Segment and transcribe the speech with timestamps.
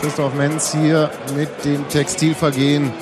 [0.00, 2.92] Christoph Menz hier mit dem Textilvergehen.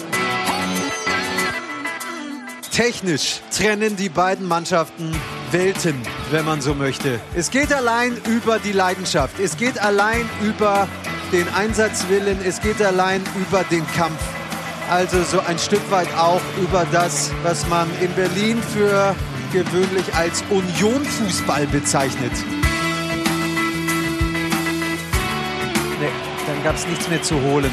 [2.71, 5.15] Technisch trennen die beiden Mannschaften
[5.51, 7.21] Welten, wenn man so möchte.
[7.35, 9.39] Es geht allein über die Leidenschaft.
[9.41, 10.89] Es geht allein über
[11.33, 12.39] den Einsatzwillen.
[12.45, 14.21] Es geht allein über den Kampf.
[14.89, 19.15] Also so ein Stück weit auch über das, was man in Berlin für
[19.53, 22.33] gewöhnlich als Union-Fußball bezeichnet.
[26.65, 27.71] Gab es nichts mehr zu holen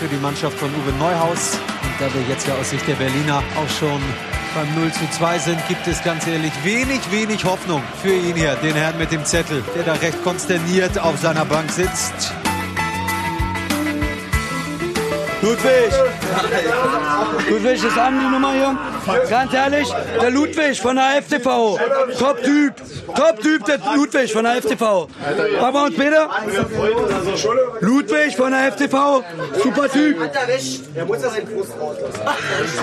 [0.00, 1.52] für die Mannschaft von Uwe Neuhaus.
[1.54, 4.02] Und da wir jetzt ja aus Sicht der Berliner auch schon
[4.56, 8.56] beim 0 zu 2 sind, gibt es ganz ehrlich wenig, wenig Hoffnung für ihn hier,
[8.56, 12.34] den Herrn mit dem Zettel, der da recht konsterniert auf seiner Bank sitzt.
[15.40, 15.92] Ludwig!
[17.48, 18.76] Ludwig ist an die Nummer hier.
[19.06, 19.88] Ganz ehrlich,
[20.20, 21.78] der Ludwig von der FTV.
[22.18, 22.74] Top-Typ.
[23.14, 25.08] Top-Typ, der Ludwig von der FTV.
[25.60, 26.28] Wir uns bitte.
[27.80, 29.22] Ludwig von der FTV.
[29.62, 30.16] Super Typ.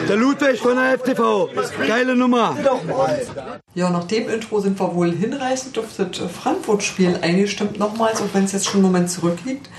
[0.08, 1.50] Der Ludwig von der FTV.
[1.88, 2.56] Geile Nummer.
[3.73, 8.44] Ja, nach dem Intro sind wir wohl hinreichend auf das Frankfurt-Spiel eingestimmt nochmals, auch wenn
[8.45, 9.69] es jetzt schon einen Moment zurückliegt.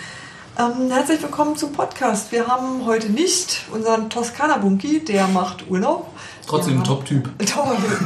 [0.58, 2.30] Ähm, herzlich willkommen zum Podcast.
[2.30, 6.08] Wir haben heute nicht unseren Toskana-Bunky, der macht Urlaub.
[6.46, 6.82] Trotzdem ja.
[6.82, 7.28] Top-Typ.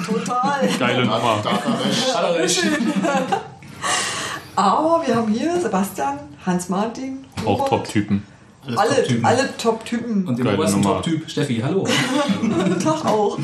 [0.06, 0.68] Total.
[0.78, 1.42] Geile Nummer.
[4.56, 7.68] Aber wir haben hier Sebastian, Hans-Martin, Auch Robert.
[7.68, 8.22] Top-Typen.
[8.76, 9.24] Alle, Top-Typen.
[9.24, 10.26] alle Top-Typen.
[10.26, 10.82] Und den obersten.
[10.82, 11.86] Top-Typ, Steffi, hallo.
[12.40, 13.38] Guten Tag auch.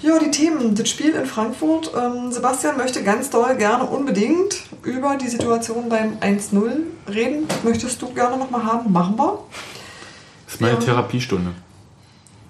[0.00, 0.74] Ja, die Themen.
[0.74, 1.90] Das Spiel in Frankfurt.
[1.96, 6.70] Ähm, Sebastian möchte ganz doll gerne unbedingt über die Situation beim 1-0
[7.12, 7.46] reden.
[7.62, 8.92] Möchtest du gerne nochmal haben?
[8.92, 9.38] Machen wir.
[10.46, 10.80] Das ist meine Ja.
[10.80, 11.50] Therapiestunde.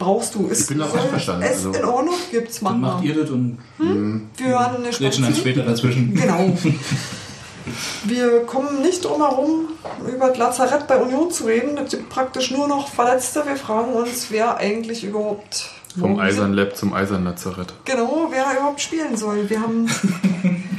[0.02, 0.46] Brauchst du.
[0.48, 2.14] Ist, bin da soll einverstanden, Es also- in Ordnung?
[2.30, 6.14] Gibt's, Dann machen macht ihr das und Wir hören eine grätschen dann später dazwischen.
[6.14, 6.52] Genau.
[8.04, 9.68] Wir kommen nicht drum herum,
[10.12, 11.78] über das Lazarett bei Union zu reden.
[11.78, 13.46] Es gibt praktisch nur noch Verletzte.
[13.46, 15.70] Wir fragen uns, wer eigentlich überhaupt.
[15.96, 17.72] Vom Eisern Lab zum Eisern Lazarett.
[17.84, 19.48] Genau, wer überhaupt spielen soll.
[19.48, 19.86] Wir haben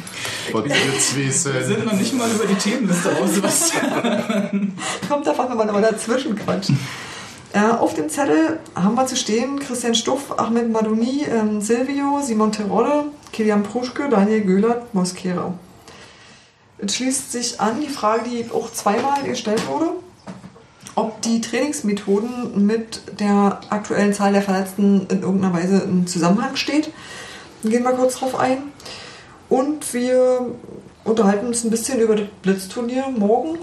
[0.54, 4.74] Wir sind noch nicht mal über die Themenliste raus, Sebastian.
[5.08, 6.72] Kommt davon, wenn man immer dazwischen quatscht.
[7.54, 12.52] Äh, auf dem Zettel haben wir zu stehen Christian Stuff, Ahmed Madouni, ähm, Silvio, Simon
[12.52, 15.54] Terodde, Kilian Pruschke, Daniel Göhlert, Mosquera.
[16.80, 19.92] Es schließt sich an die Frage, die auch zweimal gestellt wurde,
[20.96, 26.92] ob die Trainingsmethoden mit der aktuellen Zahl der Verletzten in irgendeiner Weise im Zusammenhang steht.
[27.64, 28.64] Gehen wir kurz drauf ein.
[29.48, 30.48] Und wir
[31.04, 33.60] unterhalten uns ein bisschen über das Blitzturnier morgen.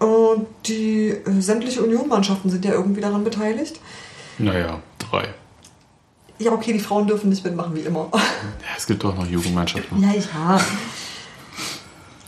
[0.00, 3.78] Und die äh, sämtliche Union-Mannschaften sind ja irgendwie daran beteiligt.
[4.38, 5.28] Naja, drei.
[6.38, 8.08] Ja, okay, die Frauen dürfen nicht mitmachen, wie immer.
[8.12, 10.02] Ja, es gibt doch noch Jugendmannschaften.
[10.02, 10.60] Ja, ja.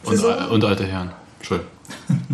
[0.05, 1.13] Und, al- und alte Herren.
[1.39, 1.71] Entschuldigung.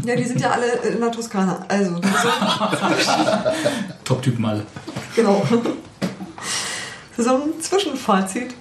[0.04, 1.64] Ja, die sind ja alle in der Toskana.
[1.68, 2.32] Also, die Saison,
[4.04, 4.64] Top-Typ mal.
[5.14, 5.46] genau.
[7.16, 8.54] Saison-Zwischenfazit.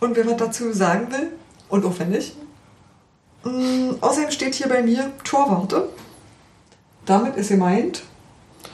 [0.00, 1.30] Und wer was dazu sagen will,
[1.68, 1.92] und auch
[3.44, 5.88] Mm, außerdem steht hier bei mir Torwarte.
[7.06, 8.02] Damit ist gemeint,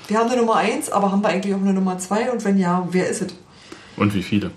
[0.09, 2.31] wir haben eine Nummer 1, aber haben wir eigentlich auch eine Nummer 2?
[2.31, 3.35] Und wenn ja, wer ist es?
[3.97, 4.51] Und wie viele?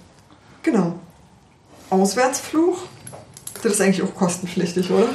[0.62, 0.96] Genau.
[1.90, 2.84] Auswärtsfluch.
[3.62, 5.08] Das ist eigentlich auch kostenpflichtig, oder?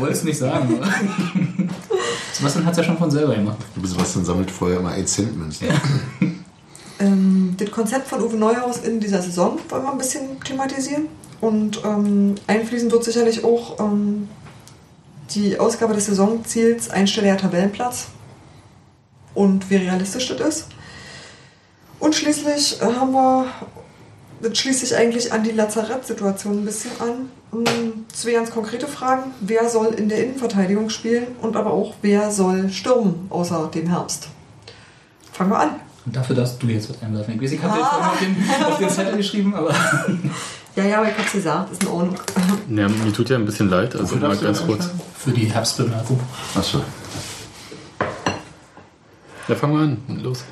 [0.00, 0.88] Wolltest du nicht sagen, oder?
[2.32, 3.58] Sebastian hat es ja schon von selber gemacht.
[3.82, 5.68] Sebastian sammelt vorher immer 1 Cent Münzen.
[7.00, 11.08] Ähm, das Konzept von Uwe Neuhaus in dieser Saison wollen wir ein bisschen thematisieren.
[11.40, 14.28] Und ähm, einfließen wird sicherlich auch ähm,
[15.30, 18.08] die Ausgabe des Saisonziels einstelliger Tabellenplatz
[19.34, 20.66] und wie realistisch das ist.
[21.98, 23.46] Und schließlich haben wir,
[24.42, 27.30] das schließt sich eigentlich an die Lazarett-Situation ein bisschen an.
[27.52, 29.32] Ähm, Zwei ganz konkrete Fragen.
[29.40, 34.28] Wer soll in der Innenverteidigung spielen und aber auch wer soll stürmen außer dem Herbst?
[35.32, 35.70] Fangen wir an.
[36.06, 37.34] Und dafür darfst du jetzt was einwerfen.
[37.34, 39.74] Ich weiß, ich habe dir vorhin auf den, auf den Zettel geschrieben, aber
[40.76, 42.16] Ja, ja, aber ich hab's gesagt, ist in Ordnung.
[42.68, 43.94] Ja, mir tut ja ein bisschen leid.
[43.94, 44.90] Also mal ganz kurz.
[45.18, 46.18] für die Herbstbemerkung.
[46.54, 46.82] Achso.
[49.48, 50.22] Ja, fangen wir an.
[50.22, 50.44] Los.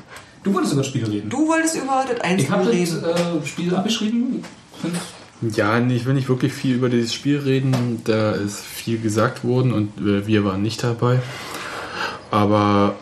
[0.43, 1.29] Du wolltest über das Spiel reden.
[1.29, 3.03] Du wolltest über das Ich Einzelne habe das reden.
[3.03, 4.43] äh, Spiel abgeschrieben.
[4.75, 4.81] Ich
[5.41, 8.01] find, Ja, nee, ich will nicht wirklich viel über dieses Spiel reden.
[8.05, 11.19] Da ist viel gesagt worden und äh, wir waren nicht dabei.
[12.31, 12.95] Aber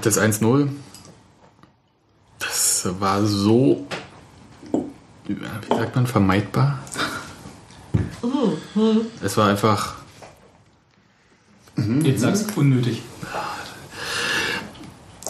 [0.00, 0.68] das 1-0,
[2.38, 3.86] das war so,
[5.38, 6.78] wie sagt man, vermeidbar.
[9.22, 9.94] Es war einfach,
[12.02, 13.02] Jetzt sagst du unnötig.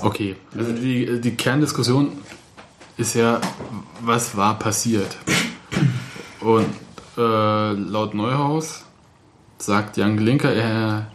[0.03, 2.13] okay, also die, die Kerndiskussion
[2.97, 3.41] ist ja,
[4.01, 5.17] was war passiert?
[6.41, 6.67] Und
[7.17, 8.85] äh, laut Neuhaus
[9.59, 11.11] sagt Jan Glinker, er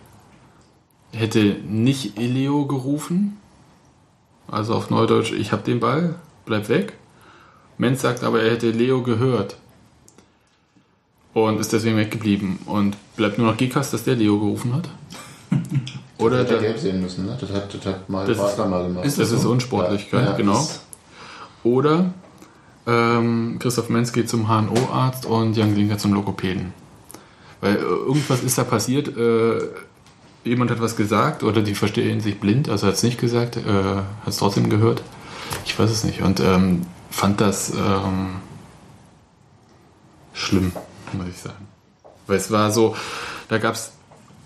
[1.12, 3.38] hätte nicht Ileo gerufen.
[4.48, 6.16] Also auf Neudeutsch, ich hab den Ball,
[6.46, 6.94] bleib weg.
[7.78, 9.58] Menz sagt aber, er hätte Leo gehört.
[11.34, 12.60] Und ist deswegen weggeblieben.
[12.66, 14.90] Und bleibt nur noch Gekas, dass der Leo gerufen hat.
[16.18, 17.38] Oder Hätte er der, gelb sehen müssen, ne?
[17.40, 19.06] Das hat, das hat mal Das ist- Wagner mal gemacht.
[19.06, 19.52] ist das ist so?
[19.52, 20.66] Unsportlichkeit, Ja, ja, genau.
[21.66, 22.14] Oder
[22.88, 26.74] ähm, Christoph Menz geht zum HNO-Arzt und Jan Glinker zum Logopäden.
[27.60, 29.10] Weil äh, irgendwas ist da passiert.
[29.18, 29.60] Äh,
[30.46, 33.62] jemand hat was gesagt oder die verstehen sich blind, also hat es nicht gesagt, äh,
[33.64, 35.02] hat es trotzdem gehört.
[35.66, 36.22] Ich weiß es nicht.
[36.22, 36.84] Und ähm,
[37.16, 38.36] fand das ähm,
[40.34, 40.74] schlimm,
[41.14, 41.68] muss ich sagen.
[42.28, 42.94] Weil es war so,
[43.48, 43.94] da gab es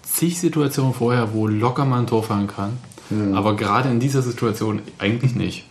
[0.03, 2.77] zig Situationen vorher, wo locker man ein Tor fallen kann.
[3.33, 5.65] Aber gerade in dieser Situation eigentlich nicht.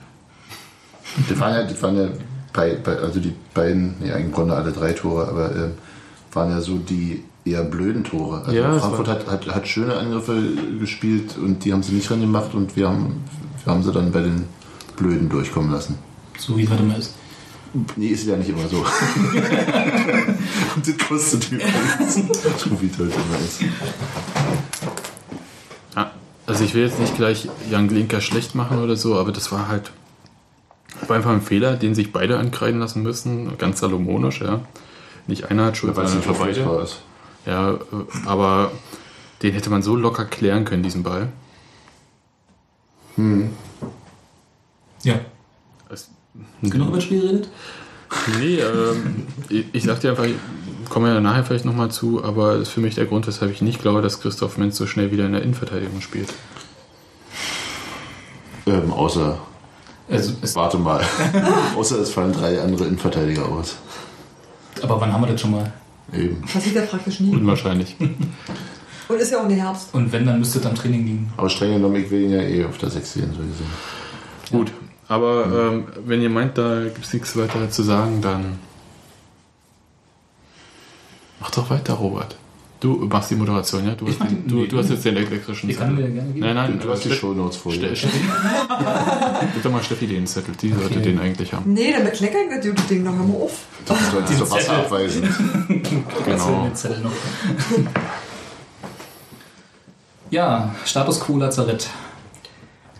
[1.29, 2.09] Das waren ja, das waren ja
[2.53, 5.75] bei, bei, also die beiden, nee, eigentlich Grunde alle drei Tore, aber ähm,
[6.33, 8.41] waren ja so die eher blöden Tore.
[8.41, 10.43] Also Ja, Frankfurt hat, hat, hat schöne Angriffe
[10.81, 13.23] gespielt und die haben sie nicht reingemacht und wir haben,
[13.65, 14.47] wir haben sie dann bei den
[14.97, 15.97] Blöden durchkommen lassen.
[16.39, 17.15] So wie es heute mal ist.
[17.97, 18.79] Nee, ist ja nicht immer so.
[18.79, 18.87] und
[20.87, 22.15] das kostet übrigens.
[22.59, 23.61] so wie es heute immer ist.
[25.95, 26.13] Ja,
[26.47, 29.69] also ich will jetzt nicht gleich Jan Glinker schlecht machen oder so, aber das war
[29.69, 29.93] halt
[31.07, 34.61] war einfach ein Fehler, den sich beide ankreiden lassen müssen, ganz salomonisch, ja.
[35.27, 36.83] Nicht einer hat Schuld, Weil es sondern nicht beide.
[36.83, 37.03] ist.
[37.47, 37.79] Ja, äh,
[38.27, 38.73] aber
[39.43, 41.29] den hätte man so locker klären können, diesen Ball.
[45.03, 45.21] Ja.
[46.63, 47.49] Es- Genug über das Spiel geredet?
[48.41, 50.27] Nee, ähm, ich, ich sag dir einfach,
[50.89, 53.51] kommen wir ja nachher vielleicht nochmal zu, aber das ist für mich der Grund, weshalb
[53.53, 56.33] ich nicht glaube, dass Christoph Menz so schnell wieder in der Innenverteidigung spielt.
[58.67, 59.39] Ähm, außer,
[60.11, 61.03] Also, es, warte mal.
[61.77, 63.77] außer es fallen drei andere Innenverteidiger aus.
[64.83, 65.73] aber wann haben wir das schon mal?
[66.13, 66.41] Eben.
[66.43, 67.35] Passiert ja praktisch nie.
[67.35, 67.97] Unwahrscheinlich.
[69.09, 69.89] Und ist ja auch nicht Herbst.
[69.95, 71.33] Und wenn, dann müsste es am Training liegen.
[71.39, 73.67] Aber streng genommen, ich will ihn ja eh auf der 6 sehen, so gesehen.
[74.51, 74.71] Gut,
[75.09, 78.59] aber ähm, wenn ihr meint, da gibt es nichts weiter zu sagen, dann
[81.41, 82.37] mach doch weiter, Robert.
[82.81, 83.95] Du machst die Moderation, ja?
[83.97, 84.67] Du, hast, den, du, nee.
[84.69, 86.39] du hast jetzt den elektrischen Ich kann mir gerne geben.
[86.47, 87.93] Nein, nein, Du hast die Steff- Shownotes vor dir.
[89.65, 91.03] Doch mal Steffi den Zettel, die sollte Okay.
[91.03, 91.73] den eigentlich haben.
[91.73, 93.63] Nee, damit kleckern das gute Ding noch einmal auf.
[93.85, 94.77] Du solltest doch Wasser Zettel.
[94.77, 95.83] abweisen.
[96.25, 96.63] Genau.
[96.67, 97.11] Den Zettel noch.
[100.31, 101.89] ja, Status quo Lazarett.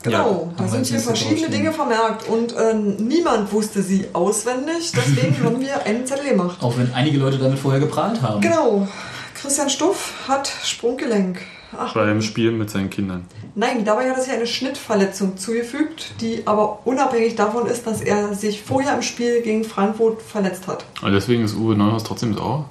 [0.03, 1.49] Genau, da sind hier verschiedene.
[1.51, 6.59] Dinge vermerkt und äh, niemand wusste sie auswendig, deswegen haben wir einen Zettel gemacht.
[6.63, 8.41] Auch wenn einige Leute damit vorher geprahlt haben.
[8.41, 8.87] Genau,
[9.35, 11.41] Christian Stuff hat Sprunggelenk.
[11.77, 13.27] Ach, Beim Spiel mit seinen Kindern.
[13.55, 18.33] nein, dabei hat er sich eine Schnittverletzung zugefügt, die aber unabhängig davon ist, dass er
[18.35, 20.85] sich vorher im Spiel gegen Frankfurt verletzt hat.
[21.03, 22.71] Und deswegen ist Uwe Neuhaus trotzdem sauer?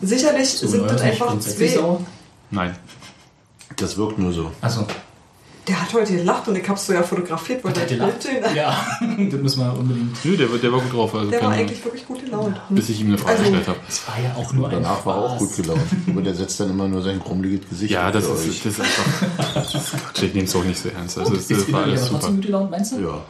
[0.00, 1.66] Sicherlich So, sind das einfach zwei.
[1.68, 2.00] sauer?
[2.50, 2.76] Nein.
[3.76, 4.52] Das wirkt nur so.
[4.60, 4.86] Achso,
[5.66, 8.54] Der hat heute gelacht und ich hab's so ja fotografiert, weil hat er der gelacht?
[8.54, 8.86] Ja,
[9.30, 10.22] das müssen wir unbedingt.
[10.24, 11.14] Nö, der, der war gut drauf.
[11.14, 12.60] Also Der war eigentlich wirklich gut gelaunt.
[12.68, 13.78] bis ich ihm eine Frage Also- gestellt habe.
[13.88, 15.80] Es war ja auch nur ein Danach war er auch gut gelaunt.
[16.08, 18.62] Aber der setzt dann immer nur sein krummeliges Gesicht Ja, auf das ist, euch.
[18.62, 19.54] das ist einfach.
[19.54, 21.18] Das ist Quatsch, ich nehme es auch nicht so ernst.
[21.18, 22.18] Also, das, Ist das war alles aber super.
[22.20, 23.00] trotzdem gut gelaunt, meinst du?
[23.00, 23.20] Ja.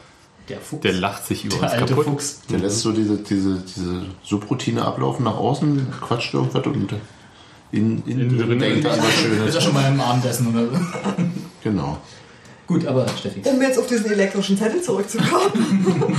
[0.49, 0.81] Der Fuchs.
[0.81, 2.05] Der lacht sich über Der uns alte kaputt.
[2.05, 2.41] Fuchs.
[2.49, 6.93] Der lässt so diese, diese, diese Subroutine ablaufen nach außen, quatscht irgendwas und
[7.71, 9.55] in, in, Innen drin- in denkt an was Ist Schönes.
[9.55, 10.79] ja schon mal im Abendessen oder so.
[11.63, 11.97] Genau.
[12.67, 13.41] Gut, aber Steffi.
[13.43, 15.51] Um jetzt auf diesen elektrischen Zettel zurückzukommen.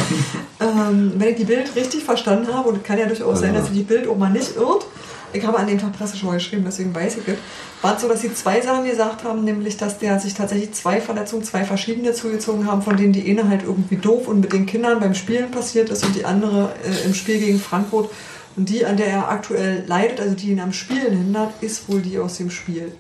[0.61, 3.67] ähm, wenn ich die Bild richtig verstanden habe, und es kann ja durchaus sein, dass
[3.67, 4.87] sich die Bild auch mal nicht irrt,
[5.33, 7.37] ich habe an dem Tag Presseschau geschrieben, deswegen weiß ich es,
[7.83, 11.01] war es so, dass sie zwei Sachen gesagt haben, nämlich, dass der sich tatsächlich zwei
[11.01, 14.67] Verletzungen, zwei verschiedene zugezogen haben, von denen die eine halt irgendwie doof und mit den
[14.67, 18.11] Kindern beim Spielen passiert ist und die andere äh, im Spiel gegen Frankfurt.
[18.57, 22.01] Und die, an der er aktuell leidet, also die ihn am Spielen hindert, ist wohl
[22.01, 22.93] die aus dem Spiel.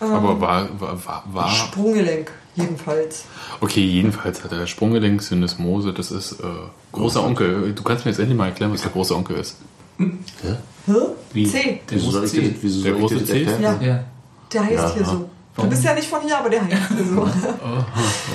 [0.00, 1.50] Aber war, war, war, war.
[1.50, 3.24] Sprunggelenk, jedenfalls.
[3.60, 6.44] Okay, jedenfalls hat er Sprunggelenk, Syndesmose, das ist äh,
[6.92, 7.72] großer Onkel.
[7.74, 9.56] Du kannst mir jetzt endlich mal erklären, was der große Onkel ist.
[9.98, 10.06] Ja?
[10.86, 10.92] Hä?
[11.32, 11.46] Wie?
[11.46, 11.80] C.
[11.88, 12.56] Der Wieso große ich das, C.
[12.62, 13.42] wieso Der große das C?
[13.44, 13.80] Ja.
[13.80, 14.04] Ja.
[14.52, 15.10] Der heißt Ja, hier aha.
[15.12, 15.18] so.
[15.18, 15.28] Du
[15.62, 15.70] Warum?
[15.70, 17.22] bist ja nicht von hier, aber der heißt hier so.
[17.22, 17.86] Aha,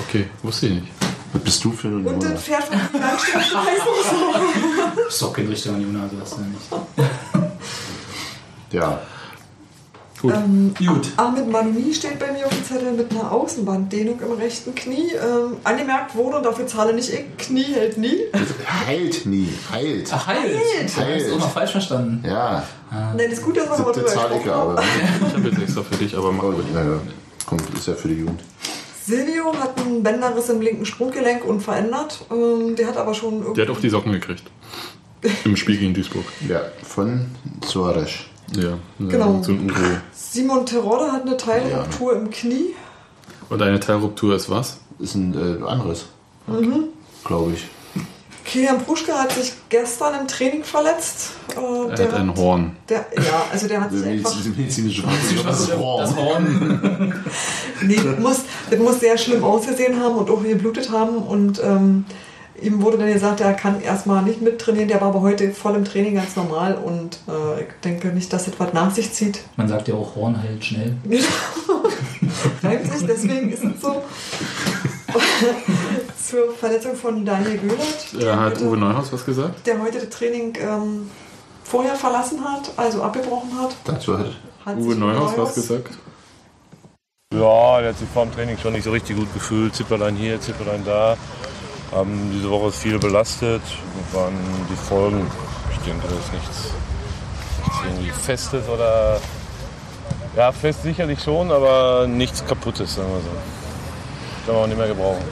[0.08, 0.86] okay, wusste ich nicht.
[1.32, 5.08] Was bist du für ein Und das Pferd von Landstraße heißt auch so.
[5.08, 7.52] Sock in Richtung Juna, also das ist ja nicht.
[8.72, 9.00] Ja.
[10.22, 10.32] Gut.
[10.34, 11.08] Ähm, Gut.
[11.16, 15.10] Ahmed Manoumi steht bei mir auf dem Zettel mit einer Außenbanddehnung im rechten Knie.
[15.14, 18.18] Ähm, angemerkt wurde, und dafür zahle nicht ich, Knie hält nie.
[18.86, 19.48] Heilt nie.
[19.72, 20.10] Heilt.
[20.12, 20.56] Ach, heilt.
[20.56, 20.96] Heilt.
[20.96, 22.24] Du hast es auch noch falsch verstanden.
[22.24, 22.62] Ja.
[22.90, 24.82] Nein, das ist gut, dass wir Das, das drüber zahle ich gesprochen aber.
[25.26, 26.54] Ich habe jetzt extra für dich, aber mach mal.
[26.72, 27.00] naja,
[27.44, 28.40] kommt, ist ja für die Jugend.
[29.04, 32.24] Silvio hat einen Bänderriss im linken Sprunggelenk unverändert.
[32.30, 33.54] Ähm, der hat aber schon irgendwie...
[33.54, 34.44] Der hat auch die Socken gekriegt.
[35.44, 36.24] Im Spiel gegen Duisburg.
[36.48, 37.26] Ja, von
[37.66, 38.10] Suarez.
[38.56, 39.42] Ja, Genau.
[40.12, 42.74] Simon Terodde hat eine Teilruptur im Knie.
[43.48, 44.78] Und eine Teilruptur ist was?
[44.98, 46.06] Ist ein äh, anderes.
[46.46, 46.84] Mhm.
[47.24, 47.66] Glaube ich.
[48.44, 51.30] Kilian Pruschke hat sich gestern im Training verletzt.
[51.56, 52.76] Äh, Er der hat ein Horn.
[52.88, 54.34] Der, ja, also der hat sich einfach.
[54.44, 55.02] medizinische
[55.46, 57.14] Das Horn.
[57.82, 58.40] Nee, das muss,
[58.70, 61.16] das muss sehr schlimm ausgesehen haben und auch geblutet haben.
[61.16, 62.04] Und ähm,
[62.60, 64.88] ihm wurde dann gesagt, er kann erstmal nicht mittrainieren.
[64.88, 66.74] Der war aber heute voll im Training ganz normal.
[66.74, 69.40] Und äh, ich denke nicht, dass das was nach sich zieht.
[69.56, 70.96] Man sagt ja auch, Horn heilt schnell.
[72.62, 74.02] Reimt sich, deswegen ist es so.
[76.22, 78.14] Zur Verletzung von Daniel Göhlert.
[78.20, 79.66] Er hat heute- Uwe Neuhaus was gesagt?
[79.66, 81.10] der heute das Training ähm,
[81.64, 83.74] vorher verlassen hat, also abgebrochen hat.
[83.84, 84.26] Dazu hat
[84.64, 85.98] hat Uwe sich Neuhaus was gesagt?
[87.34, 89.74] Ja, der hat sich vor dem Training schon nicht so richtig gut gefühlt.
[89.74, 91.16] Zipperlein hier, Zipperlein da.
[91.92, 93.62] Haben diese Woche ist viel belastet.
[94.12, 94.34] Waren
[94.70, 95.26] die Folgen.
[95.70, 96.70] Ich denke, das ist nichts,
[97.64, 99.20] nichts irgendwie Festes oder.
[100.34, 104.46] Ja, fest sicherlich schon, aber nichts Kaputtes, sagen wir so.
[104.46, 105.22] Kann man auch nicht mehr gebrauchen.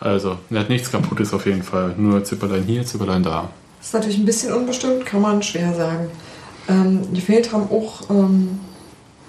[0.00, 1.94] Also, er hat nichts kaputtes auf jeden Fall.
[1.96, 3.48] Nur Zipperlein hier, Zipperlein da.
[3.78, 6.10] Das ist natürlich ein bisschen unbestimmt, kann man schwer sagen.
[6.68, 8.58] Ähm, gefehlt haben auch ähm,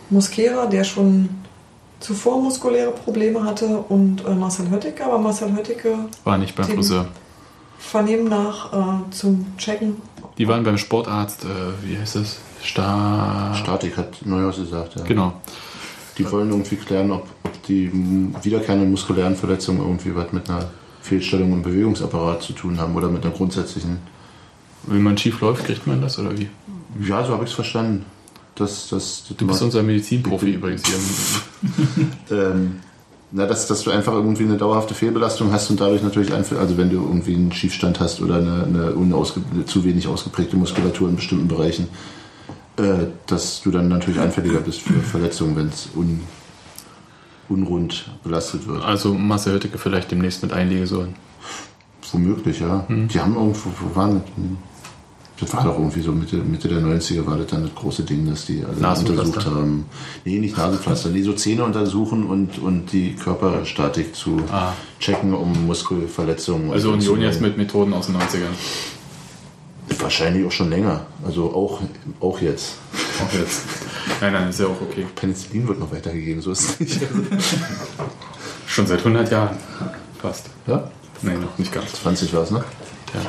[0.10, 1.30] Mosquera, der schon
[2.00, 5.06] zuvor muskuläre Probleme hatte, und äh, Marcel Höttike.
[5.06, 6.66] Aber Marcel Höttike War nicht beim.
[6.66, 7.08] Friseur.
[7.80, 9.98] vernehmen nach äh, zum Checken.
[10.38, 11.48] Die waren beim Sportarzt, äh,
[11.84, 12.40] wie heißt das?
[12.62, 14.96] Sta Statik, hat Neuhaus gesagt.
[14.96, 15.04] Ja.
[15.04, 15.34] Genau.
[16.18, 17.92] Die wollen irgendwie klären, ob, ob die
[18.42, 20.66] wiederkehrenden muskulären Verletzungen irgendwie was mit einer
[21.02, 24.00] Fehlstellung im Bewegungsapparat zu tun haben oder mit einer grundsätzlichen.
[24.84, 26.50] Wenn man schief läuft, kriegt man das oder wie?
[27.00, 28.06] Ja, so habe ich es verstanden.
[28.58, 30.96] Dass, dass, Du bist unser Medizinprofi übrigens hier.
[32.32, 32.78] ähm,
[33.32, 36.78] na, dass, dass du einfach irgendwie eine dauerhafte Fehlbelastung hast und dadurch natürlich einfach, also
[36.78, 41.18] wenn du irgendwie einen Schiefstand hast oder eine, eine unausge, zu wenig ausgeprägte Muskulatur in
[41.18, 41.90] bestimmten Bereichen,
[42.78, 46.22] äh, dass du dann natürlich anfälliger bist für Verletzungen, wenn es un,
[47.50, 48.84] unrund belastet wird.
[48.84, 51.16] Also Marcel Höttike vielleicht demnächst mit Einlegesohlen.
[52.14, 52.86] Womöglich, ja.
[52.88, 54.22] Die haben irgendwo, wo waren
[55.40, 58.28] das war doch irgendwie so Mitte, Mitte der 90er war das dann das große Ding,
[58.28, 59.86] dass die alle untersucht haben.
[60.26, 64.74] Nee, nicht Nasenpflaster, nee, so Zähne untersuchen und, und die Körperstatik zu Ah.
[65.00, 66.72] checken, um Muskelverletzungen.
[66.72, 68.54] Also Union jetzt mit Methoden aus den 90ern.
[70.00, 71.06] Wahrscheinlich auch schon länger.
[71.26, 71.82] Also auch,
[72.20, 72.76] auch jetzt.
[73.24, 73.62] Auch jetzt.
[74.22, 75.06] Nein, nein, ist ja auch okay.
[75.16, 77.00] Penicillin wird noch weitergegeben, so ist es nicht.
[78.66, 79.56] Schon seit 100 Jahren.
[80.22, 80.48] Fast.
[80.68, 80.90] ja?
[81.22, 81.94] Nein, noch nicht ganz.
[81.94, 82.64] 20 war es, ne?
[83.14, 83.22] Ja.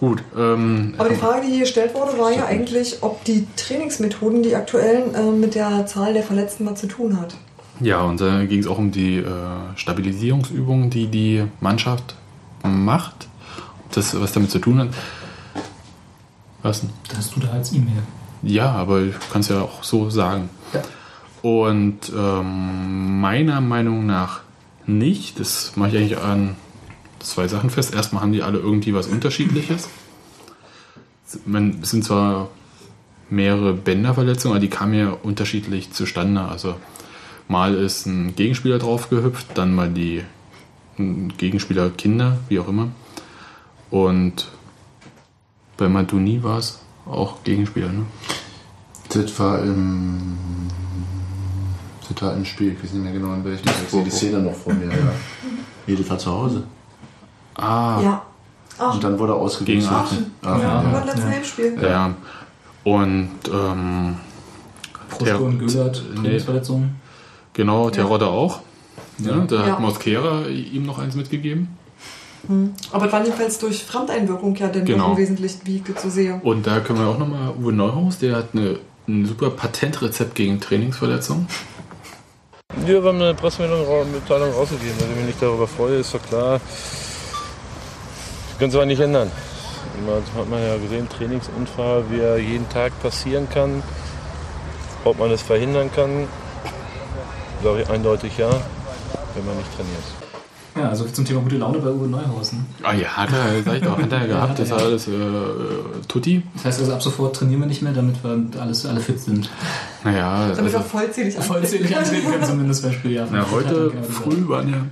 [0.00, 4.42] Gut, ähm, Aber die Frage, die hier gestellt wurde, war ja eigentlich, ob die Trainingsmethoden,
[4.42, 7.34] die aktuellen, äh, mit der Zahl der Verletzten was zu tun hat.
[7.80, 9.26] ja, und da ging es auch um die äh,
[9.76, 12.14] Stabilisierungsübungen, die die Mannschaft
[12.62, 13.28] macht.
[13.84, 14.88] Ob das was damit zu tun hat.
[16.62, 16.90] Was denn?
[17.06, 18.02] Das hast du da als E-Mail.
[18.42, 20.48] Ja, aber ich kann es ja auch so sagen.
[20.72, 20.80] Ja.
[21.42, 24.40] Und ähm, meiner Meinung nach
[24.86, 25.38] nicht.
[25.38, 26.56] Das mache ich eigentlich an
[27.20, 27.94] zwei Sachen fest.
[27.94, 29.88] Erstmal haben die alle irgendwie was Unterschiedliches.
[31.46, 32.48] Man, es sind zwar
[33.30, 36.42] mehrere Bänderverletzungen, aber die kamen ja unterschiedlich zustande.
[36.42, 36.74] Also
[37.48, 40.24] mal ist ein Gegenspieler draufgehüpft, dann mal die
[40.96, 42.88] Gegenspieler Kinder, wie auch immer.
[43.90, 44.48] Und
[45.76, 48.06] bei Maduni war es auch Gegenspieler, ne?
[49.08, 50.36] Das war im.
[52.08, 53.68] Das war im Spiel, ich weiß nicht mehr genau in welchem.
[53.68, 55.12] Ich sehe die Szene noch vor mir, ja.
[55.86, 56.64] Nee, das war zu Hause.
[57.60, 58.22] Ah, Ja.
[58.78, 59.92] Ach, Und dann wurde er Gegen ausgewechselt.
[59.92, 60.32] Aachen.
[60.42, 60.82] Aachen, Ja.
[60.82, 60.90] ja.
[60.90, 61.78] beim letzten Heimspiel.
[61.82, 62.14] ja.
[62.82, 64.16] Und ähm,
[65.08, 66.20] Frusko Der- und Göbert, nee.
[66.22, 66.96] Trainingsverletzungen.
[67.52, 68.60] genau, Terodde auch.
[69.18, 69.72] Ja, da Ja.
[69.72, 71.76] hat Mosquera ihm noch eins mitgegeben.
[72.90, 75.14] Aber das war jedenfalls durch Fremdeinwirkung ja dann Genau.
[75.14, 76.40] Wesentlichen, wie ich das so sehe.
[76.42, 80.58] Und da können wir auch nochmal Uwe Neuhaus, der hat eine, ein super Patentrezept gegen
[80.58, 81.46] Trainingsverletzungen.
[82.86, 84.94] Wir haben eine Pressemitteilung rausgegeben.
[84.98, 86.60] Dass ich mich nicht darüber freue, ist doch klar.
[88.60, 89.30] Können sie aber nicht ändern.
[90.04, 93.82] Man hat man ja gesehen, Trainingsunfall, wie er jeden Tag passieren kann.
[95.02, 96.28] Ob man es verhindern kann,
[97.64, 100.04] sage ich eindeutig ja, wenn man nicht trainiert.
[100.76, 102.52] Ja, also zum Thema gute Laune bei Uwe Neuhaus.
[102.52, 102.58] Ne?
[102.82, 105.10] Ah ja, hat er, sag ich doch, hat er gehabt, das war alles äh,
[106.06, 106.42] Tutti.
[106.52, 109.48] Das heißt also, ab sofort trainieren wir nicht mehr, damit wir alles, alle fit sind.
[110.04, 113.12] Naja, Damit also, wir vollzählig Vollzählig antreten können, zumindest beim Spiel.
[113.12, 114.82] Ja, na, heute früh waren ja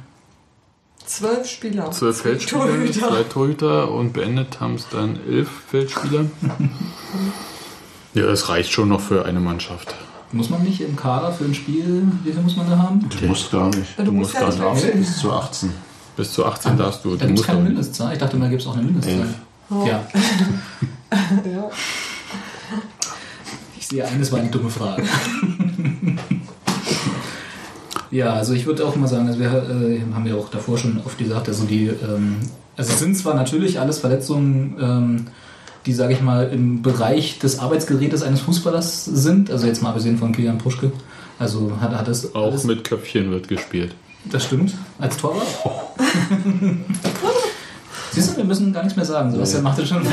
[1.09, 1.91] Zwölf Spieler.
[1.91, 3.09] zwölf Feldspieler, Torhüter.
[3.09, 6.27] zwei Torhüter und beendet haben es dann elf Feldspieler.
[8.13, 9.95] Ja, das reicht schon noch für eine Mannschaft.
[10.33, 13.09] Muss man nicht im Kader für ein Spiel, wie viel muss man da haben?
[13.09, 13.99] Du musst gar nicht.
[13.99, 15.73] Du musst ja nicht gar nicht bis zu 18.
[16.15, 17.17] Bis zu 18 darfst du.
[17.17, 17.63] Da Du gibt es musst keine.
[17.63, 18.13] Mindestzahl.
[18.13, 19.21] Ich dachte mal, gibt es auch eine Mindestzahl.
[19.21, 19.35] Elf.
[19.71, 19.87] Oh.
[19.87, 20.07] Ja.
[21.51, 21.71] Ja.
[23.79, 25.03] Ich sehe ein, das war eine dumme Frage.
[28.11, 31.01] ja, also ich würde auch mal sagen, also wir äh, haben ja auch davor schon
[31.05, 32.37] oft gesagt, also die, ähm,
[32.77, 35.27] also es sind zwar natürlich alles Verletzungen, ähm,
[35.87, 40.19] die, sage ich mal, im Bereich des Arbeitsgerätes eines Fußballers sind, also jetzt mal abgesehen
[40.19, 40.93] von Kilian Puschke.
[41.39, 43.95] Also hat, hat es Auch alles, mit Köpfchen wird gespielt.
[44.25, 45.47] das stimmt, als Torwart.
[48.11, 50.03] Siehst du, wir müssen gar nichts mehr sagen, Sebastian macht das schon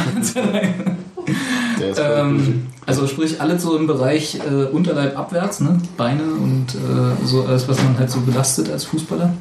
[1.82, 5.80] Ähm, also sprich alles so im Bereich äh, Unterleib abwärts, ne?
[5.98, 9.34] Beine und äh, so alles, was man halt so belastet als Fußballer.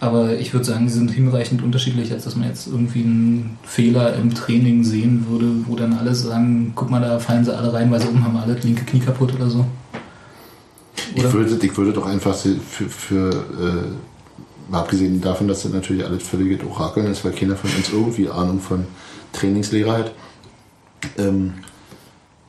[0.00, 4.14] Aber ich würde sagen, sie sind hinreichend unterschiedlich, als dass man jetzt irgendwie einen Fehler
[4.16, 7.90] im Training sehen würde, wo dann alle sagen, guck mal, da fallen sie alle rein,
[7.90, 9.64] weil sie oben haben alle linke Knie kaputt oder so.
[11.16, 11.28] Oder?
[11.28, 16.04] Ich würde, ich würde doch einfach für, für äh, mal abgesehen davon, dass das natürlich
[16.04, 18.84] alles völlige Orakeln ist, weil keiner von uns irgendwie Ahnung von
[19.32, 20.12] Trainingslehre hat,
[21.18, 21.54] ähm,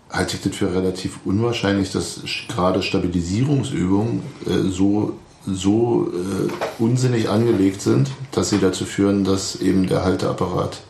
[0.09, 5.13] halte ich das für relativ unwahrscheinlich, dass gerade Stabilisierungsübungen äh, so,
[5.45, 10.81] so äh, unsinnig angelegt sind, dass sie dazu führen, dass eben der Halteapparat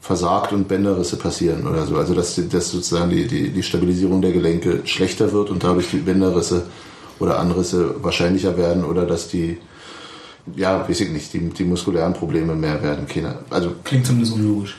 [0.00, 1.96] versagt und Bänderrisse passieren oder so.
[1.96, 5.98] Also dass, dass sozusagen die, die, die Stabilisierung der Gelenke schlechter wird und dadurch die
[5.98, 6.64] Bänderrisse
[7.20, 9.58] oder Anrisse wahrscheinlicher werden oder dass die,
[10.56, 13.06] ja, weiß ich nicht, die, die muskulären Probleme mehr werden.
[13.06, 14.76] Keine, also Klingt zumindest unlogisch.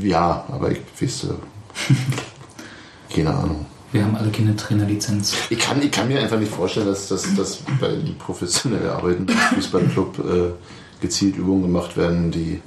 [0.00, 3.66] Ja, aber ich weiß, äh, keine Ahnung.
[3.92, 5.34] Wir haben alle keine Trainerlizenz.
[5.50, 10.18] Ich kann, ich kann mir einfach nicht vorstellen, dass, dass, dass bei professionell arbeitenden Fußballclub
[10.18, 12.60] äh, gezielt Übungen gemacht werden, die,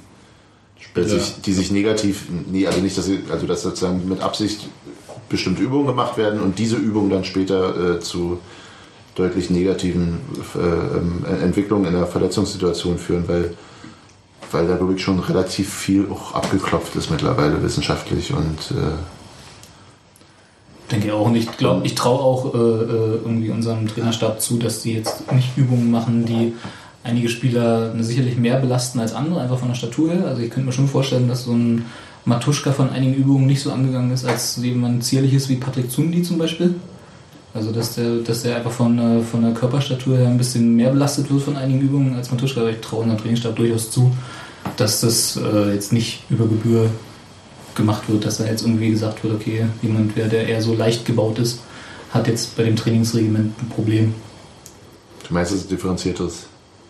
[0.78, 1.08] Später.
[1.08, 4.68] sich, die sich negativ, nee, also nicht, dass sie, also dass sozusagen mit Absicht
[5.30, 8.38] bestimmte Übungen gemacht werden und diese Übungen dann später äh, zu
[9.14, 10.20] deutlich negativen
[10.54, 13.54] äh, ähm, Entwicklungen in der Verletzungssituation führen, weil,
[14.54, 18.92] weil da glaube ich schon relativ viel auch abgeklopft ist mittlerweile wissenschaftlich und äh,
[20.90, 21.26] Denke ich auch.
[21.26, 25.56] Und glaube, ich traue auch äh, äh, irgendwie unserem Trainerstab zu, dass die jetzt nicht
[25.56, 26.52] Übungen machen, die
[27.02, 30.26] einige Spieler sicherlich mehr belasten als andere, einfach von der Statur her.
[30.26, 31.86] Also ich könnte mir schon vorstellen, dass so ein
[32.24, 36.38] Matuschka von einigen Übungen nicht so angegangen ist, als jemand zierliches wie Patrick Zundi zum
[36.38, 36.74] Beispiel.
[37.54, 40.90] Also dass der, dass der einfach von, äh, von der Körperstatur her ein bisschen mehr
[40.90, 42.60] belastet wird von einigen Übungen als Matuschka.
[42.60, 44.10] Aber ich traue unserem Trainingsstab durchaus zu,
[44.76, 46.90] dass das äh, jetzt nicht über Gebühr
[47.74, 51.38] gemacht wird, dass da jetzt irgendwie gesagt wird, okay, jemand, der eher so leicht gebaut
[51.38, 51.60] ist,
[52.12, 54.14] hat jetzt bei dem Trainingsregiment ein Problem.
[55.26, 56.46] du meinst, es ist differenziertes,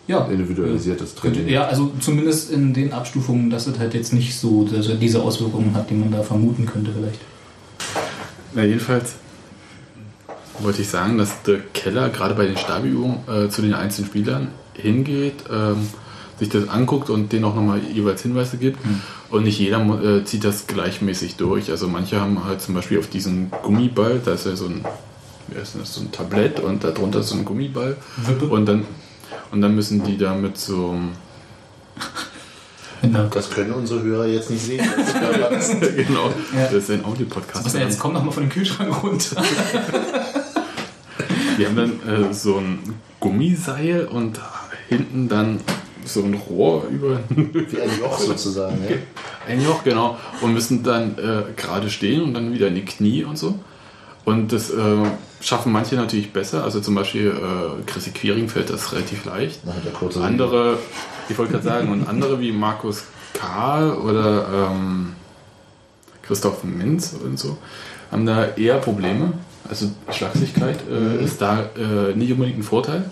[0.07, 1.47] Ja, individualisiertes Training.
[1.47, 4.67] ja, also zumindest in den Abstufungen, dass es halt jetzt nicht so
[5.01, 7.19] diese Auswirkungen hat, die man da vermuten könnte vielleicht.
[8.53, 9.13] Na, jedenfalls
[10.59, 14.47] wollte ich sagen, dass der Keller gerade bei den Stabiübungen äh, zu den einzelnen Spielern
[14.75, 15.87] hingeht, ähm,
[16.39, 18.79] sich das anguckt und denen auch nochmal jeweils Hinweise gibt.
[19.29, 21.71] Und nicht jeder äh, zieht das gleichmäßig durch.
[21.71, 24.85] Also manche haben halt zum Beispiel auf diesen Gummiball, da ist ja so ein,
[25.47, 27.95] wie heißt das, so ein Tablett und darunter ist so ein Gummiball.
[28.17, 28.47] Wippe.
[28.47, 28.85] Und dann,
[29.51, 30.95] und dann müssen die da mit so
[33.01, 33.25] Genau.
[33.27, 34.83] Das können unsere Hörer jetzt nicht sehen.
[35.95, 36.63] genau, Ja.
[36.65, 37.65] das ist ein Audio-Podcast.
[37.65, 37.99] Was denn jetzt?
[37.99, 39.43] Komm doch mal von dem Kühlschrank runter.
[41.57, 42.79] Die haben dann äh, so ein
[43.19, 44.39] Gummiseil und
[44.89, 45.59] hinten dann
[46.05, 48.77] so ein Rohr über Wie ein Loch sozusagen.
[48.89, 48.95] Ja?
[49.47, 50.17] ein Joch, genau.
[50.41, 53.59] Und müssen dann äh, gerade stehen und dann wieder in die Knie und so.
[54.23, 54.75] Und das äh,
[55.41, 56.63] schaffen manche natürlich besser.
[56.63, 59.61] Also zum Beispiel äh, Chrissy Quiring fällt das relativ leicht.
[59.65, 60.79] Na, der kurze Andere,
[61.29, 65.13] ich wollte gerade sagen, und andere wie Markus Karl oder ähm,
[66.23, 67.57] Christoph Minz und so
[68.11, 69.33] haben da eher Probleme.
[69.69, 73.09] Also Schlagsigkeit äh, ist da äh, nicht unbedingt ein Vorteil.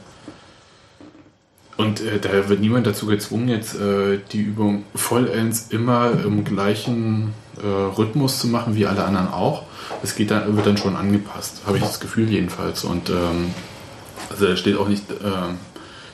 [1.77, 7.33] Und äh, da wird niemand dazu gezwungen, jetzt äh, die Übung vollends immer im gleichen
[7.61, 9.63] äh, Rhythmus zu machen wie alle anderen auch.
[10.03, 12.83] Es geht dann, wird dann schon angepasst, habe ich das Gefühl jedenfalls.
[12.83, 13.53] Und ähm,
[14.29, 15.57] also da steht auch nicht ähm,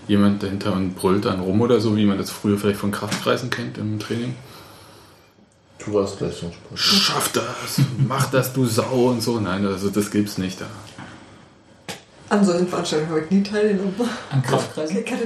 [0.07, 3.49] jemand dahinter und brüllt dann rum oder so, wie man das früher vielleicht von Kraftkreisen
[3.49, 4.35] kennt im Training.
[5.85, 6.77] Du warst Leistungssport.
[6.77, 9.39] Schaff das, mach das, du Sau und so.
[9.39, 10.65] Nein, also das gibt's nicht da.
[12.29, 13.95] An solchen Veranstaltungen habe ich nie teilgenommen.
[14.31, 15.03] An Kraftkreisen?
[15.03, 15.25] Ich hatte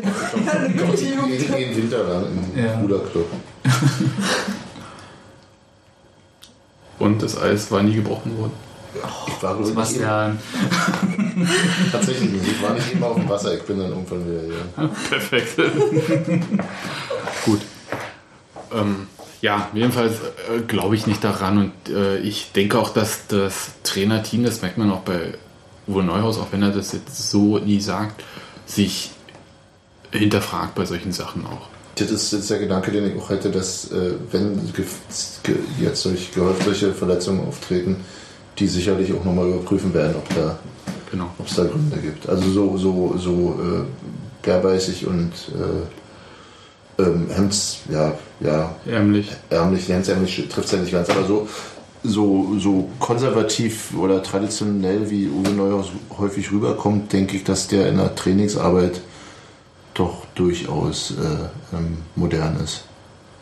[0.70, 1.38] nur die Jugend.
[1.39, 2.80] Gegen den Winter dann im Ja.
[2.80, 3.28] Ruderclub.
[7.00, 8.54] Und das Eis war nie gebrochen worden.
[9.28, 10.39] Ich war nicht Sebastian.
[11.92, 12.48] tatsächlich nicht.
[12.48, 13.56] Ich war nicht immer auf dem Wasser.
[13.56, 14.88] Ich bin dann irgendwann wieder hier.
[15.10, 15.58] Perfekt.
[17.44, 17.62] Gut.
[18.72, 19.08] Ähm,
[19.42, 24.44] ja, jedenfalls äh, glaube ich nicht daran und äh, ich denke auch, dass das Trainerteam,
[24.46, 25.34] das merkt man auch bei
[25.88, 28.24] Uwe Neuhaus, auch wenn er das jetzt so nie sagt,
[28.65, 29.12] sich
[30.12, 31.67] hinterfragt bei solchen Sachen auch.
[31.96, 34.60] Das ist jetzt der Gedanke, den ich auch hätte, dass äh, wenn
[35.80, 37.98] jetzt solch, gehäuft solche Verletzungen auftreten,
[38.58, 40.58] die sicherlich auch nochmal überprüfen werden, ob da
[41.12, 41.30] Genau.
[41.38, 42.28] ob es da Gründe gibt.
[42.28, 43.84] Also so, so, so äh,
[44.43, 45.32] bärbeißig und
[46.98, 49.30] äh, ähm, Hemds, ja, ja, Ärmlich.
[49.52, 51.48] ärmlich, hemdsärmlich trifft es ja nicht ganz, aber so,
[52.04, 55.88] so, so konservativ oder traditionell wie Uwe Neuhaus
[56.18, 59.02] häufig rüberkommt, denke ich, dass der in der Trainingsarbeit
[59.94, 62.84] doch durchaus äh, ähm, modern ist.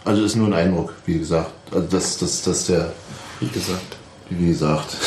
[0.04, 1.52] Also ist nur ein Eindruck, wie gesagt.
[1.72, 2.94] Also dass, dass, dass der,
[3.40, 3.98] Wie gesagt.
[4.30, 4.98] wie gesagt.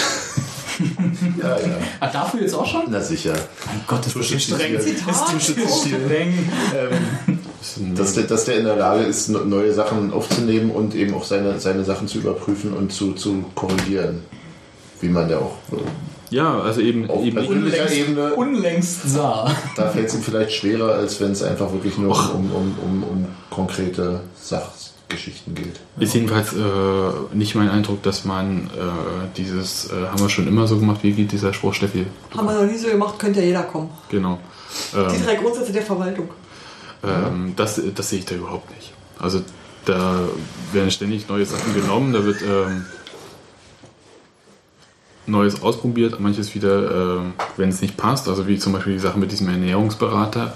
[1.42, 1.76] ja, ja.
[2.00, 2.84] Ah, dafür jetzt auch schon?
[2.88, 3.34] Na sicher.
[3.66, 4.80] Mein Gott, ist das so streng.
[4.80, 5.34] Zitat.
[5.36, 6.50] Ist das so streng.
[7.96, 11.24] Dass der, dass der in der Lage ist, ne- neue Sachen aufzunehmen und eben auch
[11.24, 14.22] seine, seine Sachen zu überprüfen und zu, zu korrigieren.
[15.00, 15.56] Wie man ja auch
[16.30, 19.50] Ja, also eben, auf eben persönlicher Ebene, Unlängst sah.
[19.76, 23.02] da fällt es ihm vielleicht schwerer, als wenn es einfach wirklich nur um, um, um,
[23.02, 25.80] um konkrete Sachgeschichten geht.
[25.98, 30.66] ist jedenfalls äh, nicht mein Eindruck, dass man äh, dieses, äh, haben wir schon immer
[30.66, 32.06] so gemacht, wie geht dieser Spruch, Steffi?
[32.36, 33.90] Haben wir noch nie so gemacht, könnte ja jeder kommen.
[34.10, 34.38] Genau.
[34.92, 36.28] Die Ähm, drei Grundsätze der Verwaltung.
[37.06, 38.92] Ähm, das, das sehe ich da überhaupt nicht.
[39.18, 39.42] Also
[39.84, 40.20] da
[40.72, 42.86] werden ständig neue Sachen genommen, da wird ähm,
[45.26, 49.18] Neues ausprobiert, manches wieder, ähm, wenn es nicht passt, also wie zum Beispiel die Sache
[49.18, 50.54] mit diesem Ernährungsberater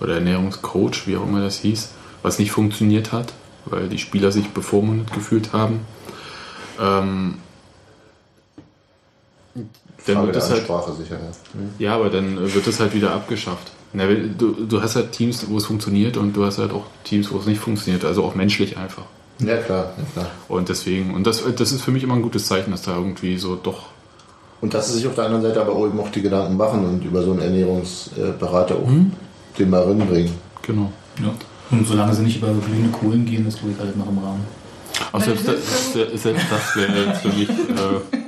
[0.00, 1.90] oder Ernährungscoach, wie auch immer das hieß,
[2.22, 3.32] was nicht funktioniert hat,
[3.66, 5.80] weil die Spieler sich bevormundet gefühlt haben.
[6.80, 7.38] Ähm,
[10.06, 11.18] dann Frage wird es halt sicher.
[11.18, 11.30] Ja.
[11.78, 13.72] Ja, aber dann äh, wird es halt wieder abgeschafft.
[13.92, 17.30] Na, du, du hast halt Teams, wo es funktioniert und du hast halt auch Teams,
[17.32, 18.04] wo es nicht funktioniert.
[18.04, 19.04] Also auch menschlich einfach.
[19.40, 20.30] Ja, klar, ja, klar.
[20.48, 23.38] Und deswegen, und das, das ist für mich immer ein gutes Zeichen, dass da irgendwie
[23.38, 23.86] so doch.
[24.60, 26.84] Und dass sie sich auf der anderen Seite aber auch eben auch die Gedanken machen
[26.84, 29.12] und über so einen Ernährungsberater auch Mhm.
[29.58, 30.32] den mal reinbringen.
[30.62, 30.92] Genau.
[31.22, 31.32] Ja.
[31.70, 34.44] Und solange sie nicht über glühende Kohlen gehen, ist glaube ich alles noch im Rahmen.
[35.12, 37.48] Auch selbst, das, selbst das wäre jetzt für mich.
[37.48, 38.18] Äh,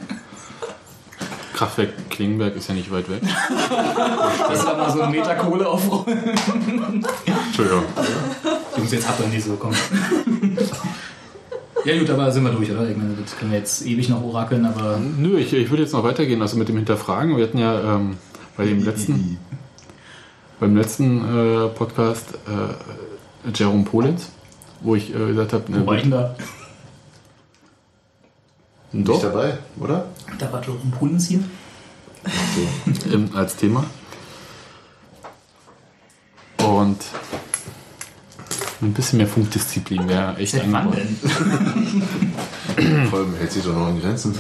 [1.61, 3.21] Kraftwerk Klingenberg ist ja nicht weit weg.
[4.49, 6.19] Das war mal so ein Meter Kohle aufrollen.
[7.27, 7.85] Entschuldigung.
[8.79, 9.73] Jungs, jetzt habt ihr nicht so, komm.
[11.85, 12.89] Ja gut, aber sind wir durch, oder?
[12.89, 15.93] Ich meine, das können wir jetzt ewig noch orakeln, aber Nö, ich, ich würde jetzt
[15.93, 17.37] noch weitergehen, also mit dem Hinterfragen.
[17.37, 18.17] Wir hatten ja ähm,
[18.57, 19.37] bei dem letzten,
[20.61, 24.31] beim letzten äh, Podcast äh, Jerome Polenz,
[24.81, 26.07] wo ich äh, gesagt habe, wo war ich
[28.93, 28.99] da?
[28.99, 30.07] doch, Nicht dabei, oder?
[30.39, 31.41] Da war Jerome Pullens hier.
[33.13, 33.85] ähm, als Thema.
[36.59, 36.99] Und
[38.83, 40.97] ein bisschen mehr Funkdisziplin wäre echt angebracht.
[40.97, 41.17] denn?
[43.11, 44.35] Vor allem hält sich doch noch in Grenzen.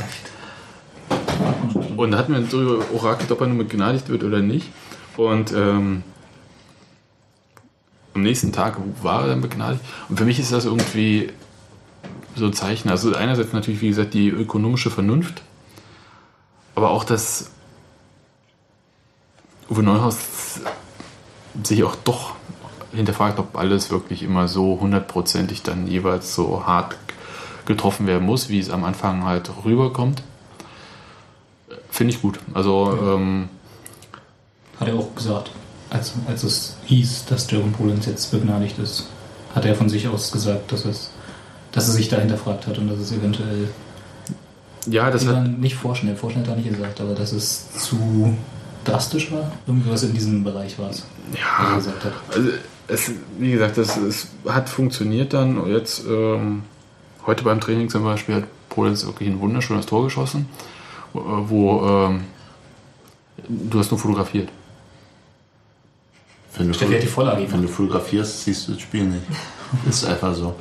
[1.96, 4.68] Und da hatten wir darüber orakelt, ob er nun begnadigt wird oder nicht.
[5.16, 6.02] Und ähm,
[8.14, 9.82] am nächsten Tag war er dann begnadigt.
[10.08, 11.30] Und für mich ist das irgendwie
[12.40, 12.88] so ein Zeichen.
[12.88, 15.42] Also einerseits natürlich, wie gesagt, die ökonomische Vernunft,
[16.74, 17.50] aber auch das
[19.70, 20.16] Uwe Neuhaus
[21.62, 22.34] sich auch doch
[22.92, 26.96] hinterfragt, ob alles wirklich immer so hundertprozentig dann jeweils so hart
[27.66, 30.22] getroffen werden muss, wie es am Anfang halt rüberkommt.
[31.90, 32.40] Finde ich gut.
[32.54, 33.48] Also, ähm,
[34.80, 35.50] Hat er auch gesagt,
[35.90, 39.08] als, als es hieß, dass Jerome Pullens jetzt begnadigt ist,
[39.54, 41.10] hat er von sich aus gesagt, dass, es,
[41.72, 43.68] dass er sich da hinterfragt hat und dass es eventuell
[44.86, 48.36] ja, das hat, nicht vorschnell, vorschnell hat er nicht gesagt, aber dass es zu
[48.84, 49.52] drastisch war.
[49.66, 52.12] Irgendwas in diesem Bereich war es, was er ja, gesagt hat.
[52.34, 52.48] also
[52.88, 55.58] es, wie gesagt, das, es hat funktioniert dann.
[55.58, 56.62] Und jetzt, ähm,
[57.26, 60.48] heute beim Training zum Beispiel, hat Polenz wirklich ein wunderschönes Tor geschossen,
[61.12, 62.24] wo, wo ähm,
[63.48, 64.48] du hast nur fotografiert.
[66.56, 69.22] Wenn du, Steffi hat die Vorlage wenn du fotografierst, siehst du das Spiel nicht.
[69.88, 70.54] Ist einfach so.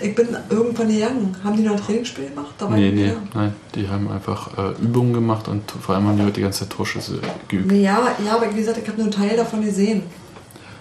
[0.00, 1.36] Ich bin irgendwann gegangen.
[1.42, 2.54] Haben die noch ein Trainingsspiel gemacht?
[2.58, 6.08] Da war Nee, ich nee, nein, die haben einfach äh, Übungen gemacht und vor allem
[6.08, 7.70] haben die heute die ganze Zeit Torschüsse geübt.
[7.70, 10.02] Nee, ja, ja, aber wie gesagt, ich habe nur einen Teil davon gesehen.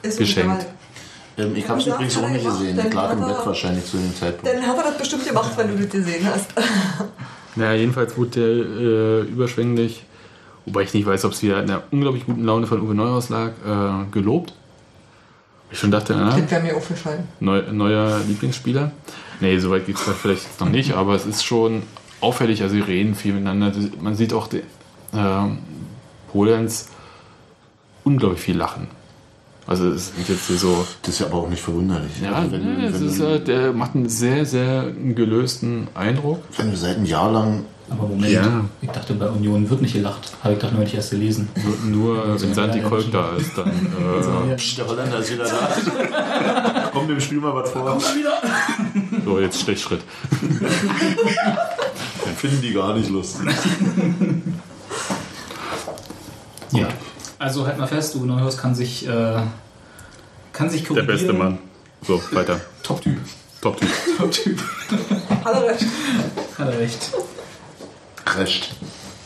[0.02, 0.66] Ist Geschenkt.
[1.36, 1.48] egal.
[1.50, 2.80] Ähm, ich habe es übrigens auch nicht gesehen.
[2.86, 4.56] Ich lag im Bett wahrscheinlich zu dem Zeitpunkt.
[4.56, 6.54] Dann hat er das bestimmt gemacht, wenn du das gesehen hast.
[7.56, 10.04] Naja, jedenfalls wurde der äh, überschwänglich,
[10.66, 13.30] wobei ich nicht weiß, ob es wieder in der unglaublich guten Laune von Uwe Neuhaus
[13.30, 14.56] lag, äh, gelobt.
[15.74, 17.28] Ich schon dachte, na, wäre mir aufgefallen.
[17.40, 18.92] neu, neuer Lieblingsspieler.
[19.40, 21.82] Nee, soweit geht es vielleicht jetzt noch nicht, aber es ist schon
[22.22, 23.72] auffällig, also sie reden viel miteinander.
[24.00, 24.62] Man sieht auch den,
[25.16, 25.58] ähm,
[26.32, 26.90] Polenz
[28.04, 28.88] unglaublich viel lachen.
[29.66, 30.86] Also es sind jetzt hier so.
[31.02, 32.12] Das ist ja aber auch nicht verwunderlich.
[32.22, 35.88] Ja, Also wenn, ne, du, es wenn, ist, äh, der macht einen sehr, sehr gelösten
[35.94, 36.44] Eindruck.
[36.58, 38.66] wenn du seit einem Jahr lang Aber Moment, Ja.
[38.82, 40.34] ich dachte, bei Union wird nicht gelacht.
[40.44, 41.48] Habe ich doch neulich erst gelesen.
[41.86, 43.72] Nur wenn Santi Kolk da ist, dann.
[44.52, 46.90] Äh, Psst, der Holländer ist wieder da.
[46.94, 48.00] Komm dem Spiel mal was vor.
[49.26, 50.02] so, jetzt Stechschritt.
[50.42, 53.48] Dann finden die gar nicht lustig.
[56.72, 56.88] Ja.
[57.44, 59.42] Also halt mal fest, Uwe Neuhaus kann sich, äh,
[60.54, 61.08] kann sich Der korrigieren.
[61.08, 61.58] beste Mann.
[62.02, 62.62] So, weiter.
[62.84, 63.18] Top-Typ.
[63.60, 63.90] Top-Typ.
[64.18, 64.64] Top-Typ.
[65.44, 65.86] Hat er recht.
[66.58, 67.12] Hat er recht.
[68.38, 68.74] Recht.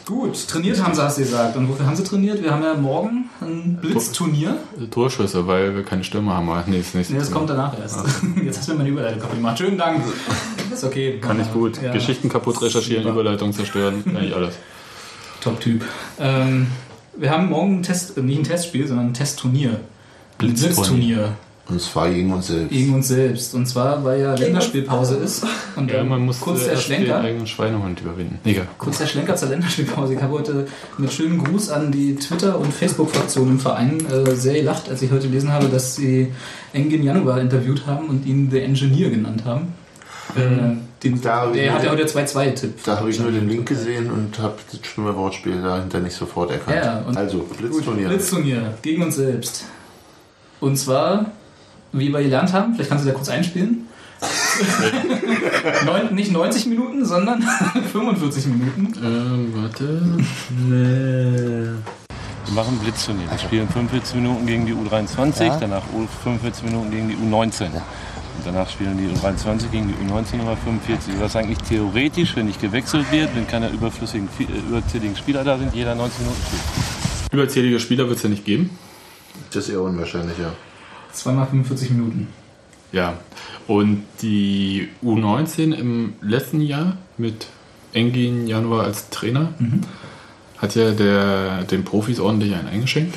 [0.08, 1.58] Gut, trainiert haben sie, hast du gesagt.
[1.58, 2.42] Und wofür haben sie trainiert?
[2.42, 4.58] Wir haben ja morgen ein Blitzturnier.
[4.90, 6.50] Torschüsse, weil wir keine Stürmer haben.
[6.66, 8.00] Nee, das nächste Nee, das kommt danach erst.
[8.44, 9.60] Jetzt hast du mir meine Überleitung kaputt gemacht.
[9.60, 10.02] Schönen Dank.
[10.74, 11.20] Ist okay.
[11.20, 11.80] Kann ich gut.
[11.84, 11.92] Ja.
[11.92, 13.08] Geschichten kaputt recherchieren.
[13.08, 14.56] Überleitung zerstören, kann ich alles.
[15.42, 15.84] Top-Typ.
[16.20, 16.68] Ähm,
[17.20, 19.80] wir haben morgen ein Test, äh, nicht ein Testspiel, sondern ein Testturnier.
[20.38, 21.34] Blitzturnier.
[21.70, 22.70] Und zwar gegen uns selbst.
[22.70, 23.54] gegen uns selbst.
[23.54, 25.44] Und zwar, weil ja Länderspielpause ist.
[25.76, 27.20] Und Ja, man muss kurz der erst den Schlenker.
[27.20, 28.40] eigenen Schweinehund überwinden.
[28.46, 28.68] Egal.
[28.78, 30.14] Kurz der Schlenker zur Länderspielpause.
[30.14, 30.66] Ich habe heute
[30.98, 35.12] mit schönem Gruß an die Twitter- und Facebook-Fraktion im Verein äh, sehr gelacht, als ich
[35.12, 36.32] heute gelesen habe, dass sie
[36.72, 39.74] Engin Januar interviewt haben und ihn The Engineer genannt haben.
[40.38, 42.84] Äh, den, Da der hat ja nur- heute 2-2-Tipp.
[42.86, 46.52] Da habe ich nur den Link gesehen und habe das schlimme Wortspiel dahinter nicht sofort
[46.52, 46.78] erkannt.
[46.78, 48.08] Ja, also, Blitzturnier.
[48.10, 49.66] Blitzturnier gegen uns selbst.
[50.60, 51.28] Und zwar,
[51.92, 53.84] wie wir gelernt haben, vielleicht kannst du da kurz einspielen.
[55.86, 57.42] Neun, nicht 90 Minuten, sondern
[57.92, 58.94] 45 Minuten.
[59.04, 60.02] Ähm, warte.
[62.46, 63.30] Wir machen Blitzturnier.
[63.30, 65.84] Wir spielen 45 Minuten gegen die U23, danach
[66.24, 67.68] 45 Minuten gegen die U19.
[68.38, 71.16] Und danach spielen die U23 gegen die U19 Nummer 45.
[71.20, 75.74] Was eigentlich theoretisch, wenn nicht gewechselt wird, wenn keine überflüssigen, äh, überzähligen Spieler da sind,
[75.74, 77.34] jeder 90 Minuten spielt.
[77.34, 78.70] Überzählige Spieler wird es ja nicht geben.
[79.54, 80.54] Das ist eher unwahrscheinlich, ja.
[81.12, 82.28] Zweimal 45 Minuten.
[82.92, 83.16] Ja.
[83.68, 87.48] Und die U19 im letzten Jahr mit
[87.94, 89.54] Engin Januar als Trainer
[90.58, 93.16] hat ja der, den Profis ordentlich einen eingeschenkt.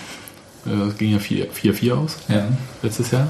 [0.67, 2.49] Äh, Es ging ja 4 4-4 aus Ja.
[2.83, 3.29] letztes Jahr.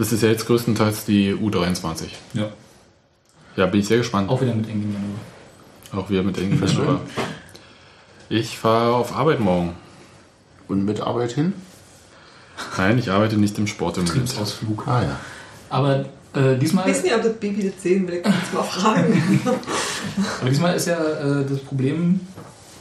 [0.00, 2.06] Das ist ja jetzt größtenteils die U23.
[2.32, 2.48] ja.
[3.54, 4.30] Ja, bin ich sehr gespannt.
[4.30, 5.18] Auch wieder mit Engin Januar.
[6.04, 7.02] Auch wieder mit Engin Januar.
[8.30, 9.74] Ich fahre auf Arbeit morgen.
[10.68, 11.52] Und mit Arbeit hin?
[12.78, 14.22] Nein, ich arbeite nicht im Sport im Moment.
[14.22, 14.88] Betriebsausflug.
[14.88, 15.20] Ah ja.
[15.68, 18.14] Aber äh, diesmal, Ich weiß nicht, ob das Baby das sehen will.
[18.14, 19.40] Ich kann es mal fragen.
[20.40, 22.20] aber diesmal ist ja äh, das Problem,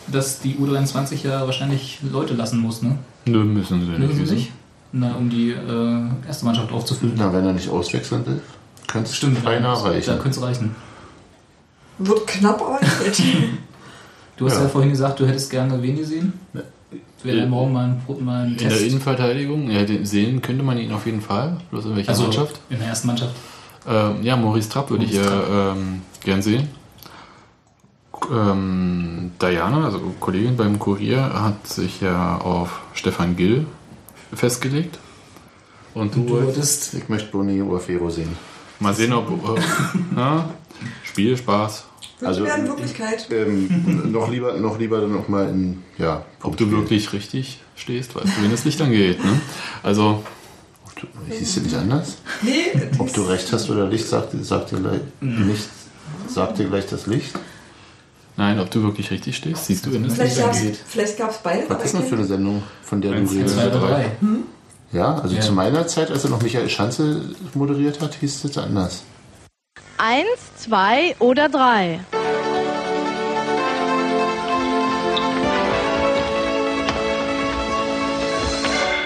[0.07, 2.97] dass die U23 ja wahrscheinlich Leute lassen muss, ne?
[3.25, 4.09] Nö, müssen sie nicht.
[4.09, 4.51] Wissen Sie nicht?
[4.91, 7.13] Na, um die äh, erste Mannschaft aufzufüllen.
[7.17, 8.41] Na, wenn er nicht auswechseln will,
[8.87, 10.13] könnte es Stimmt, beinahe Da reichen.
[10.19, 10.75] könnte es reichen.
[11.99, 13.23] Wird knapp, aber nicht.
[14.37, 14.61] Du hast ja.
[14.63, 14.69] Ja.
[14.69, 16.31] vorhin gesagt, du hättest gerne wen gesehen.
[17.23, 18.79] Wäre Äh, morgen mal ein, mal ein In der.
[18.81, 21.57] Innenverteidigung, ja, sehen könnte man ihn auf jeden Fall.
[21.71, 22.57] Bloß in welcher also Mannschaft?
[22.69, 23.35] in der ersten Mannschaft.
[23.85, 26.69] Ähm, ja, Maurice Trapp würde ich ja ähm, gern sehen.
[28.31, 33.65] Ähm, Diana, also Kollegin beim Kurier, hat sich ja auf Stefan Gill
[34.33, 34.99] festgelegt.
[35.93, 38.35] Und du, Du würdest Ich möchte Boni Uafero sehen.
[38.79, 39.61] mal sehen, ob äh,
[40.15, 40.49] na,
[41.03, 41.85] Spiel, Spaß,
[42.21, 43.27] Also- werden Wirklichkeit.
[43.31, 48.15] Ähm, noch lieber, noch lieber dann noch mal in, ja, ob du wirklich richtig stehst,
[48.15, 49.23] weißt du, wenn das Licht angeht.
[49.23, 49.41] Ne?
[49.83, 50.23] Also,
[51.29, 52.17] Hieß du nicht anders?
[52.41, 55.69] Nee, Ob du recht hast oder Licht, sagt, sagt dir gleich nicht,
[56.27, 57.33] sagt dir gleich das Licht.
[58.39, 61.43] Nein, ob du wirklich richtig stehst, siehst du, wenn das vielleicht Licht gab es vielleicht
[61.43, 61.69] beide.
[61.69, 63.55] Was ist denn das für eine Sendung, von der du Eins, redest?
[63.55, 64.11] zwei oder drei.
[64.91, 65.41] Ja, also Ja.
[65.41, 67.21] zu meiner Zeit, als er noch Michael Schanze
[67.53, 69.03] moderiert hat, hieß das anders.
[69.97, 70.25] Eins,
[70.57, 71.99] zwei oder drei.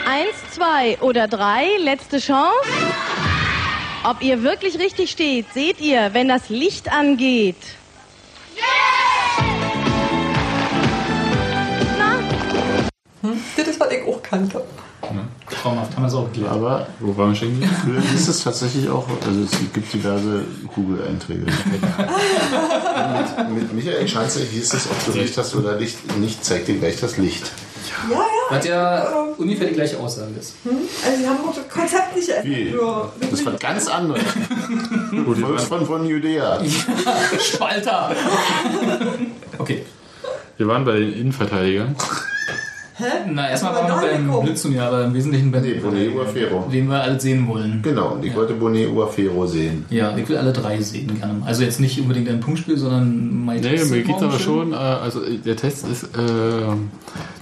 [0.06, 2.52] Eins, zwei oder drei, letzte Chance.
[4.04, 7.56] Ob ihr wirklich richtig steht, seht ihr, wenn das Licht angeht.
[13.55, 14.62] Das ist, was ich auch kannte.
[15.49, 16.51] Traumhaft, haben wir es auch geklärt.
[16.51, 18.01] Aber Wo waren wir stehen geblieben?
[18.12, 21.41] hieß es tatsächlich auch, also es gibt diverse Google-Einträge.
[21.41, 21.51] mit,
[23.55, 26.99] mit Michael Schanze hieß es, ob du recht hast oder nicht, nicht zeigt dir gleich
[26.99, 27.51] das Licht.
[28.09, 28.23] Ja, ja.
[28.49, 29.07] Was ja
[29.38, 30.55] ungefähr die gleiche Aussage ist.
[31.05, 32.69] Also, sie haben auch das Konzept nicht Wie?
[32.69, 33.12] Ja.
[33.29, 34.19] Das war ganz anders.
[35.25, 36.62] Volksfront von Judäa.
[37.39, 38.15] Spalter!
[39.57, 39.86] okay.
[40.57, 41.95] Wir waren bei den Innenverteidigern.
[43.32, 44.41] Na, erstmal waren wir beim.
[44.45, 46.65] Blitzturnier, aber im Wesentlichen bei Nee, Bonet Uafero.
[46.69, 47.82] wen wir alle sehen wollen.
[47.82, 49.86] Genau, und ich wollte Bonet Uafero sehen.
[49.89, 51.41] Ja, ich will alle drei sehen gerne.
[51.45, 54.73] Also jetzt nicht unbedingt ein Punktspiel, sondern mein Nee, Test mir geht es aber schon,
[54.73, 56.75] äh, also äh, der Test ist äh,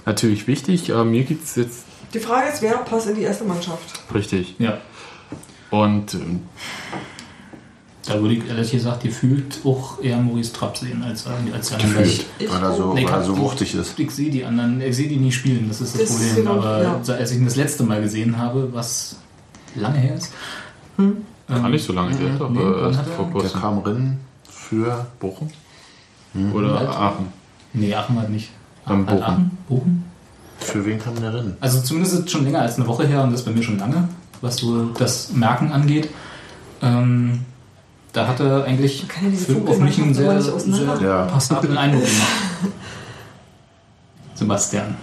[0.06, 1.84] natürlich wichtig, aber mir geht es jetzt
[2.14, 4.00] Die Frage ist, wer passt in die erste Mannschaft?
[4.14, 4.54] Richtig.
[4.58, 4.78] Ja.
[5.70, 6.40] Und ähm,
[8.04, 12.02] Da würde ich ehrlich gesagt gefühlt auch eher Maurice Trapp sehen als, als die anderen.
[12.02, 13.96] Gefühlt, Ich weil er so, Nee, weil er so wuchtig ist.
[13.98, 16.36] Ich sehe die anderen, ich sehe die nie spielen, das ist das, Das ist Problem.
[16.36, 17.14] genau- Aber ja.
[17.14, 19.16] als ich ihn das letzte Mal gesehen habe, was
[19.76, 20.32] lange her ist.
[21.48, 22.50] gar nicht so lange her, nee, aber
[22.82, 23.60] wann erst hat er- vor Der kurzem.
[23.60, 25.48] kam rein für Bochum?
[26.34, 26.52] Mhm.
[26.52, 26.88] Oder Halt.
[26.88, 27.26] Aachen?
[27.72, 28.50] Nee, Aachen hat nicht.
[28.86, 29.22] Dann Bochum.
[29.22, 29.50] Aachen?
[29.68, 30.04] Bochum?
[30.58, 31.56] für wen kam der rein?
[31.60, 33.62] Also zumindest ist es schon länger als eine Woche her und das ist bei mir
[33.64, 34.08] schon lange,
[34.40, 36.08] was so das Merken angeht.
[36.82, 37.40] Ähm,
[38.12, 41.24] da hat er eigentlich ja für, auf mich einen sehr, sehr Ja.
[41.24, 42.28] passablen Eindruck gemacht.
[44.34, 44.96] Sebastian.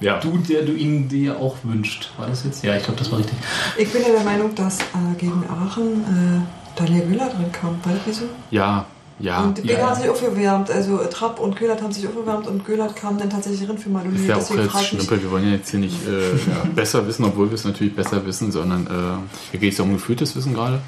[0.00, 0.18] Ja.
[0.20, 2.10] Du, der du ihn dir auch wünscht.
[2.18, 2.62] War das jetzt?
[2.62, 3.36] Ja, ich glaube, das war richtig.
[3.78, 4.84] Ich bin ja der Meinung, dass äh,
[5.16, 7.78] gegen Aachen äh, Daniel Güller drin kam.
[7.82, 8.26] War das nicht so?
[8.50, 8.84] Ja,
[9.18, 9.42] ja.
[9.42, 9.88] und Big ja.
[9.88, 10.70] hat sich aufgewärmt.
[10.70, 14.16] Also Trapp und Göllert haben sich aufgewärmt und Göllert kam dann tatsächlich rein für Maloni.
[14.16, 15.22] Ist ja auch Deswegen jetzt Schnippel.
[15.22, 18.52] Wir wollen ja jetzt hier nicht äh, besser wissen, obwohl wir es natürlich besser wissen,
[18.52, 20.80] sondern äh, hier geht es ja um gefühltes Wissen gerade.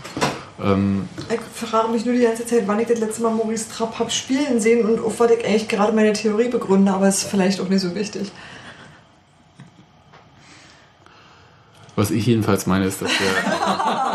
[0.63, 3.99] Ähm, ich frage mich nur die ganze Zeit, wann ich das letzte Mal Maurice Trapp
[3.99, 7.61] habe spielen sehen und auf was ich eigentlich gerade meine Theorie begründe, aber ist vielleicht
[7.61, 8.31] auch nicht so wichtig.
[11.99, 13.27] Was ich jedenfalls meine, ist, dass der.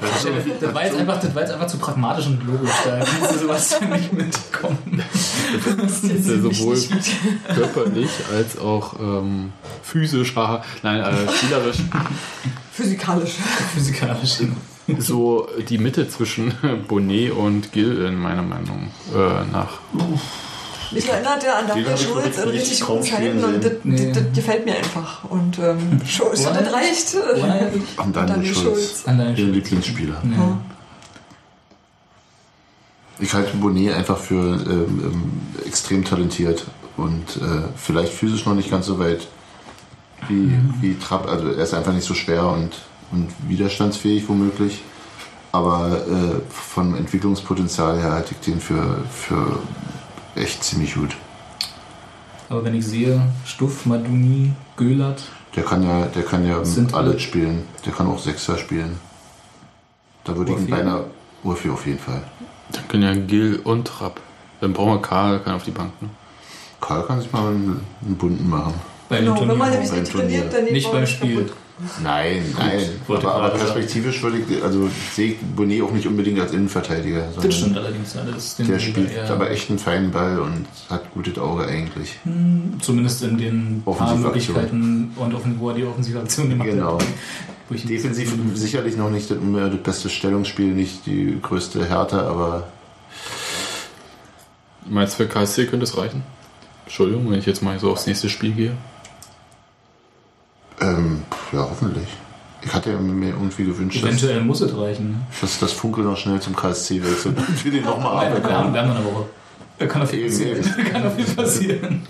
[0.00, 2.70] Das war, jetzt einfach, das war jetzt einfach zu pragmatisch und logisch.
[2.84, 5.02] Da kannst du Sebastian nicht mitkommen.
[5.76, 6.78] dass der sowohl
[7.54, 11.78] körperlich als auch ähm, physisch, haha, nein, äh, spielerisch
[12.72, 13.34] Physikalisch.
[13.74, 14.38] Physikalisch.
[14.98, 16.54] so die Mitte zwischen
[16.88, 19.80] Bonnet und Gil in meiner Meinung äh, nach.
[20.94, 23.72] Mich erinnert er an Daniel Schulz in richtig guten Zeiten und das.
[23.82, 24.12] Nee.
[24.12, 25.24] das, das gefällt mir einfach.
[25.24, 27.14] Und ähm, Schulz, Woran- das reicht.
[27.98, 29.02] Und Daniel Schulz.
[29.06, 30.22] An deine Ihr Lieblingsspieler.
[30.36, 30.58] Ja.
[33.20, 34.60] Ich halte Bonnet einfach für ähm,
[35.04, 35.32] ähm,
[35.66, 36.64] extrem talentiert
[36.96, 39.26] und äh, vielleicht physisch noch nicht ganz so weit
[40.28, 41.28] wie, wie Trapp.
[41.28, 42.72] Also er ist einfach nicht so schwer und,
[43.12, 44.82] und widerstandsfähig womöglich.
[45.52, 49.60] Aber äh, vom Entwicklungspotenzial her halte ich den für, für
[50.36, 51.16] echt ziemlich gut.
[52.48, 55.22] Aber wenn ich sehe, Stuff, Maduni, Göhlert,
[55.56, 57.62] Der kann ja, der kann ja Sind alles alle- spielen.
[57.86, 58.98] Der kann auch Sechser spielen.
[60.24, 61.04] Da würde ich ihn beinahe.
[61.42, 62.22] Urfi auf jeden Fall.
[62.72, 64.20] Dann können ja Gil und Trapp.
[64.60, 65.90] Dann brauchen wir Karl, kann auf die Bank.
[66.00, 66.08] Ne?
[66.80, 68.74] Karl kann sich mal einen, einen bunten machen.
[69.08, 69.82] bei Genau, dem wenn man Turnier.
[69.90, 70.64] nämlich nicht trainiert, Turnier.
[70.64, 71.36] dann Nicht beim Spiel.
[71.44, 71.56] kaputt.
[72.02, 72.80] Nein, nein.
[73.08, 77.26] wollte Aber, aber perspektivisch würde ich, also sehe ich Bonnet auch nicht unbedingt als Innenverteidiger.
[77.40, 78.14] Das stimmt allerdings.
[78.36, 82.16] Ist den Der spielt eher- aber echt einen feinen Ball und hat gutes Auge eigentlich.
[82.80, 84.22] Zumindest in den paar Offensivaktion.
[84.56, 86.94] Möglichkeiten und wo er die offensive Aktion gemacht Genau.
[86.98, 87.04] hat.
[87.70, 92.68] Ich- Defensiv sicherlich noch nicht das, immer das beste Stellungsspiel, nicht die größte Härte, aber
[94.86, 96.22] Meinst du, für KSC könnte es reichen?
[96.84, 98.72] Entschuldigung, wenn ich jetzt mal so aufs nächste Spiel gehe.
[100.80, 102.08] Ähm, ja, hoffentlich.
[102.62, 105.10] Ich hatte ja mir irgendwie gewünscht, dass, Eventuell muss es reichen.
[105.10, 105.16] ne?
[105.40, 108.72] dass das Funkel noch schnell zum KSC wechselt und wir den nochmal abbekommen.
[108.72, 109.26] wir haben noch eine Woche.
[109.78, 110.74] Da kann noch viel passieren.
[110.90, 112.02] kann noch viel passieren.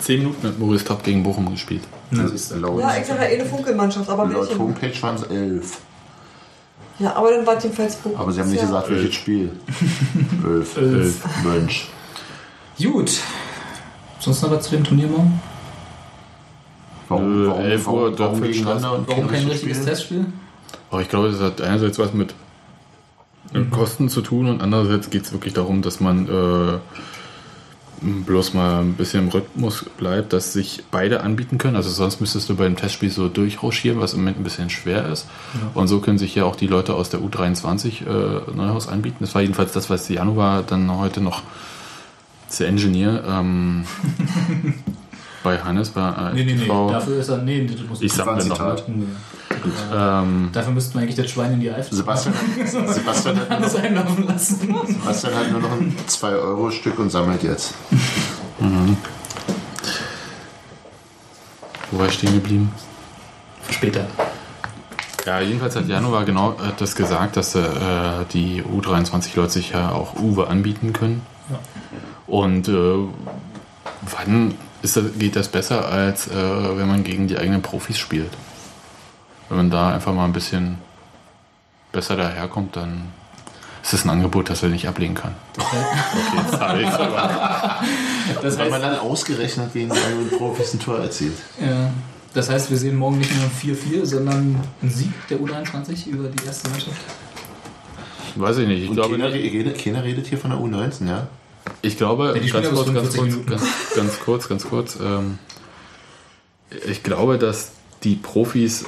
[0.00, 1.82] Zehn Minuten hat Maurice Trapp gegen Bochum gespielt.
[2.10, 2.56] Na, siehst du.
[2.56, 4.58] Laut, Ja, ich sage ja eh eine Funkelmannschaft, aber laut welche?
[4.58, 5.78] Homepage waren es elf.
[6.98, 8.18] Ja, aber dann war es jedenfalls Bochum.
[8.18, 8.66] Aber sie haben nicht ja.
[8.66, 9.50] gesagt, welches Spiel.
[10.44, 10.76] Elf.
[10.76, 11.24] Elf.
[11.44, 11.88] Mensch.
[12.80, 13.12] Gut.
[14.18, 15.40] Sonst noch was zu dem Turnier morgen?
[17.12, 20.18] Warum, warum, 11 Uhr, warum, warum gegeneinander und Warum kein richtiges richtiges Spiel?
[20.18, 20.26] Testspiel?
[20.90, 22.34] Aber ich glaube, das hat einerseits was mit
[23.52, 26.78] mit Kosten zu tun und andererseits geht es wirklich darum, dass man äh,
[28.00, 31.76] bloß mal ein bisschen im Rhythmus bleibt, dass sich beide anbieten können.
[31.76, 35.26] Also sonst müsstest du beim Testspiel so durchrauschieren, was im Moment ein bisschen schwer ist.
[35.74, 39.18] Und so können sich ja auch die Leute aus der U23 äh, Neuhaus anbieten.
[39.20, 41.42] Das war jedenfalls das, was Januar dann heute noch
[42.48, 43.84] zu Engineer ähm,
[45.42, 46.66] bei Hannes, bei äh, Nee, nee, nee.
[46.66, 47.38] Dafür ist er.
[47.38, 48.88] Nee, das muss Ich sammle noch Zitat.
[48.88, 48.98] mit.
[48.98, 49.04] Nee.
[49.94, 52.34] Ähm, Dafür müssten wir eigentlich das Schwein in die Eifel Sebastian,
[52.66, 54.74] Sebastian, hat nur einlaufen lassen.
[54.86, 57.74] Sebastian hat nur noch ein 2-Euro-Stück und sammelt jetzt.
[61.90, 62.72] wo war ich stehen geblieben?
[63.70, 64.06] Später.
[65.26, 67.62] Ja, jedenfalls hat Januar genau äh, das gesagt, dass äh,
[68.32, 71.22] die U23-Leute sich ja auch Uwe anbieten können.
[71.48, 71.58] Ja.
[72.26, 72.96] Und äh,
[74.02, 78.30] wann ist das, geht das besser, als äh, wenn man gegen die eigenen Profis spielt?
[79.48, 80.78] Wenn man da einfach mal ein bisschen
[81.92, 83.02] besser daherkommt, dann
[83.82, 85.34] ist das ein Angebot, das er nicht ablehnen kann.
[85.58, 85.76] Okay,
[86.36, 87.80] jetzt habe ich's aber.
[88.40, 91.36] Das Weil man dann ausgerechnet gegen einen Profis ein Tor erzielt.
[91.60, 91.90] ja,
[92.34, 96.28] das heißt, wir sehen morgen nicht nur ein 4-4, sondern einen Sieg der U23 über
[96.28, 96.96] die erste Mannschaft.
[98.36, 98.84] Weiß ich nicht.
[98.84, 101.26] Ich Und glaube, keiner, redet, keiner redet hier von der U19, ja?
[101.82, 103.62] Ich glaube, Ja, ganz, kurz, ganz, 45 kurz, ganz,
[103.94, 105.38] ganz kurz, ganz kurz, ähm,
[106.86, 107.72] ich glaube, dass
[108.04, 108.84] die Profis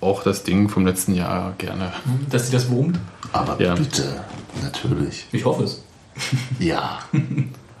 [0.00, 1.92] auch das Ding vom letzten Jahr gerne.
[2.30, 2.98] Dass sie das boomt?
[3.32, 3.74] Aber Ja.
[3.74, 4.24] bitte,
[4.62, 5.26] natürlich.
[5.32, 5.82] Ich hoffe es.
[6.58, 7.00] Ja.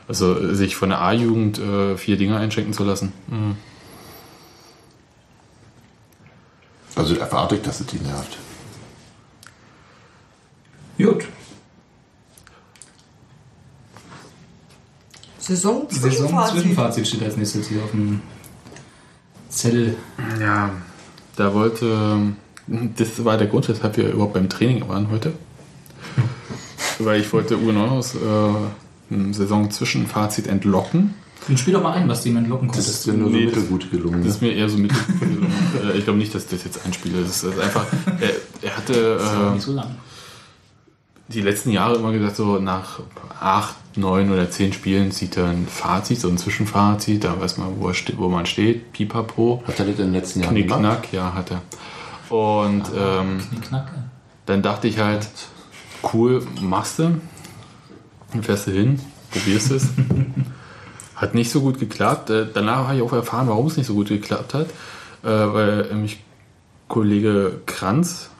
[0.08, 3.12] Also sich von der A-Jugend äh, vier Dinge einschenken zu lassen.
[3.28, 3.56] Mhm.
[6.94, 8.38] Also erwarte ich, dass es die nervt.
[10.98, 11.26] Gut.
[15.46, 16.52] Saison Saison Zwischenfazit.
[16.54, 18.20] Zwischenfazit steht als nächstes hier auf dem
[19.48, 19.96] Zettel.
[20.40, 20.70] Ja,
[21.36, 22.18] da wollte.
[22.66, 25.32] Das war der Grund, weshalb wir überhaupt beim Training waren heute.
[26.98, 31.14] Weil ich wollte Uwe Neuhaus äh, Saison-Zwischenfazit entlocken.
[31.46, 32.98] Dann spiel doch mal ein, was du ihm entlocken Das konntest.
[33.00, 34.24] ist ja nur so Nee, das- mittelgut gelungen.
[34.24, 34.96] Das ist mir eher so mittel.
[35.84, 37.22] äh, ich glaube nicht, dass ich das jetzt einspiele.
[37.22, 37.86] Das ist einfach.
[38.20, 38.30] Er,
[38.68, 39.16] er hatte.
[39.18, 39.94] Das ist Äh, nicht so lang.
[41.28, 42.98] die letzten Jahre immer gesagt, so nach
[43.38, 47.80] acht, neun oder zehn Spielen zieht er ein Fazit, so ein Zwischenfazit, da weiß man,
[47.80, 49.62] wo, er ste wo man steht, pipapo.
[49.66, 50.80] Hat er das in den letzten Jahren Knick, gemacht?
[50.80, 51.62] knack, ja, hat er.
[52.34, 53.92] Und ähm, Knack.
[54.46, 55.28] dann dachte ich halt,
[56.12, 57.20] cool, machst du,
[58.32, 59.88] dann fährst du hin, probierst es.
[61.14, 62.28] Hat nicht so gut geklappt.
[62.28, 64.66] Äh, Danach habe ich auch erfahren, warum es nicht so gut geklappt hat,
[65.22, 66.22] äh, weil nämlich
[66.88, 68.30] Kollege Kranz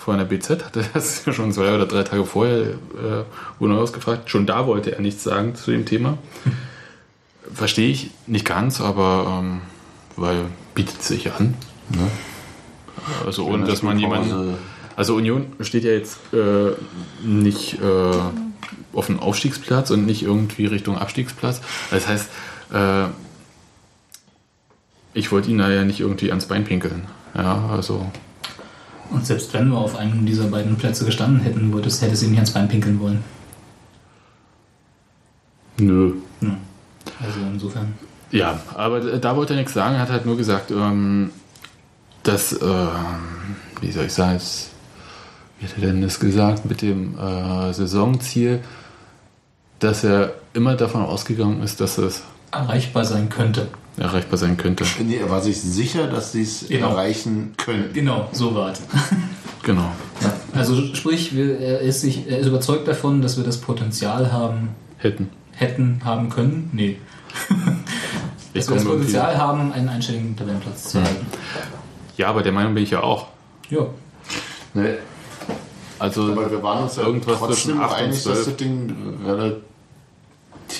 [0.00, 3.24] von der BZ hatte das schon zwei oder drei Tage vorher äh,
[3.58, 4.30] wurde ausgefragt.
[4.30, 6.16] Schon da wollte er nichts sagen zu dem Thema.
[7.54, 9.60] Verstehe ich nicht ganz, aber ähm,
[10.16, 11.54] weil bietet sich an.
[11.90, 12.10] Ne?
[13.26, 14.54] Also ohne dass man jemanden.
[14.96, 16.72] Also Union steht ja jetzt äh,
[17.22, 18.18] nicht äh,
[18.92, 21.60] auf dem Aufstiegsplatz und nicht irgendwie Richtung Abstiegsplatz.
[21.90, 22.28] Das heißt,
[22.72, 23.04] äh,
[25.14, 27.06] ich wollte ihn da ja nicht irgendwie ans Bein pinkeln.
[27.34, 28.10] Ja, also
[29.10, 32.30] Und selbst wenn wir auf einem dieser beiden Plätze gestanden hätten, würdest, hättest du ihm
[32.32, 33.22] nicht ans Bein pinkeln wollen.
[35.78, 36.12] nö.
[37.22, 37.94] Also insofern.
[38.30, 39.94] Ja, aber da wollte er nichts sagen.
[39.96, 41.30] Er hat halt nur gesagt, ähm,
[42.22, 42.66] dass, ähm,
[43.80, 44.70] wie soll ich sagen, es-
[45.58, 48.60] wie hat er denn das gesagt, mit dem äh, Saisonziel,
[49.80, 53.68] dass er immer davon ausgegangen ist, dass es Erreichbar sein könnte.
[54.00, 54.84] Erreichbar sein könnte.
[55.04, 56.90] Nee, er war sich sicher, dass sie es Genau.
[56.90, 57.90] erreichen können.
[57.92, 58.80] Genau, so war es.
[59.62, 59.92] Genau.
[60.54, 65.28] Also sprich, er, ist sich, er ist überzeugt davon, dass wir das Potenzial haben, Hätten.
[65.52, 66.70] hätten, haben können.
[66.72, 66.96] Nee.
[68.52, 71.24] Ich Dass wir das Potenzial haben, einen einstelligen Tabellenplatz zu halten.
[72.16, 73.28] Ja, aber der Meinung bin ich ja auch.
[73.68, 73.86] Ja.
[74.74, 74.94] Nee.
[76.00, 78.44] Also Aber wir waren uns ja irgendwas trotzdem zwischen 8 und einig, dass 12.
[78.46, 79.58] das Ding relativ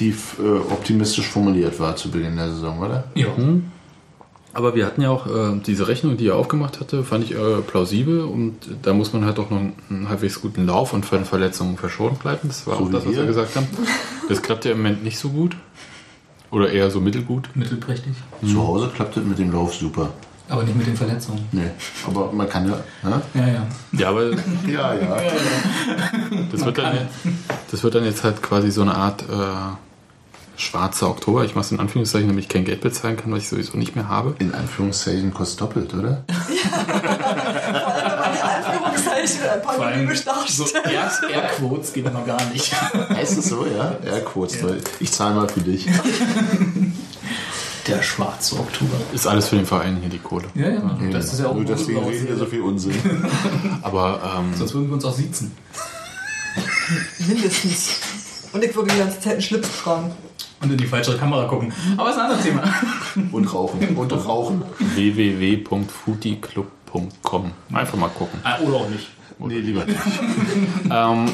[0.09, 3.05] äh, optimistisch formuliert war zu Beginn der Saison, oder?
[3.15, 3.27] Ja.
[4.53, 7.61] Aber wir hatten ja auch äh, diese Rechnung, die er aufgemacht hatte, fand ich äh,
[7.65, 11.25] plausibel und da muss man halt auch noch einen, einen halbwegs guten Lauf und von
[11.25, 12.49] Verletzungen verschont bleiben.
[12.49, 13.27] Das war So auch das, was wir.
[13.27, 13.67] gesagt haben.
[14.29, 15.57] Das klappt ja im Moment nicht so gut.
[16.51, 17.49] Oder eher so mittelgut.
[17.55, 18.13] Mittelprächtig.
[18.45, 20.11] Zu Hause klappt das mit dem Lauf super.
[20.49, 21.47] Aber nicht mit den Verletzungen.
[21.53, 21.71] Nee,
[22.09, 22.81] aber man kann ja.
[23.09, 23.23] Ne?
[23.35, 23.67] Ja, ja.
[23.93, 24.31] Ja, aber
[24.67, 25.17] Ja, ja.
[26.51, 26.99] das wird, dann,
[27.71, 29.35] das wird dann jetzt halt quasi so eine Art äh,
[30.61, 31.45] schwarzer Oktober.
[31.45, 33.95] Ich mache es in Anführungszeichen, damit ich kein Geld bezahlen kann, was ich sowieso nicht
[33.97, 34.35] mehr habe.
[34.39, 36.25] In Anführungszeichen kostet doppelt, oder?
[36.29, 36.33] Die
[38.43, 40.75] Anführungszeichen äh, darstellt.
[40.85, 41.11] Air-
[41.43, 42.73] Airquotes geht immer gar nicht.
[43.11, 43.97] Heißt es so, ja?
[44.05, 45.87] Ja, kurz, weil ich zahle mal für dich.
[47.87, 48.95] Der schwarze Oktober.
[49.13, 50.45] Ist alles für den Verein hier die Kohle.
[50.55, 50.99] Ja, ja.
[51.11, 52.95] Das ist ja auch Nur ein deswegen reden wir so viel Unsinn.
[53.83, 55.51] Aber ähm, Sonst würden wir uns auch siezen.
[57.27, 57.89] Mindestens.
[58.53, 60.11] Und ich würde die ganze Zeit einen Schlips tragen.
[60.63, 61.73] Und in die falsche Kamera gucken.
[61.97, 62.63] Aber ist ein anderes Thema.
[63.33, 63.97] Und rauchen.
[63.97, 64.63] Und rauchen.
[64.79, 67.51] www.footyclub.com.
[67.73, 68.39] Einfach mal gucken.
[68.45, 69.09] Ah, Oder auch nicht.
[69.39, 69.99] Nee, lieber nicht.
[70.91, 71.31] Ähm,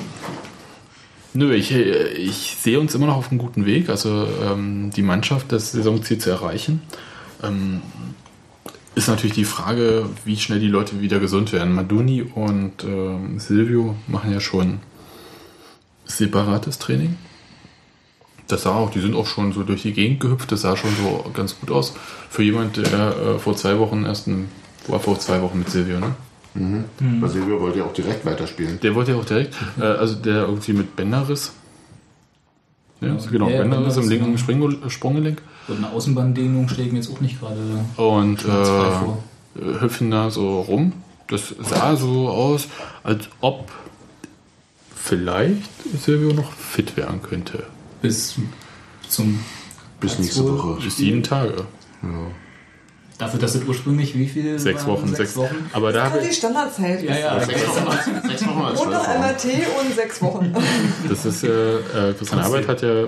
[1.35, 5.51] nö, ich, ich sehe uns immer noch auf einem guten Weg, also ähm, die Mannschaft
[5.51, 6.83] das Saisonziel zu erreichen.
[7.43, 7.83] Ähm,
[8.95, 11.75] ist natürlich die Frage, wie schnell die Leute wieder gesund werden.
[11.75, 14.79] Maduni und ähm, Silvio machen ja schon
[16.07, 17.17] separates Training.
[18.49, 20.91] Das sah auch, die sind auch schon so durch die Gegend gehüpft, das sah schon
[20.97, 21.95] so ganz gut aus.
[22.31, 22.85] Für jemand, der
[23.17, 24.49] äh, vor zwei Wochen erst ein,
[24.87, 26.15] war vor zwei Wochen mit Silvio, ne?
[27.21, 28.81] Weil Silvio wollte ja auch direkt weiterspielen.
[28.81, 31.53] Der wollte ja auch direkt, äh, also der irgendwie mit Bänderriss.
[33.01, 34.39] Ja, genau, Ja, Bänderriss im linken.
[34.39, 35.43] Spring Sprunggelenk.
[35.69, 37.61] Und eine Außenbahndehnung schlägt mir jetzt auch nicht gerade.
[37.97, 40.93] Und äh, hüpfen da so rum.
[41.29, 42.69] Das sah so aus,
[43.03, 43.71] als ob
[44.95, 45.69] vielleicht
[46.01, 47.65] Silvio noch fit werden könnte.
[48.03, 48.37] Bis
[49.09, 49.39] zum.
[50.01, 50.83] Bis nächste wohl- Woche.
[50.85, 51.65] Bis sieben Tage.
[53.19, 54.59] Dafür, dass es ursprünglich wie viel?
[54.59, 54.87] Sechs?
[54.87, 55.07] Wochen.
[55.07, 55.71] Sechs Sechs Wochen.
[55.73, 57.03] Aber da Das habe ist die ich, Standardzeit.
[57.03, 57.41] Ja, ja.
[57.41, 59.09] Sechs Wochen, sechs Wochen als Und noch.
[59.09, 59.45] MRT
[59.81, 60.55] und sechs Wochen.
[61.09, 63.07] das ist, äh, äh, Christian Arbeit hat ja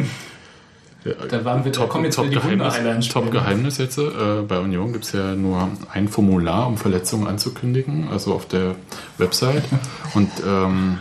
[1.28, 3.09] Da waren wir, da kommen jetzt Top-Geheimnis Wunder-Highlights.
[3.09, 3.99] Top Geheimnis jetzt.
[3.99, 8.76] Äh, bei Union gibt es ja nur ein Formular, um Verletzungen anzukündigen, also auf der
[9.18, 9.64] Website.
[10.14, 10.99] Und ähm,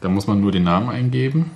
[0.00, 1.50] da muss man nur den Namen eingeben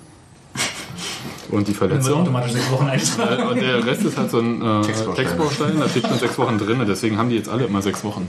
[1.50, 2.20] und die Verletzung.
[2.20, 3.48] automatisch sechs Wochen eingetragen.
[3.48, 5.24] Und der Rest ist halt so ein äh, Textbaustein.
[5.24, 8.28] Textbaustein, da steht schon sechs Wochen drin, deswegen haben die jetzt alle immer sechs Wochen.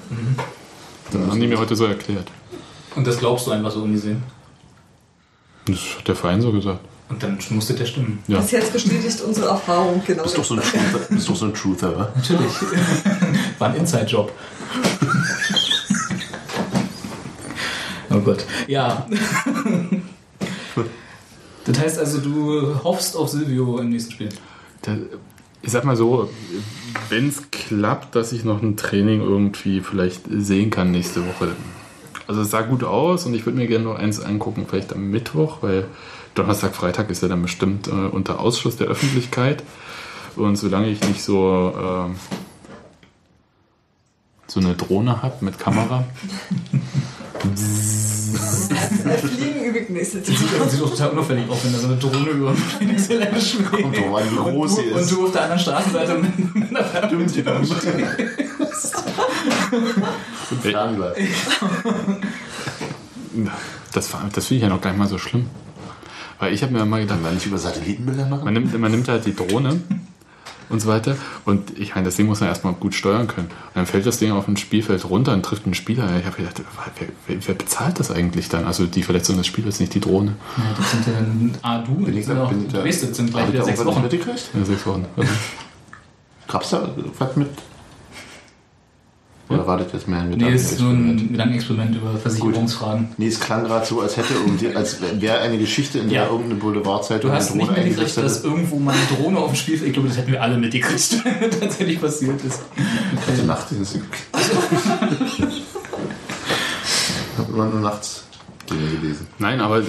[1.11, 2.27] Das haben die mir heute so erklärt.
[2.95, 4.23] Und das glaubst du einfach so ungesehen.
[5.65, 6.79] Das hat der Verein so gesagt.
[7.09, 8.19] Und dann musste der stimmen.
[8.27, 8.39] Ja.
[8.39, 10.23] Bis jetzt bestätigt unsere Erfahrung, genau.
[10.23, 12.09] Bist doch so ein Truther, bist doch so ein Truther wa?
[12.15, 12.51] Natürlich.
[13.59, 14.31] War ein Inside-Job.
[18.09, 18.45] oh Gott.
[18.67, 19.07] Ja.
[21.67, 24.29] Das heißt also, du hoffst auf Silvio im nächsten Spiel.
[24.83, 24.95] Da,
[25.61, 26.29] ich sag mal so,
[27.09, 31.49] wenn es klappt, dass ich noch ein Training irgendwie vielleicht sehen kann nächste Woche.
[32.25, 35.09] Also es sah gut aus und ich würde mir gerne noch eins angucken, vielleicht am
[35.11, 35.85] Mittwoch, weil
[36.35, 39.63] Donnerstag, Freitag ist ja dann bestimmt äh, unter Ausschluss der Öffentlichkeit.
[40.35, 42.15] Und solange ich nicht so, ähm,
[44.45, 46.05] so eine Drohne habe mit Kamera,
[47.43, 49.66] Äh, Fliegen
[50.03, 50.25] Zeit.
[50.25, 53.71] Sieht doch total unauffällig aus, wenn da so eine Drohne über dem Phoenix-Gelände schwebt.
[53.71, 55.11] Kommt drauf an, wie groß und, sie du- ist.
[55.11, 56.83] Und du auf der anderen Straßenseite mit, mit einer
[60.51, 61.15] Und Fernglas.
[63.93, 65.47] das, das finde ich ja noch gar nicht mal so schlimm.
[66.39, 68.43] Weil ich habe mir mal gedacht, Kann man nicht über Satellitenbilder machen?
[68.45, 69.81] Man nimmt, man nimmt halt die Drohne
[70.69, 71.15] und so weiter.
[71.45, 73.47] Und ich meine, das Ding muss man erstmal gut steuern können.
[73.47, 76.09] Und dann fällt das Ding auf ein Spielfeld runter und trifft einen Spieler.
[76.19, 76.61] Ich habe gedacht,
[76.97, 78.65] wer, wer, wer bezahlt das eigentlich dann?
[78.65, 80.33] Also die Verletzung des Spielers, nicht die Drohne.
[80.57, 82.81] Ja, das sind ja dann A, du, Bin ich sind da, auch, bin ich da,
[82.81, 84.03] du das sind gleich wieder sechs Wochen.
[84.03, 85.05] Ja, sechs Wochen.
[85.15, 85.31] Also,
[86.47, 87.49] Gab's da was mit?
[89.49, 91.21] Oder war das jetzt mehr ein Nee, ist nur Gedankenexperiment?
[91.21, 93.07] ein Gedankenexperiment über Versicherungsfragen.
[93.17, 96.25] Nee, es klang gerade so, als hätte irgendwie, als wäre eine Geschichte, in der Ja.
[96.29, 99.51] irgendeine Boulevardzeitung Du hast eine nicht Drohne mitgekriegt, eingesetzt dass irgendwo mal eine Drohne auf
[99.51, 102.59] dem Spielfeld, ich glaube, das hätten wir alle mitgekriegt, wenn tatsächlich passiert ist.
[103.29, 103.95] Heute Nacht ist es.
[103.95, 104.01] Ich
[107.37, 108.23] habe immer nur nachts
[108.69, 109.27] Dinge gelesen.
[109.39, 109.83] nein, aber äh,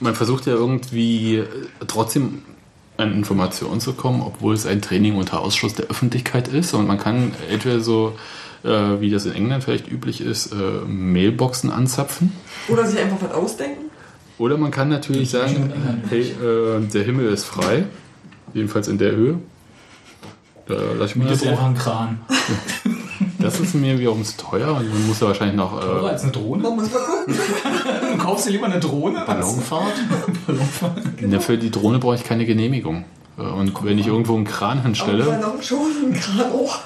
[0.00, 1.46] man versucht ja irgendwie äh,
[1.86, 2.42] trotzdem
[3.00, 6.74] an Informationen zu kommen, obwohl es ein Training unter Ausschluss der Öffentlichkeit ist.
[6.74, 8.14] Und man kann entweder so,
[8.64, 8.68] äh,
[9.00, 12.32] wie das in England vielleicht üblich ist, äh, Mailboxen anzapfen.
[12.68, 13.84] Oder sich einfach was ausdenken.
[14.38, 15.72] Oder man kann natürlich Das sagen,
[16.08, 17.84] hey, äh, der Himmel ist frei,
[18.54, 19.38] jedenfalls in der Höhe.
[20.66, 21.66] Da lass ich mich Oder ist einfach auch.
[21.66, 22.20] ein Kran.
[23.38, 25.72] Das ist mir wiederum zu teuer und man muss ja wahrscheinlich noch.
[25.72, 26.62] Oder Äh, als eine Drohne?
[26.62, 27.34] Man muss mal gucken.
[28.30, 29.26] Du kaufst dir lieber eine Drohne?
[29.26, 29.92] als- Ballonfahrt?
[31.20, 33.04] na, für die Drohne brauche ich keine Genehmigung.
[33.36, 36.78] Äh, Und wenn ich irgendwo einen Kran hinstelle, Ballon schon und gerade auch.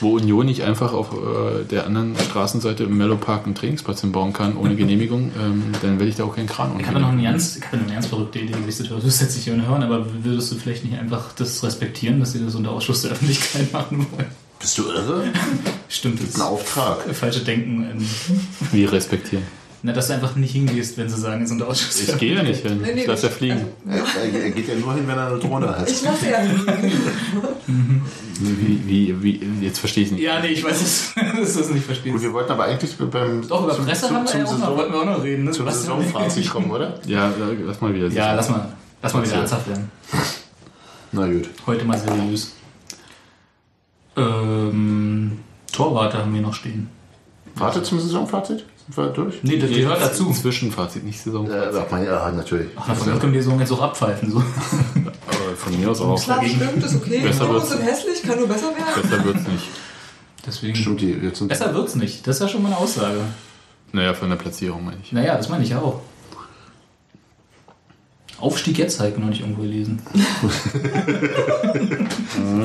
[0.00, 4.32] wo Union nicht einfach auf äh, der anderen Straßenseite im Mellow Park einen Trainingsplatz hinbauen
[4.32, 7.22] kann ohne Genehmigung, ähm, dann werde ich da auch keinen Kran Ich habe noch eine
[7.24, 9.02] ganz, ich habe eine ganz verrückte Idee, wie ich das hörst.
[9.04, 12.42] Du jetzt nicht jemand hören, aber würdest du vielleicht nicht einfach das respektieren, dass sie
[12.42, 14.26] das unter Ausschluss der Öffentlichkeit machen wollen?
[14.60, 15.24] Bist du irre?
[15.88, 17.06] Stimmt, das Ein Auftrag.
[17.06, 17.84] ist falsche Denken.
[17.92, 18.06] ähm,
[18.72, 19.44] Wie respektieren?
[19.82, 22.42] Na, dass du einfach nicht hingehst, wenn sie sagen, es Ausschluss der Ich gehe ja
[22.42, 22.80] nicht hin.
[22.82, 23.64] Nee, nee, Ich lasse ja fliegen.
[23.88, 25.88] Er, er, er geht ja nur hin, wenn er eine Drohne hat.
[25.88, 26.38] Ich lasse ja.
[28.40, 30.22] Wie, wie, wie, jetzt verstehe ich nicht.
[30.22, 32.12] Ja, nee, ich weiß es, dass du es nicht verstehst.
[32.12, 34.46] Gut, wir wollten aber eigentlich beim Doch, über zum, Presse zum, haben wir zum, ja
[34.46, 35.44] auch noch, wollten wir auch noch reden.
[35.44, 35.50] Ne?
[35.50, 35.68] zum?
[35.68, 36.94] Saisonfazit kommen, oder?
[37.06, 37.32] Ja,
[37.66, 38.06] lass mal wieder.
[38.08, 38.72] Ja, lass mal,
[39.02, 39.90] lass mal wieder ernsthaft werden.
[41.10, 41.48] Na gut.
[41.66, 42.52] Heute mal seriös.
[44.16, 45.38] Ähm,
[45.72, 46.88] Torwarte haben wir noch stehen.
[47.56, 48.64] Warte zum Saisonfazit?
[48.94, 49.42] Wir durch?
[49.42, 50.32] Nee, das gehört dazu.
[50.32, 51.50] Zwischenfazit, nicht Saison.
[51.50, 52.68] Äh, ach, mein, ja, natürlich.
[52.76, 54.30] Ach, von mir können wir so jetzt auch abpfeifen.
[54.30, 54.38] So.
[55.26, 56.22] Aber von mir aus auch.
[56.22, 57.20] Klar, stimmt, ist okay.
[57.20, 57.70] Besser Warum wird's.
[57.70, 59.02] sind hässlich, kann nur besser werden.
[59.02, 59.68] Besser wird's nicht.
[60.46, 60.76] Deswegen.
[60.76, 62.26] Stimmt, die jetzt sind Besser wird's nicht.
[62.26, 63.20] Das ist ja schon mal eine Aussage.
[63.92, 65.12] Naja, von der Platzierung meine ich.
[65.12, 66.00] Naja, das meine ich auch.
[68.40, 70.00] Aufstieg jetzt halt noch nicht irgendwo gelesen.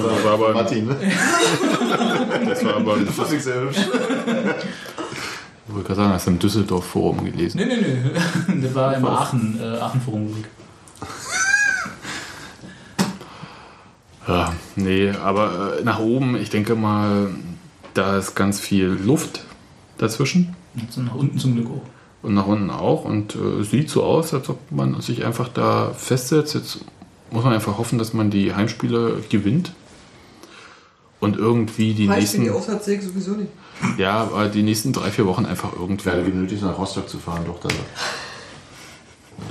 [0.06, 0.96] Das war aber, Martin, ne?
[2.46, 3.78] das war aber Das ist sehr hübsch.
[5.74, 7.58] Ich wollte gerade sagen, hast du im Düsseldorf-Forum gelesen.
[7.58, 8.62] Nee, nee, nee.
[8.62, 10.36] Das war im Aachen, äh, Aachen-Forum.
[14.26, 17.32] Ja, nee, aber äh, nach oben, ich denke mal,
[17.94, 19.44] da ist ganz viel Luft
[19.98, 20.56] dazwischen.
[20.76, 22.26] Und nach unten zum Glück auch.
[22.26, 23.04] Und nach unten auch.
[23.04, 26.54] Und äh, es sieht so aus, als ob man sich einfach da festsetzt.
[26.54, 26.86] Jetzt
[27.32, 29.74] muss man einfach hoffen, dass man die Heimspiele gewinnt.
[31.20, 33.52] Und irgendwie die die nächsten, Auswärtssieg sowieso nicht.
[33.98, 37.44] Ja, aber die nächsten drei, vier Wochen einfach irgendwie Werde genötigt, nach Rostock zu fahren,
[37.46, 37.60] doch.
[37.60, 37.70] Da.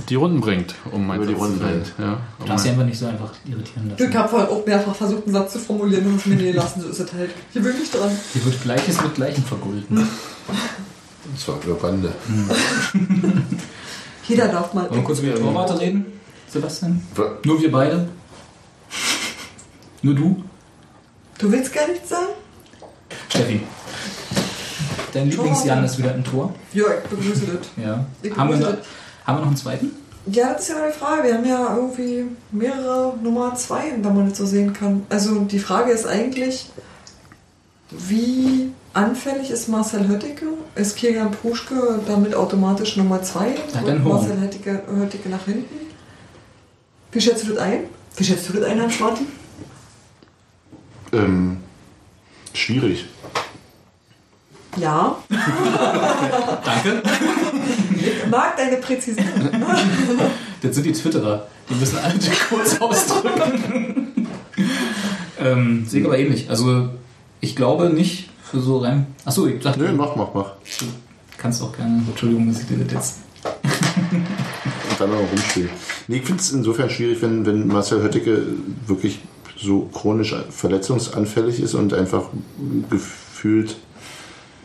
[0.09, 1.93] die Runden bringt, um mein Über die Runden bringt.
[1.99, 3.97] Ja, Du um darfst sie einfach nicht so einfach irritieren lassen.
[3.97, 6.80] Glück habe auch mehrfach versucht, einen Satz zu formulieren und es mir nie lassen.
[6.80, 7.30] So ist es halt.
[7.53, 8.11] Hier wirklich dran.
[8.33, 9.99] Hier wird Gleiches mit Gleichem vergolten.
[9.99, 12.12] Und zwar über Bande.
[14.28, 14.89] Jeder darf mal.
[14.89, 16.07] Wollen wir kurz über die Torwarte reden?
[16.49, 17.03] Sebastian?
[17.14, 18.09] Wa- Nur wir beide?
[20.03, 20.45] Nur du?
[21.39, 22.26] Du willst gar nichts sagen?
[23.28, 23.61] Steffi.
[25.13, 26.55] Dein Lieblingsjan ist wieder ein Tor.
[26.73, 27.85] Ja, ich begrüße das.
[27.85, 28.05] Ja.
[28.23, 28.87] Ich Haben wir, begrüße noch, das.
[29.27, 29.91] haben wir noch einen zweiten?
[30.27, 31.25] Ja, das ist ja eine Frage.
[31.29, 35.05] Wir haben ja irgendwie mehrere Nummer 2, wenn man das so sehen kann.
[35.09, 36.71] Also die Frage ist eigentlich,
[37.91, 40.47] wie anfällig ist Marcel Höttike?
[40.77, 43.41] Ist Kilian Pruschke damit automatisch Nummer 2?
[43.75, 44.19] Hat einen Horn.
[44.21, 45.87] Marcel Höttike, Höttike nach hinten?
[47.11, 47.81] Wie schätzt du das ein?
[48.17, 49.27] Wie schätzt du das ein, Hans Martin?
[51.13, 51.59] Ähm,
[52.55, 53.07] schwierig.
[54.77, 55.16] Ja.
[56.64, 57.03] Danke.
[57.95, 59.27] Ich mag deine Präzision.
[60.62, 61.47] Das sind die Twitterer.
[61.68, 62.14] Die müssen alle
[62.49, 64.27] kurz ausdrücken.
[65.39, 66.49] ähm, sehe ich aber ähnlich.
[66.49, 66.89] Also,
[67.41, 69.07] ich glaube nicht für so rein.
[69.25, 70.51] Achso, ich dachte, Nö, mach, mach, mach.
[70.79, 70.87] du
[71.37, 72.03] kannst auch gerne.
[72.09, 73.16] Entschuldigung, dass ich dir das jetzt.
[73.45, 75.70] Und dann noch rumspielen.
[76.09, 78.43] Nee, ich finde es insofern schwierig, wenn, wenn Marcel Höttike
[78.87, 79.20] wirklich
[79.57, 82.25] so chronisch verletzungsanfällig ist und einfach
[82.91, 83.77] gefühlt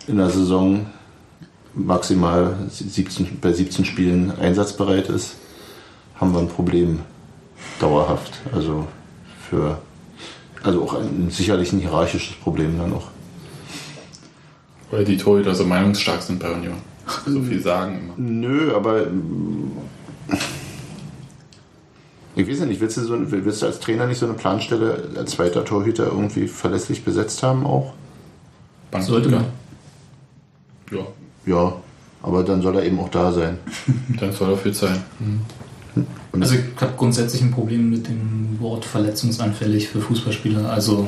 [0.07, 0.85] in der Saison
[1.73, 5.35] maximal 17, bei 17 Spielen einsatzbereit ist,
[6.15, 6.99] haben wir ein Problem
[7.79, 8.33] dauerhaft.
[8.53, 8.87] Also
[9.49, 9.77] für
[10.63, 13.09] also auch ein, sicherlich ein hierarchisches Problem dann noch.
[14.89, 16.75] Weil die Torhüter so meinungsstark sind bei Union.
[17.25, 18.13] So viel sagen immer.
[18.17, 19.07] Nö, aber
[22.35, 25.11] ich weiß ja nicht, willst du, so, willst du als Trainer nicht so eine Planstelle
[25.15, 27.93] als zweiter Torhüter irgendwie verlässlich besetzt haben auch?
[28.99, 29.45] Sollte man.
[30.91, 30.99] Ja,
[31.45, 31.73] Ja,
[32.23, 33.57] aber dann soll er eben auch da sein.
[34.19, 34.97] dann soll er viel sein.
[36.31, 40.69] Und Also, ich habe grundsätzlich ein Problem mit dem Wort verletzungsanfällig für Fußballspieler.
[40.69, 41.07] Also,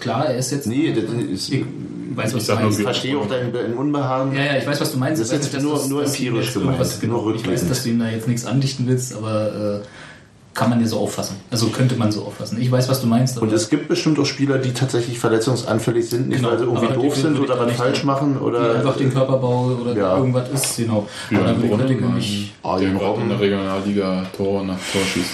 [0.00, 0.66] klar, er ist jetzt.
[0.66, 1.64] nee, das ist, Ich
[2.14, 2.78] weiß, was Ich du meinst.
[2.78, 4.34] ich verstehe auch dein, Unbehagen.
[4.34, 5.20] Ja, ja, ich weiß, was du meinst.
[5.20, 7.46] Das ist Ich weiß jetzt nur- dass- nur dass du ihm empirisch gemeint, Genau, ich
[7.46, 9.86] weiß, dass du ihm da jetzt nichts andichten willst, aber äh,
[10.58, 11.36] kann man ja so auffassen.
[11.50, 12.60] Also könnte man so auffassen.
[12.60, 13.36] Ich weiß, was du meinst.
[13.36, 16.64] Aber Und es gibt bestimmt auch Spieler, die tatsächlich verletzungsanfällig sind, nicht Genau, weil sie
[16.64, 19.96] irgendwie die doof sind oder was nicht- falsch machen die oder einfach den Körperbau oder
[19.96, 20.16] Ja.
[20.18, 21.06] irgendwas ist, genau.
[21.30, 21.72] Ja, Aber dann würde ich
[22.78, 23.28] der den gerade in Robben.
[23.28, 25.30] der Regionalliga Tor nach Tor schießt.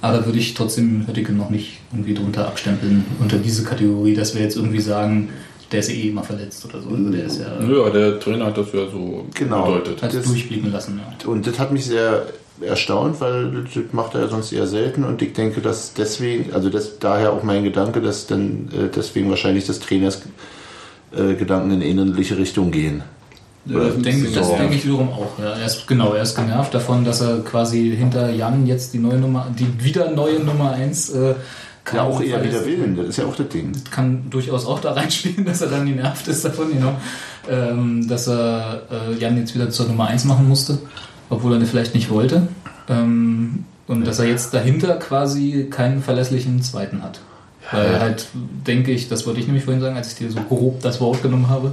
[0.00, 4.34] aber da würde ich trotzdem Höttike noch nicht irgendwie drunter abstempeln unter diese Kategorie, dass
[4.34, 5.28] wir jetzt irgendwie sagen,
[5.72, 6.88] der ist ja eh immer verletzt oder so.
[6.88, 9.66] Also der ist ja Ja, der Trainer hat das ja so Genau.
[9.66, 10.02] gedeutet.
[10.02, 10.98] hat das- durchblicken lassen.
[10.98, 11.28] Ja.
[11.30, 12.24] Und das hat mich sehr
[12.60, 16.70] erstaunt, weil das macht er ja sonst eher selten und ich denke, dass deswegen, also
[16.70, 20.22] das, daher auch mein Gedanke, dass dann äh, deswegen wahrscheinlich des Trainers
[21.12, 23.02] äh, Gedanken in ähnliche Richtung gehen.
[23.64, 24.56] Das denke, das so.
[24.56, 25.38] denke ich wiederum auch.
[25.38, 25.50] Ja.
[25.50, 29.18] Er ist, genau, er ist genervt davon, dass er quasi hinter Jan jetzt die neue
[29.18, 31.34] Nummer, die wieder neue Nummer 1 äh,
[31.92, 33.72] Ja, auch eher wieder Willen, das ist ja auch das Ding.
[33.90, 36.96] Kann durchaus auch da reinspielen, dass er dann genervt ist davon, genau.
[37.50, 40.78] ähm, dass er äh, Jan jetzt wieder zur Nummer 1 machen musste,
[41.30, 42.48] obwohl er das vielleicht nicht wollte.
[42.88, 47.20] Ähm, und dass er jetzt dahinter quasi keinen verlässlichen zweiten hat.
[47.70, 48.26] Weil halt,
[48.66, 51.22] denke ich, das wollte ich nämlich vorhin sagen, als ich dir so grob das Wort
[51.22, 51.72] genommen habe,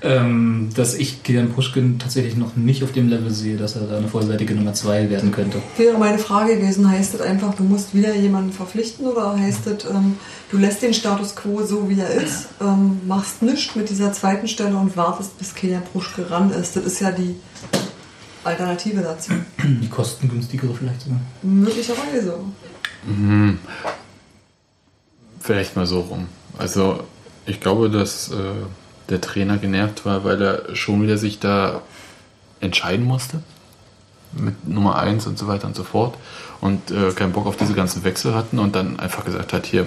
[0.00, 3.96] ähm, dass ich Kilian Puschkin tatsächlich noch nicht auf dem Level sehe, dass er da
[3.96, 5.60] eine vollwertige Nummer 2 werden könnte.
[5.76, 9.90] Wäre meine Frage gewesen, heißt das einfach, du musst wieder jemanden verpflichten oder heißt das,
[9.90, 10.16] ähm,
[10.50, 14.46] du lässt den Status quo so, wie er ist, ähm, machst nichts mit dieser zweiten
[14.46, 16.76] Stelle und wartest, bis Kilian Pruschke ran ist.
[16.76, 17.34] Das ist ja die
[18.48, 19.32] Alternative dazu.
[19.62, 21.20] Die kostengünstigere vielleicht sogar.
[21.42, 22.38] Möglicherweise.
[25.40, 26.26] Vielleicht mal so rum.
[26.58, 27.04] Also
[27.46, 28.34] ich glaube, dass äh,
[29.08, 31.82] der Trainer genervt war, weil er schon wieder sich da
[32.60, 33.42] entscheiden musste.
[34.32, 36.16] Mit Nummer 1 und so weiter und so fort.
[36.60, 39.86] Und äh, keinen Bock auf diese ganzen Wechsel hatten und dann einfach gesagt hat, hier,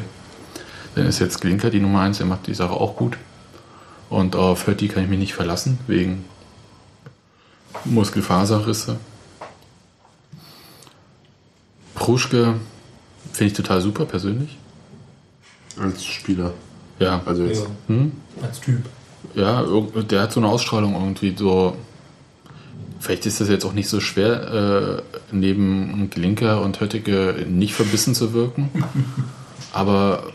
[0.95, 3.18] dann ist jetzt Glinker die Nummer 1, der macht die Sache auch gut.
[4.09, 6.26] Und auf Hötti kann ich mich nicht verlassen, wegen
[7.86, 8.97] Muskelfaserrisse.
[11.95, 12.55] Pruschke
[13.34, 14.57] finde ich total super persönlich.
[15.80, 16.53] Als Spieler.
[16.99, 17.65] Ja, Also jetzt.
[17.88, 18.11] hm?
[18.41, 18.86] Als Typ.
[19.36, 19.63] ja,
[20.09, 21.76] der hat so eine Ausstrahlung irgendwie so.
[22.99, 25.01] Vielleicht ist das jetzt auch nicht so schwer, äh,
[25.32, 28.69] neben Glinker und Höttike nicht verbissen zu wirken.
[29.74, 30.32] Aber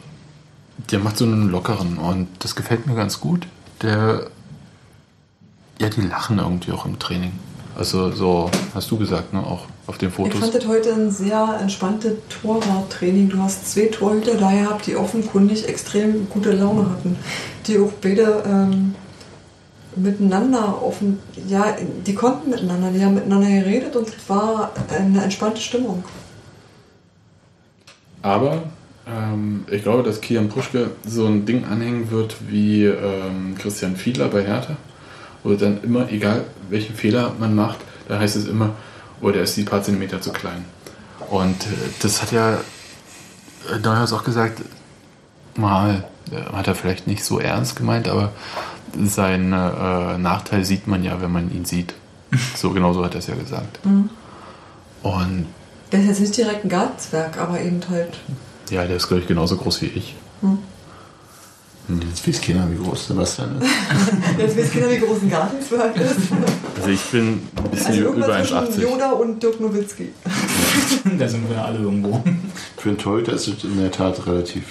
[0.90, 3.46] der macht so einen lockeren und das gefällt mir ganz gut.
[3.82, 4.28] Der.
[5.78, 7.32] Ja, die lachen irgendwie auch im Training.
[7.76, 9.40] Also so, hast du gesagt, ne?
[9.40, 10.40] Auch auf den Ich Fotos.
[10.40, 13.28] fand das heute ein sehr entspanntes Torwarttraining.
[13.28, 17.16] Du hast zwei Torhüter da gehabt, die offenkundig extrem gute Laune hatten.
[17.66, 18.94] Die auch beide ähm,
[19.94, 25.60] miteinander offen, ja, die konnten miteinander, die haben miteinander geredet und es war eine entspannte
[25.60, 26.02] Stimmung.
[28.22, 28.62] Aber
[29.06, 34.28] ähm, ich glaube, dass Kian Pruschke so ein Ding anhängen wird wie ähm, Christian Fiedler
[34.28, 34.76] bei Hertha.
[35.46, 37.78] Wo dann immer, egal welchen Fehler man macht,
[38.08, 38.70] da heißt es immer,
[39.20, 40.64] oh, der ist die paar Zentimeter zu klein.
[41.30, 41.68] Und äh,
[42.02, 44.62] das hat ja äh, Neuhaus auch gesagt,
[45.54, 48.32] mal äh, hat er vielleicht nicht so ernst gemeint, aber
[49.04, 51.94] seinen äh, Nachteil sieht man ja, wenn man ihn sieht.
[52.56, 53.84] So genau so hat er es ja gesagt.
[53.86, 54.10] Mhm.
[55.04, 55.46] Und
[55.92, 58.18] Der ist jetzt nicht direkt ein Gartenzwerg, aber eben halt.
[58.68, 60.16] ja, der ist, glaube ich, genauso groß wie ich.
[60.40, 60.58] Hm.
[61.88, 63.68] Jetzt weiß keiner, wie groß Sebastian ist.
[64.38, 66.16] Jetzt wisst ihr, wie groß ein Gartenzwerg ist.
[66.76, 68.80] Also ich bin ein bisschen Also über irgendwas zwischen 1,80.
[68.82, 70.08] Yoda und Dirk Nowitzki.
[71.18, 72.22] da sind wir alle irgendwo.
[72.76, 74.64] Für einen Torhüter ist es in der Tat relativ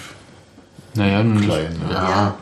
[0.94, 1.38] Naja, klein.
[1.72, 1.90] Ne?
[1.90, 2.34] Ja,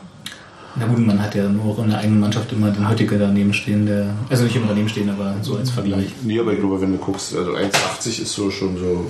[0.75, 3.87] Na gut, man hat ja nur in der eigenen Mannschaft immer den Heutiger daneben stehen,
[3.87, 4.09] der.
[4.29, 6.09] Also nicht immer daneben stehen, aber so als Vergleich.
[6.23, 9.07] Nee, aber ich glaube, wenn du guckst, also 1,80 ist so schon so.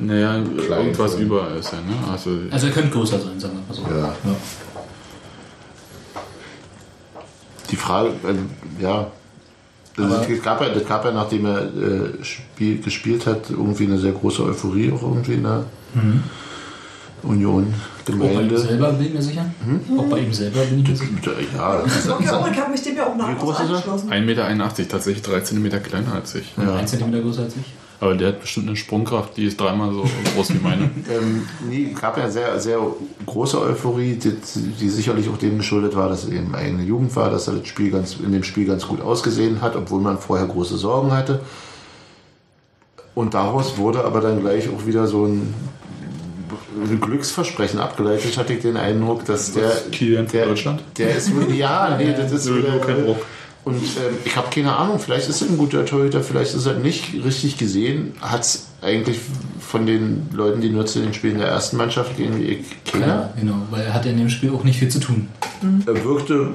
[0.00, 1.94] naja irgendwas von- über ist er, ne?
[2.12, 3.98] Also, Also er könnte größer sein, sagen wir mal so.
[3.98, 4.14] Ja.
[7.70, 8.40] Die Frage, also,
[8.80, 9.06] ja.
[9.98, 13.98] Also es gab ja, das gab ja, nachdem er äh, spiel, gespielt hat, irgendwie eine
[13.98, 15.64] sehr große Euphorie auch irgendwie in der
[15.94, 16.22] Mhm.
[17.22, 18.58] Union Auch bei ihm Gemeinde.
[18.58, 19.46] selber bin ich mir sicher.
[19.98, 21.10] Auch bei ihm selber bin ich mir sicher.
[21.56, 23.58] Ja, das ist, Okay, oh, ich habe mich dem ja auch Wie groß nahtlos ist
[23.58, 23.70] er?
[23.70, 24.10] angeschlossen.
[24.12, 26.52] 1,81 Meter, tatsächlich 3 Zentimeter kleiner als ich.
[26.56, 27.72] Und ein Zentimeter größer als ich.
[27.98, 30.82] Aber der hat bestimmt eine Sprungkraft, die ist dreimal so groß wie meine.
[31.10, 32.78] ähm, nee, gab ja sehr, sehr
[33.24, 34.36] große Euphorie, die,
[34.78, 37.66] die sicherlich auch dem geschuldet war, dass er eben eigene Jugend war, dass er das
[37.66, 41.40] Spiel ganz, in dem Spiel ganz gut ausgesehen hat, obwohl man vorher große Sorgen hatte.
[43.14, 45.54] Und daraus wurde aber dann gleich auch wieder so ein
[47.00, 49.70] Glücksversprechen abgeleitet, hatte ich den Eindruck, dass der.
[49.90, 50.82] Kilian von der, Deutschland?
[50.98, 53.24] Der ist wohl, ja, nee, das ist wieder, kein Druck.
[53.66, 56.74] Und ähm, ich habe keine Ahnung, vielleicht ist er ein guter Torhüter, vielleicht ist er
[56.74, 58.12] nicht richtig gesehen.
[58.20, 59.18] Hat es eigentlich
[59.58, 63.06] von den Leuten, die nur zu den Spielen der ersten Mannschaft gehen, wie ich keiner.
[63.06, 65.26] Ja, genau, weil er hat ja in dem Spiel auch nicht viel zu tun.
[65.84, 66.54] Er wirkte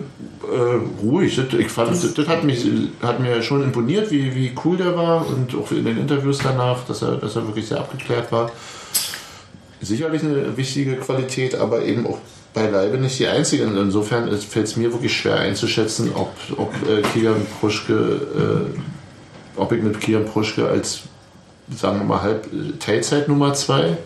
[0.50, 1.36] äh, ruhig.
[1.36, 2.66] Das, ich fand, das, das hat, mich,
[3.02, 6.86] hat mir schon imponiert, wie, wie cool der war und auch in den Interviews danach,
[6.88, 8.50] dass er, dass er wirklich sehr abgeklärt war.
[9.82, 12.20] Sicherlich eine wichtige Qualität, aber eben auch
[12.54, 13.68] beileibe nicht die einzige.
[13.68, 19.72] Und insofern fällt es mir wirklich schwer einzuschätzen, ob, ob äh, Kilian Pruschke, äh, ob
[19.72, 21.02] ich mit Kilian Pruschke als,
[21.76, 22.48] sagen wir mal, halb
[22.80, 23.98] Teilzeit Nummer zwei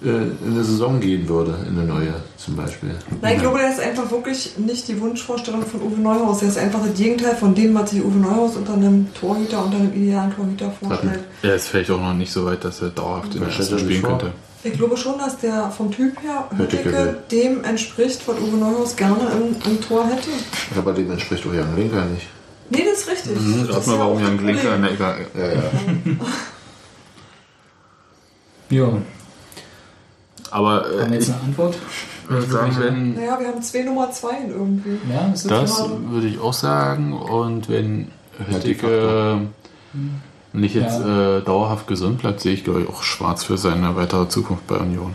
[0.00, 2.90] äh, in eine Saison gehen würde, in eine neue zum Beispiel.
[3.20, 6.38] Nein, ich glaube, der ist einfach wirklich nicht die Wunschvorstellung von Uwe Neuhaus.
[6.38, 9.76] Der ist einfach das Gegenteil von dem, was sich Uwe Neuhaus unter einem Torhüter, unter
[9.76, 11.20] einem idealen Torhüter vorstellt.
[11.42, 13.78] Er ist vielleicht auch noch nicht so weit, dass er dauerhaft in der ersten er
[13.78, 14.20] spielen vor?
[14.64, 17.18] Ich glaube schon, dass der vom Typ her will.
[17.30, 20.30] dem entspricht, was Uwe Neuhaus gerne im, im Tor hätte.
[20.76, 22.26] Aber dem entspricht auch Jan Linker nicht.
[22.70, 23.40] Nee, das ist richtig.
[23.40, 24.56] Mhm, Das mal, ja warum Jan Problem.
[24.74, 25.26] in der Ecke.
[25.38, 25.62] Ja, ja.
[28.70, 28.92] Ja,
[30.50, 31.76] Aber haben äh, wir ich jetzt eine Antwort?
[32.28, 34.98] würde sagen, wenn Naja, wir haben zwei Nummer zwei irgendwie.
[35.10, 37.12] Ja, ist das gerade- würde ich auch sagen.
[37.14, 39.40] Und wenn die Höttike
[40.60, 44.28] nicht jetzt äh, dauerhaft gesund bleibt, sehe ich, glaube ich, auch schwarz für seine weitere
[44.28, 45.14] Zukunft bei Union.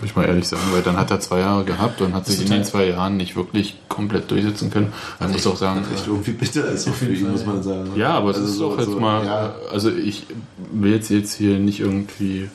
[0.00, 2.40] Muss ich mal ehrlich sagen, weil dann hat er zwei Jahre gehabt und hat sich
[2.42, 4.92] in den zwei Jahren nicht wirklich komplett durchsetzen können.
[5.20, 7.90] Man muss auch sagen, echt irgendwie bitter ist auch für ihn, muss man sagen.
[7.94, 9.24] Ja, aber es Also ist so- doch jetzt so, mal.
[9.24, 9.54] ja.
[9.70, 10.26] Also ich
[10.72, 12.50] will jetzt, jetzt hier nicht irgendwie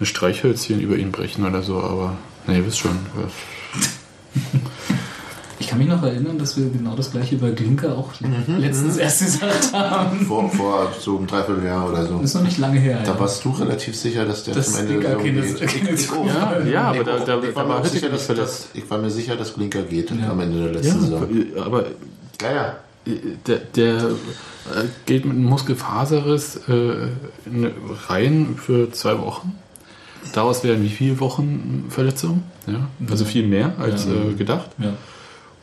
[0.00, 2.98] ein Streichhölzchen über ihn brechen oder so, aber nee, ihr wisst schon.
[5.66, 8.98] Ich kann mich noch erinnern, dass wir genau das gleiche über Glinker auch Mhm, letztens
[8.98, 10.20] erst gesagt haben.
[10.24, 12.20] Vor, vor so einem Dreivierteljahr oder so.
[12.20, 13.00] Ist noch nicht lange her.
[13.04, 13.18] Da ja.
[13.20, 15.84] warst du relativ sicher, dass der Das zum Ende Glinker der Saison keine- geht.
[15.84, 16.08] keine Ich-.
[16.08, 18.98] Ja, ja, aber Ich da, da, ich war mir auch sicher, dass, dass, ich war
[18.98, 20.30] mir sicher, dass Glinker geht Ja.
[20.30, 21.26] am Ende der letzten Saison.
[21.64, 21.84] Aber
[22.40, 22.76] Ja, ja.
[23.48, 24.04] der, der äh,
[25.04, 27.08] geht mit einem Muskelfaserriss äh,
[27.46, 27.72] in-
[28.08, 29.52] rein für zwei Wochen.
[30.32, 32.44] Daraus werden wie viele Wochen Verletzung?
[32.68, 34.12] Ja, also viel mehr als Ja.
[34.12, 34.70] äh, gedacht.
[34.78, 34.92] Ja.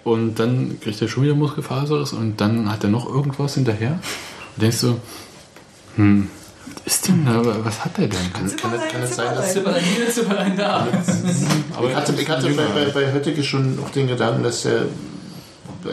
[0.04, 3.99] Und dann kriegt er schon wieder Muskelfaserriss und dann hat er noch irgendwas hinterher.
[4.56, 4.99] Und denkst du,
[5.95, 6.28] hm,
[6.86, 7.41] was ist denn da?
[7.64, 8.34] Was hat er denn?
[8.34, 10.88] Kann, kann, es- kann es sein, dass Zipperlein hier, Zipperlein da.
[11.78, 14.84] Aber ich hatte, ich hatte bei, bei, bei Höttike schon auch den Gedanken, dass der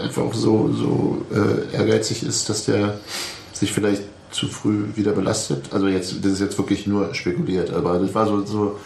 [0.03, 2.99] einfach auch so, so äh, ehrgeizig ist, dass der
[3.53, 5.67] sich vielleicht zu früh wieder belastet.
[5.73, 8.79] Also jetzt, das ist jetzt wirklich nur spekuliert, aber das war so, so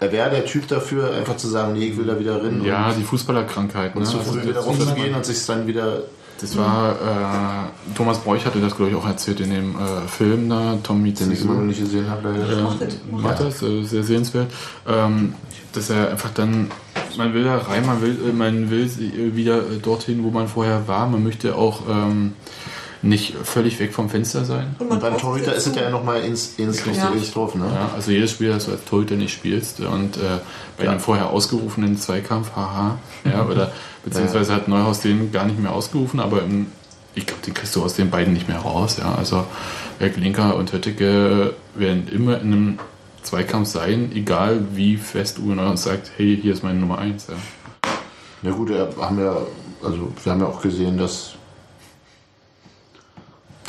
[0.00, 2.98] wäre der Typ dafür, einfach zu sagen, nee, ich will da wieder rein ja, und,
[2.98, 3.94] die Fußballerkrankheit.
[3.96, 4.08] und Ne?
[4.08, 6.02] zu Also früh wieder das- rauszugehen und sich dann wieder
[6.40, 10.48] Das war, äh, Thomas Bräuch hatte das, glaube ich, auch erzählt in dem äh, Film
[10.48, 12.28] da, Tommy den ich immer noch nicht gesehen habe.
[12.62, 12.94] Macht das.
[13.10, 14.46] macht das, äh, sehr sehenswert,
[14.86, 15.34] ähm,
[15.72, 16.70] dass er einfach dann,
[17.16, 20.46] man will da rein, man will, äh, man will sie- wieder äh, dorthin, wo man
[20.46, 22.34] vorher war, man möchte auch ähm,
[23.02, 24.74] nicht völlig weg vom Fenster sein.
[24.78, 27.08] man Und beim Torhüter ist es ja nochmal ins, ins Ja.
[27.08, 27.64] richtig drauf, ne?
[27.72, 30.20] Ja, also jedes Spiel, das du als Torhüter nicht spielst und äh,
[30.76, 30.90] bei Ja.
[30.90, 33.70] einem vorher ausgerufenen Zweikampf, haha, ja, oder
[34.04, 36.66] beziehungsweise hat Neuhaus den gar nicht mehr ausgerufen, aber im
[37.14, 38.98] ich glaube, den kriegst du aus den beiden nicht mehr raus.
[38.98, 39.12] Ja.
[39.16, 39.44] Also
[39.98, 42.78] Herr Klinker und Hötteke werden immer in einem
[43.24, 47.26] Zweikampf sein, egal wie fest Uwe Neuhaus sagt, hey, hier ist meine Nummer 1.
[47.28, 47.34] Ja.
[48.42, 49.36] Ja gut, wir haben ja,
[49.82, 51.32] also wir haben ja auch gesehen, dass,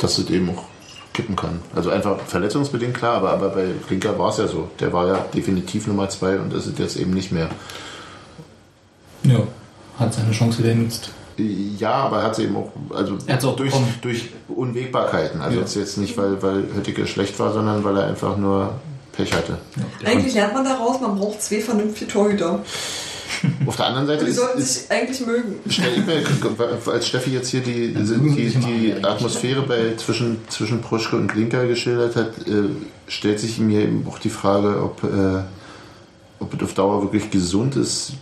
[0.02, 0.64] dass es eben auch
[1.12, 1.60] kippen kann.
[1.74, 4.68] Also einfach verletzungsbedingt klar, aber, aber bei Klinker war es ja so.
[4.78, 7.48] Der war ja definitiv Nummer zwei und ist es jetzt eben nicht mehr.
[9.24, 9.40] Ja,
[9.98, 11.10] hat seine Chance wieder genutzt.
[11.36, 13.94] Ja, aber er hat es eben auch, also Er auch durch, bekommen.
[14.02, 15.40] durch Unwägbarkeiten.
[15.40, 15.62] Also Ja.
[15.62, 18.74] jetzt, jetzt nicht, weil, weil Höttike schlecht war, sondern weil er einfach nur
[19.12, 19.58] Pech hatte.
[20.04, 22.60] Eigentlich lernt man daraus, man braucht zwei vernünftige Torhüter.
[23.66, 25.54] Auf der anderen Seite Die ist, sollten ist sich eigentlich mögen.
[25.68, 31.16] stell ich mir, als Steffi jetzt hier die, die, die Atmosphäre bei, zwischen, zwischen Proschke
[31.16, 32.70] und Klinker geschildert hat, äh,
[33.08, 35.42] stellt sich mir eben auch die Frage, ob, äh,
[36.40, 38.12] ob es auf Dauer wirklich gesund ist,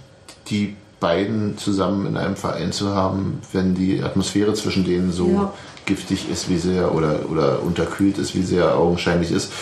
[0.49, 5.53] die beiden zusammen in einem Verein zu haben, wenn die Atmosphäre zwischen denen so Ja.
[5.87, 9.53] giftig ist, wie sie ja, oder, oder unterkühlt ist, wie sie ja augenscheinlich ist.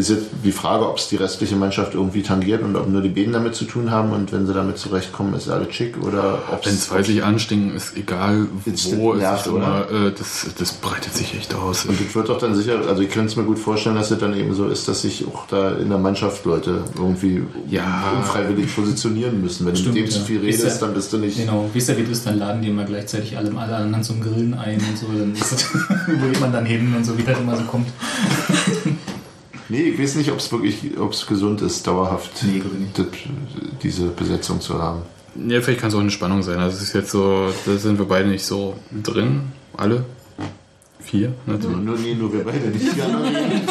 [0.00, 3.08] Ist jetzt die Frage, ob es die restliche Mannschaft irgendwie tangiert und ob nur die
[3.10, 6.64] Bäden damit zu tun haben und wenn sie damit zurechtkommen, ist alles schick oder ob
[6.64, 11.14] Wenn zwei sich anstinken, ist egal wo, es nervt, ist immer, äh, das, das breitet
[11.14, 11.84] sich echt aus.
[11.84, 14.18] Und das wird doch dann sicher, also ich könnte es mir gut vorstellen, dass es
[14.18, 18.12] dann eben so ist, dass sich auch da in der Mannschaft Leute irgendwie Ja.
[18.16, 19.66] unfreiwillig positionieren müssen.
[19.66, 20.24] Wenn du Stimmt, mit dem zu ja.
[20.24, 21.36] viel Ist redest, ja- dann bist du nicht.
[21.36, 24.20] Genau, wie es da geht, ist, dann laden die immer gleichzeitig alle, alle anderen zum
[24.22, 25.06] Grillen ein und so.
[25.08, 27.88] Dann ist das, wo man dann hin und so, wie das immer so kommt.
[29.70, 32.60] Nee, ich weiß nicht, ob es wirklich, ob es gesund ist, dauerhaft Nee,
[33.82, 35.02] diese Besetzung zu haben.
[35.46, 36.58] Ja, vielleicht kann es auch eine Spannung sein.
[36.58, 39.52] Also es ist jetzt so, da sind wir beide nicht so drin.
[39.76, 40.04] Alle.
[40.98, 41.76] Vier, natürlich.
[41.76, 43.00] Nur, nee, nur wir beide nicht.
[43.00, 43.62] Anderen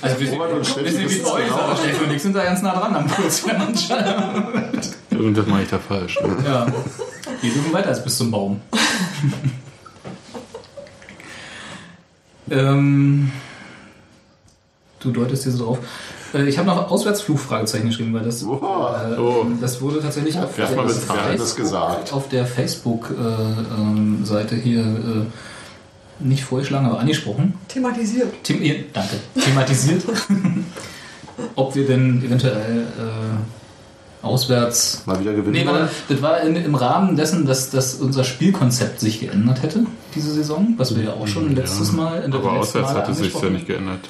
[0.00, 1.34] Also wir Robert und Steffi wie genau.
[1.34, 4.94] aber Steffi und ich sind da ganz nah dran am Puls der Mannschaft.
[5.10, 6.20] Irgendwas mache ich da falsch.
[6.20, 6.36] Ne?
[6.44, 6.66] Ja,
[7.40, 8.60] wir suchen weiter als bis zum Baum.
[12.50, 13.32] ähm,
[15.06, 15.78] du deutest hier so drauf.
[16.34, 19.46] Äh, Ich habe noch Auswärtsflugfragezeichen geschrieben, weil das, äh, Oh.
[19.60, 21.20] das wurde tatsächlich auf mal der, bezahlt.
[21.24, 22.12] Wer hat das gesagt?
[22.12, 25.24] auf der Facebook-Seite hier äh,
[26.18, 27.54] nicht vorgeschlagen, aber angesprochen.
[27.68, 28.42] Thematisiert.
[28.44, 28.60] Them
[28.92, 29.16] danke.
[29.38, 30.02] Thematisiert.
[31.54, 35.80] Ob wir denn eventuell äh, auswärts Mal wieder gewinnen Nee, wollen.
[35.82, 39.84] warte, das war in, im Rahmen dessen, dass, dass unser Spielkonzept sich geändert hätte,
[40.14, 43.10] diese Saison, was wir ja auch schon letztes Mal in der Aber auswärts Male hat
[43.10, 44.00] es sich ja nicht geändert.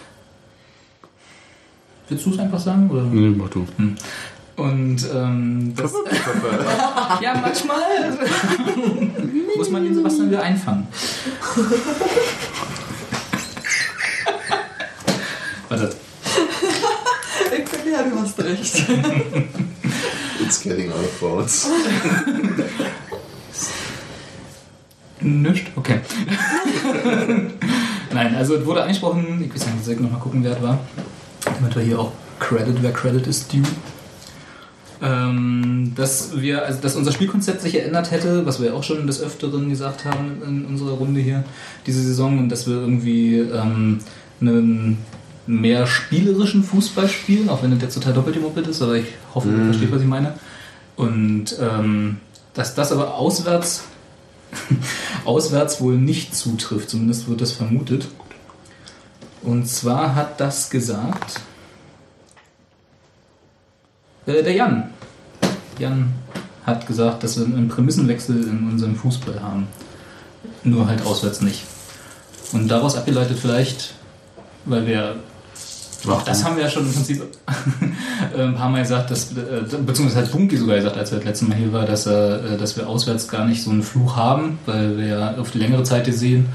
[2.09, 2.89] Willst du es einfach sagen?
[2.91, 3.03] Oder?
[3.03, 3.67] Nee, mach du.
[4.57, 5.93] Und ähm, das,
[7.21, 8.17] ja, manchmal
[9.57, 10.87] muss man den Sebastian wieder einfangen.
[15.69, 15.91] Warte,
[17.59, 18.85] Ich finde ja, du hast recht.
[20.41, 21.69] It's getting out of bounds.
[25.21, 25.67] Nicht?
[25.75, 26.01] Okay.
[28.13, 30.79] Nein, also es wurde angesprochen, ich weiß nicht, ich noch mal gucken, wer es war.
[31.55, 33.63] Damit wir hier auch Credit, wer Credit ist due.
[35.03, 39.21] Ähm, dass wir, also dass unser Spielkonzept sich geändert hätte, was wir auch schon des
[39.21, 41.45] Öfteren gesagt haben in unserer Runde hier,
[41.87, 43.99] diese Saison, und dass wir irgendwie ähm,
[44.41, 44.99] einen
[45.47, 49.49] mehr spielerischen Fußball spielen, auch wenn das jetzt total doppelt gemoppelt ist, aber ich hoffe,
[49.51, 50.35] ihr versteht, was ich meine.
[50.97, 52.17] Und ähm,
[52.55, 53.85] dass das aber auswärts
[55.25, 56.91] auswärts wohl nicht zutrifft.
[56.91, 58.09] Zumindest wird das vermutet.
[59.43, 61.41] Und zwar hat das gesagt
[64.27, 64.91] äh, der Jan.
[65.79, 66.13] Jan
[66.65, 69.69] hat gesagt, dass wir einen Prämissenwechsel in unserem Fußball haben.
[70.65, 71.65] Nur halt auswärts nicht.
[72.53, 73.95] Und daraus abgeleitet vielleicht,
[74.65, 75.17] weil wir
[76.09, 77.23] auch das haben wir ja schon im Prinzip
[78.37, 81.47] ein paar Mal gesagt, dass, äh, beziehungsweise hat Bunky sogar gesagt, als er das letzte
[81.47, 84.59] Mal hier war, dass, er, äh, dass wir auswärts gar nicht so einen Fluch haben,
[84.67, 86.49] weil wir ja auf die längere Zeit gesehen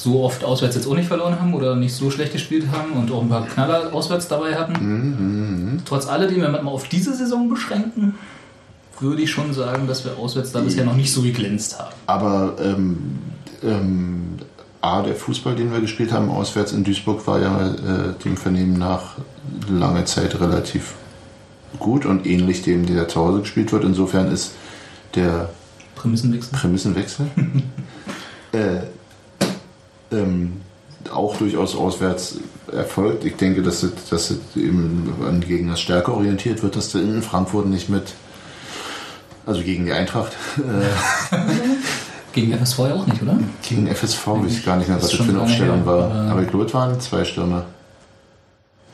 [0.00, 3.12] so oft auswärts jetzt auch nicht verloren haben oder nicht so schlecht gespielt haben und
[3.12, 5.82] auch ein paar Knaller auswärts dabei hatten.
[5.84, 8.14] Trotz alledem, wenn wir mal auf diese Saison beschränken,
[8.98, 11.94] würde ich schon sagen, dass wir auswärts da bisher noch nicht so geglänzt haben.
[12.06, 13.18] Aber ähm,
[13.62, 14.38] ähm,
[14.80, 18.78] A, der Fußball, den wir gespielt haben, auswärts in Duisburg, war ja äh, dem Vernehmen
[18.78, 19.16] nach
[19.68, 20.94] lange Zeit relativ
[21.78, 23.84] gut und ähnlich dem, der zu Hause gespielt wird.
[23.84, 24.52] Insofern ist
[25.14, 25.50] der
[25.94, 26.58] Prämissenwechsel.
[26.58, 27.26] Prämissenwechsel
[28.52, 28.80] äh,
[30.12, 30.60] ähm,
[31.12, 32.36] auch durchaus auswärts
[32.72, 33.24] erfolgt.
[33.24, 37.22] Ich denke, dass es, dass es eben an Gegners Stärke orientiert wird, dass du in
[37.22, 38.12] Frankfurt nicht mit,
[39.46, 41.36] also gegen die Eintracht, äh,
[42.32, 43.36] Gegen FSV ja auch nicht, oder?
[43.68, 46.12] gegen FSV, weiß ich gar nicht mehr, Das was das für eine Aufstellung war.
[46.30, 47.64] aber- ich glaube, es waren zwei Stürmer.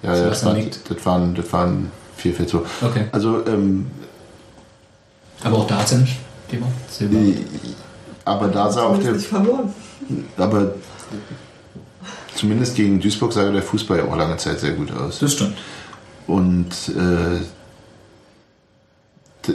[0.03, 1.91] Ja, ja, das, war, das waren, das waren
[2.23, 2.61] 4-4-2.
[2.83, 3.05] Okay.
[3.13, 3.87] Also, ähm,
[5.45, 6.17] Aber auch da hat es ja nicht
[6.51, 6.67] Thema.
[6.91, 7.19] Silber.
[8.25, 9.75] aber da sah auch der, nicht verloren.
[10.39, 10.73] aber
[12.35, 15.19] zumindest gegen Duisburg sah der Fußball ja auch lange Zeit sehr gut aus.
[15.21, 15.57] Das stimmt.
[16.27, 17.41] Und äh,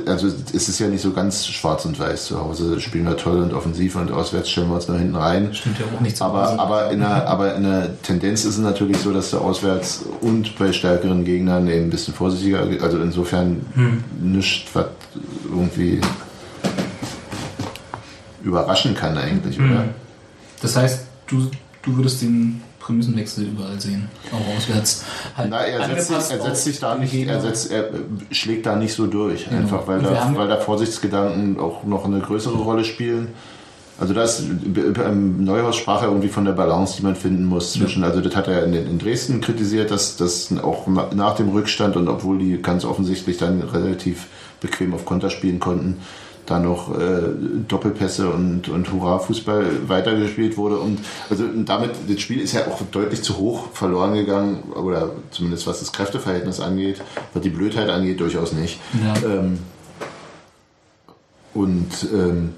[0.06, 2.26] also es ist ja nicht so ganz schwarz und weiß.
[2.28, 5.54] Zu Hause spielen wir toll und offensiv und auswärts stellen wir uns nach hinten rein.
[5.54, 6.60] Stimmt ja auch nicht zu Aber, Hause.
[6.60, 10.58] aber, in der, aber in der Tendenz ist es natürlich so, dass du auswärts und
[10.58, 14.04] bei stärkeren Gegnern eben ein bisschen vorsichtiger, also insofern Hm.
[14.22, 14.86] nichts, was
[15.50, 16.00] irgendwie
[18.44, 19.72] überraschen kann eigentlich, Hm.
[19.72, 19.84] oder?
[20.62, 21.02] Das heißt,
[21.32, 21.50] du,
[21.84, 25.04] du würdest den Prämissenwechsel überall sehen, auch auswärts.
[25.38, 27.34] Halt Na, er setzt, er setzt sich da nicht, Gegner.
[27.34, 28.00] er, setzt, er äh,
[28.32, 29.62] schlägt da nicht so durch, Genau.
[29.62, 33.30] einfach weil da, weil da Vorsichtsgedanken auch noch eine größere Rolle spielen.
[34.00, 34.42] Also das
[34.96, 38.36] beim Neuhaus sprach er irgendwie von der Balance, die man finden muss zwischen, also das
[38.36, 42.40] hat er in, in Dresden kritisiert, dass das auch na- nach dem Rückstand und obwohl
[42.40, 44.26] die ganz offensichtlich dann relativ
[44.60, 46.00] bequem auf Konter spielen konnten,
[46.46, 47.22] da noch äh,
[47.68, 50.78] Doppelpässe und, und Hurra-Fußball weitergespielt wurde.
[50.80, 55.12] Und also und damit, das Spiel ist ja auch deutlich zu hoch verloren gegangen, oder
[55.32, 57.02] zumindest was das Kräfteverhältnis angeht,
[57.34, 58.80] was die Blödheit angeht, durchaus nicht.
[59.04, 59.30] Ja.
[59.30, 59.60] Ähm,
[61.54, 62.54] und ähm,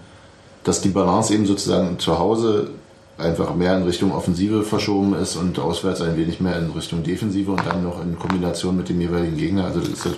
[0.64, 2.70] dass die Balance eben sozusagen zu Hause
[3.18, 7.52] einfach mehr in Richtung Offensive verschoben ist und auswärts ein wenig mehr in Richtung Defensive
[7.52, 9.66] und dann noch in Kombination mit dem jeweiligen Gegner.
[9.66, 10.18] Also das ist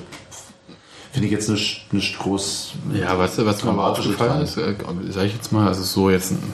[1.15, 2.73] finde ich jetzt nicht, nicht groß.
[2.93, 4.75] Ja, weißt du, was mir aber aufgefallen ist, äh,
[5.11, 6.53] sag ich jetzt mal, also so jetzt ein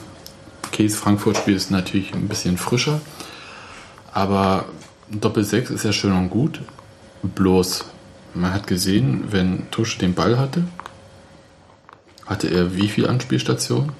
[0.72, 3.01] Case Frankfurt-Spiel ist natürlich ein bisschen frischer,
[4.14, 4.66] aber
[5.09, 6.62] Doppel 6 ist ja schön und gut,
[7.24, 7.86] bloß
[8.36, 10.64] man hat gesehen, wenn Tusch den Ball hatte,
[12.28, 13.93] hatte er wie viel Anspielstationen?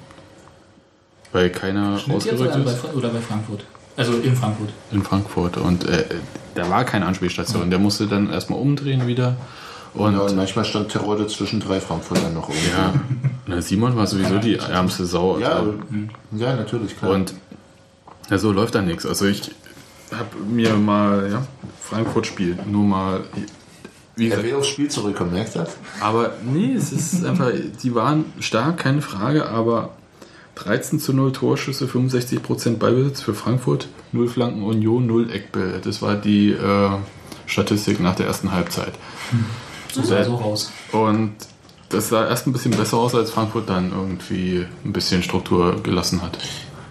[1.32, 2.78] Weil keiner ausgerückt oder bei, ist.
[2.78, 3.64] Fra- oder bei Frankfurt?
[3.96, 4.68] Also in Frankfurt.
[4.92, 6.04] In Frankfurt und äh,
[6.54, 7.68] da war keine Anspielstation.
[7.68, 9.36] Der musste dann erstmal umdrehen wieder.
[9.94, 12.70] Und Ja, und manchmal stand Terodde zwischen drei Frankfurtern noch irgendwie.
[12.70, 12.94] ja,
[13.46, 15.38] na, Simon war sowieso die ärmste Sau.
[15.38, 15.74] Ja, Also,
[16.32, 17.12] ja, natürlich, klar.
[17.12, 17.34] Und
[18.30, 19.04] ja, so läuft da nichts.
[19.04, 19.50] Also ich
[20.10, 21.42] habe mir mal, ja,
[21.80, 23.20] Frankfurt spielt, nur mal,
[24.16, 25.76] wie er will aufs Spiel zurückkommen, merkst du das?
[26.00, 27.50] aber nee, es ist einfach,
[27.82, 29.90] die waren stark, keine Frage, aber
[30.56, 35.80] 13 zu 0 Torschüsse, 65% Ballbesitz für Frankfurt, 0 Flanken Union, 0 Eckbälle.
[35.82, 36.90] Das war die äh,
[37.46, 38.92] Statistik nach der ersten Halbzeit.
[39.92, 40.72] So sah so raus.
[40.92, 41.34] Und
[41.88, 46.22] das sah erst ein bisschen besser aus, als Frankfurt dann irgendwie ein bisschen Struktur gelassen
[46.22, 46.38] hat.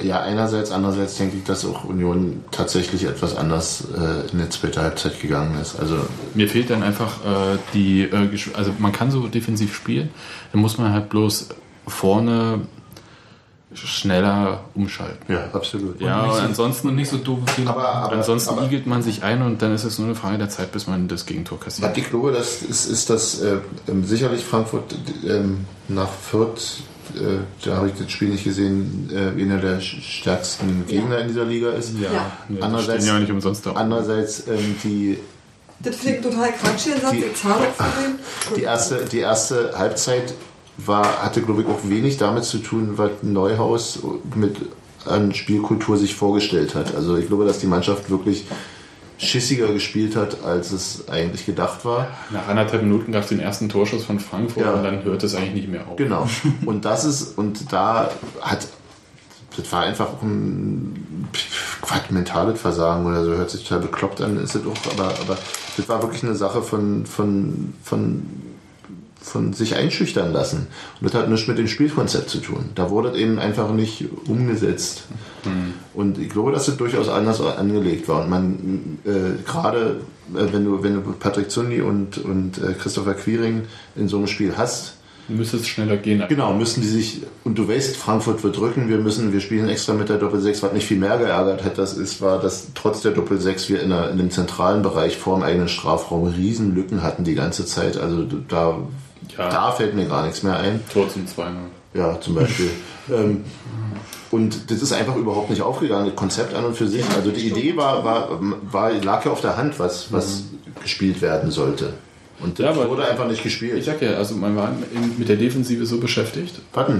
[0.03, 4.81] Ja, einerseits, andererseits denke ich, dass auch Union tatsächlich etwas anders äh, in die zweite
[4.81, 5.79] Halbzeit gegangen ist.
[5.79, 5.97] Also
[6.33, 10.09] Mir fehlt dann einfach äh, die, äh, also man kann so defensiv spielen,
[10.51, 11.49] dann muss man halt bloß
[11.87, 12.61] vorne
[13.73, 15.31] schneller umschalten.
[15.33, 15.99] ja, absolut.
[16.01, 17.69] Ja, und Und ansonsten, nicht so doofe Fehler.
[17.71, 20.37] Aber, aber, ansonsten aber igelt man sich ein und dann ist es nur eine Frage
[20.37, 21.89] der Zeit, bis man das Gegentor kassiert.
[21.89, 23.57] was ich glaube, das ist, ist dass äh,
[23.87, 24.93] ähm, sicherlich Frankfurt
[25.25, 26.83] ähm, nach Fürth,
[27.15, 31.45] äh, da habe ich das Spiel nicht gesehen, äh, einer der stärksten Gegner in dieser
[31.45, 31.93] Liga ist.
[31.99, 32.11] Ja.
[32.11, 33.71] Ja, die Andererseits- ja nicht umsonst da.
[33.73, 35.17] Andererseits ähm, die
[35.79, 37.51] Das finde ich total quatsch, den Satz, Die- von
[38.03, 38.55] dem.
[38.57, 40.33] Die erste, die erste Halbzeit
[40.85, 43.99] war, hatte, glaube ich, auch wenig damit zu tun, was Neuhaus
[44.35, 44.57] mit
[45.05, 46.95] an Spielkultur sich vorgestellt hat.
[46.95, 48.45] Also ich glaube, dass die Mannschaft wirklich
[49.17, 52.07] schissiger gespielt hat, als es eigentlich gedacht war.
[52.31, 54.73] Nach anderthalb Minuten gab es den ersten Torschuss von Frankfurt Ja.
[54.73, 55.95] und dann hört es eigentlich nicht mehr auf.
[55.95, 56.27] Genau.
[56.65, 58.09] Und das ist, und da
[58.41, 58.67] hat,
[59.55, 61.27] das war einfach ein
[61.81, 65.37] Quatsch, mentales Versagen oder so, hört sich total bekloppt an, ist es auch, aber, aber
[65.77, 68.25] das war wirklich eine Sache von, von, von,
[69.21, 70.67] von sich einschüchtern lassen.
[70.99, 72.71] Und das hat nichts mit dem Spielkonzept zu tun.
[72.75, 75.03] Da wurde es eben einfach nicht umgesetzt.
[75.93, 78.23] Und ich glaube, dass es durchaus anders angelegt war.
[78.23, 80.01] Und man, äh, gerade
[80.33, 83.63] äh, wenn du, wenn du Patrick Zundi und, und äh, Christopher Quiring
[83.95, 84.95] in so einem Spiel hast,
[85.27, 86.23] Müsste es schneller gehen.
[86.27, 89.93] Genau, müssen die sich, und du weißt, Frankfurt wird drücken, wir müssen, wir spielen extra
[89.93, 93.11] mit der Doppel-6, was mich viel mehr geärgert hat, das ist, war, dass trotz der
[93.11, 97.23] Doppel-6 wir in, der, in dem zentralen Bereich vor dem eigenen Strafraum riesen Lücken hatten
[97.23, 98.79] die ganze Zeit, also da,
[99.37, 99.49] Ja.
[99.49, 100.81] da fällt mir gar nichts mehr ein.
[100.91, 101.45] Tor zum 2
[101.93, 102.69] Ja, zum Beispiel.
[103.11, 103.43] ähm,
[104.31, 107.03] und das ist einfach überhaupt nicht aufgegangen, das Konzept an und für sich.
[107.15, 108.27] Also die Idee war, war,
[108.71, 110.43] war lag ja auf der Hand, was, was
[110.81, 111.93] gespielt werden sollte.
[112.39, 113.77] Und das Ja, aber- wurde einfach nicht gespielt.
[113.77, 114.71] Ich sag ja, also man war
[115.17, 116.59] mit der Defensive so beschäftigt.
[116.73, 116.99] Warten.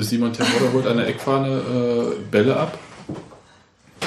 [0.00, 2.76] Simon Terodde holt an der Eckfahne äh, Bälle ab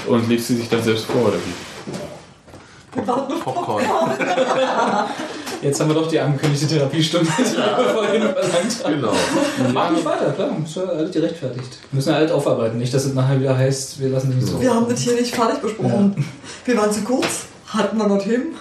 [0.08, 3.02] und legt sie sich dann selbst vor, oder wie?
[3.42, 3.84] Popcorn.
[5.62, 8.94] Jetzt haben wir doch die angekündigte Therapiestunde, die wir vorhin verlangt haben.
[8.94, 9.14] Genau.
[9.74, 10.56] Mach nicht weiter, klar.
[10.64, 11.80] Ist ja alles gerechtfertigt.
[11.92, 12.78] Müssen wir halt aufarbeiten.
[12.78, 14.62] Nicht, dass es nachher wieder heißt, wir lassen dich so.
[14.62, 16.26] Wir haben das hier nicht fertig besprochen.
[16.64, 18.56] Wir waren zu kurz, hatten wir noch Themen.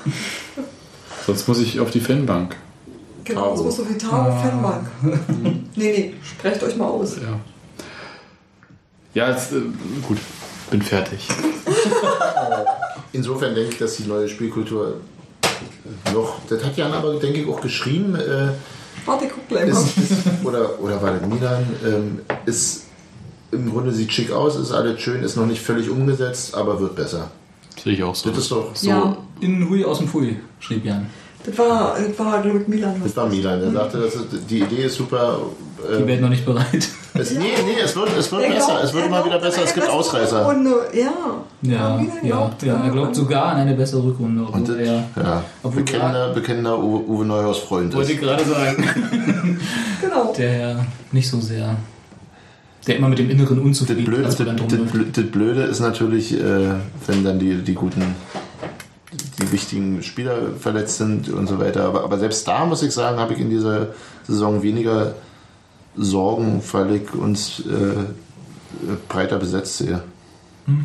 [1.25, 2.57] Sonst muss ich auf die Fanbank.
[3.25, 3.65] Genau, das Taro.
[3.65, 4.89] muss so viel Taro Fanbank.
[5.77, 7.17] nee, nee, sprecht euch mal aus.
[7.17, 7.39] Ja.
[9.15, 9.61] Ja, jetzt, äh,
[10.07, 10.19] gut,
[10.71, 11.29] bin fertig.
[13.13, 15.01] Insofern denke ich, dass die neue Spielkultur
[16.13, 18.49] noch, das hat Jan aber, denke ich, auch geschrieben, äh,
[19.07, 19.81] Warte, guck gleich mal.
[19.81, 22.85] ist, ist, oder, oder war das Milan, ähm, ist
[23.51, 26.95] im Grunde sieht schick aus, ist alles schön, ist noch nicht völlig umgesetzt, aber wird
[26.97, 27.31] besser.
[27.83, 28.29] Sehe ich auch so.
[28.29, 28.89] Das ist doch so.
[28.89, 29.17] Ja.
[29.41, 31.07] In Hui aus dem Pfui, schrieb Jan.
[31.45, 33.01] Das war, das war glaube ich, Milan.
[33.03, 35.39] Das war Milan, der sagte, das ist, die Idee ist super.
[35.79, 36.89] Die Äh, Welt noch nicht bereit.
[37.15, 39.39] Es, nee, nee, es wird, es wird Er besser, glaubt- es wird er immer wieder
[39.39, 40.41] besser, es gibt Ausreißer.
[40.47, 41.11] Rückrunde, Ja.
[41.63, 42.85] Ja, ja, ja.
[42.85, 44.43] Er glaubt sogar an eine bessere Rückrunde.
[44.43, 48.19] Und Obwohl das, er, ja, obwohl bekennender, bekennender Uwe, Uwe Neuhaus Freund wollte ist.
[48.19, 49.59] ich gerade sagen.
[50.01, 50.33] Genau.
[50.39, 50.77] Der ja
[51.13, 51.75] nicht so sehr.
[52.87, 54.79] Der immer mit dem Inneren unzufrieden Blöde, das, dann drum das,
[55.13, 56.71] das Blöde ist natürlich, äh,
[57.07, 58.03] wenn dann die, die guten,
[59.43, 61.85] die wichtigen Spieler verletzt sind und so weiter.
[61.85, 63.89] Aber, aber selbst da muss ich sagen, habe ich in dieser
[64.27, 65.15] Saison weniger
[65.99, 70.03] Sorgen, weil ich uns äh, breiter besetzt sehe.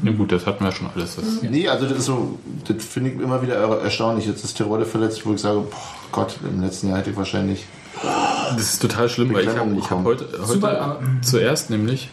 [0.04, 1.18] Ja, gut, das hatten wir schon alles.
[1.18, 4.26] Das, Nee, also das ist so, das finde ich immer wieder er- erstaunlich.
[4.26, 5.78] Jetzt ist Tirode verletzt, wo ich sage, boah,
[6.14, 7.66] Gott, im letzten Jahr hätte ich wahrscheinlich.
[8.56, 12.10] das ist total schlimm, weil ich habe ich hab heute, heute zuerst nämlich,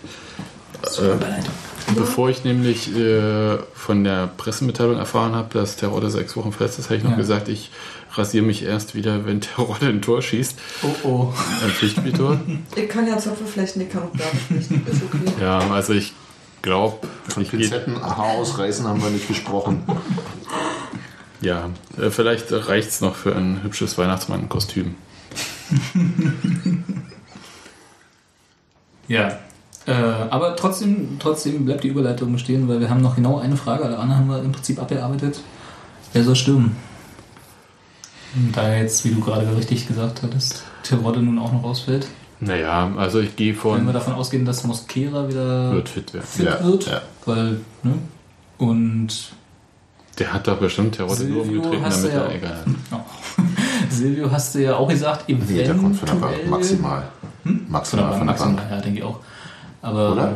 [0.98, 6.78] äh, bevor ich nämlich äh, von der Pressemitteilung erfahren habe, dass Terodde sechs Wochen verletzt
[6.80, 7.16] ist, habe ich noch Ja.
[7.18, 7.70] gesagt, ich
[8.20, 10.58] rasiere mich erst wieder, wenn Terodde ein Tor schießt.
[10.82, 11.32] Oh oh.
[11.64, 12.40] Ein Pflichtspieltor.
[12.76, 14.86] Ich kann ja Zöpfe flechten, ich kann auch Bärte flechten.
[14.90, 15.18] Ist okay.
[15.40, 16.12] ja, also ich
[16.62, 19.82] glaube, Von ich Pinzetten, Haar ausreißen haben wir nicht gesprochen.
[21.40, 24.94] Ja, äh, vielleicht reicht es noch für ein hübsches Weihnachtsmann-Kostüm.
[29.10, 29.40] Ja.
[29.86, 33.84] Äh, aber trotzdem, trotzdem bleibt die Überleitung bestehen, weil wir haben noch genau eine Frage.
[33.84, 35.40] Alle anderen haben wir im Prinzip abgearbeitet.
[36.12, 36.76] Wer soll stürmen?
[38.36, 42.06] Und Da jetzt, wie du gerade richtig gesagt hattest, Terodde nun auch noch ausfällt,
[42.40, 43.92] Naja, also ich gehe wenn wir von.
[43.92, 46.26] davon ausgehen, dass Mosquera wieder Wird fit werden.
[46.26, 47.00] fit Ja, wird, ja.
[47.26, 47.94] weil, ne?
[48.58, 49.08] Und
[50.18, 52.96] Der hat doch bestimmt Terodde nur Silvio umgetreten, hast damit du ja- er egal oh.
[53.90, 56.32] Silvio hast du ja auch gesagt, Nee, der kommt von der Bank.
[56.34, 57.02] eventuell- Maximal.
[57.42, 58.70] Von Maximal der von der Maximal, Bank.
[58.70, 59.18] ja, denke ich auch.
[59.82, 60.32] Aber Oder?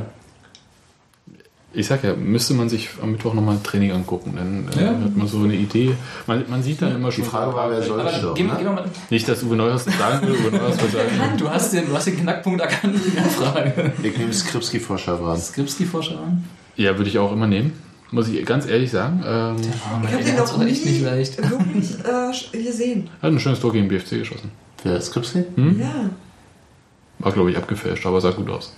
[1.77, 4.91] Ich sag ja, müsste man sich am Mittwoch nochmal ein Training angucken, dann äh, Ja.
[4.91, 5.95] hat man so eine Idee.
[6.27, 7.25] Man, man sieht dann immer Die schon.
[7.25, 7.99] Frage war, wer soll
[8.35, 8.85] gehen, wir- ne?
[9.11, 11.37] Nicht, dass Uwe Neuhaus sagen will, Uwe Neuhaus sagen.
[11.37, 13.93] Du hast den, du hast den Knackpunkt erkannt in der Frage.
[14.03, 15.37] Ich nehme Skripski vor Schavran.
[15.39, 16.45] Skripski-Forscher an?
[16.77, 17.73] Ja, würde ich auch immer nehmen.
[18.13, 19.25] Muss ich ganz ehrlich sagen.
[19.27, 21.39] Ähm, Ich habe den nie echt nicht leicht.
[21.51, 23.11] wirklich äh, gesehen.
[23.21, 24.53] hat ein schönes Tor gegen BFC geschossen.
[24.85, 25.45] Wer ist Skripski?
[25.81, 26.11] Ja.
[27.19, 28.73] War, glaube ich, abgefälscht, aber sah gut aus.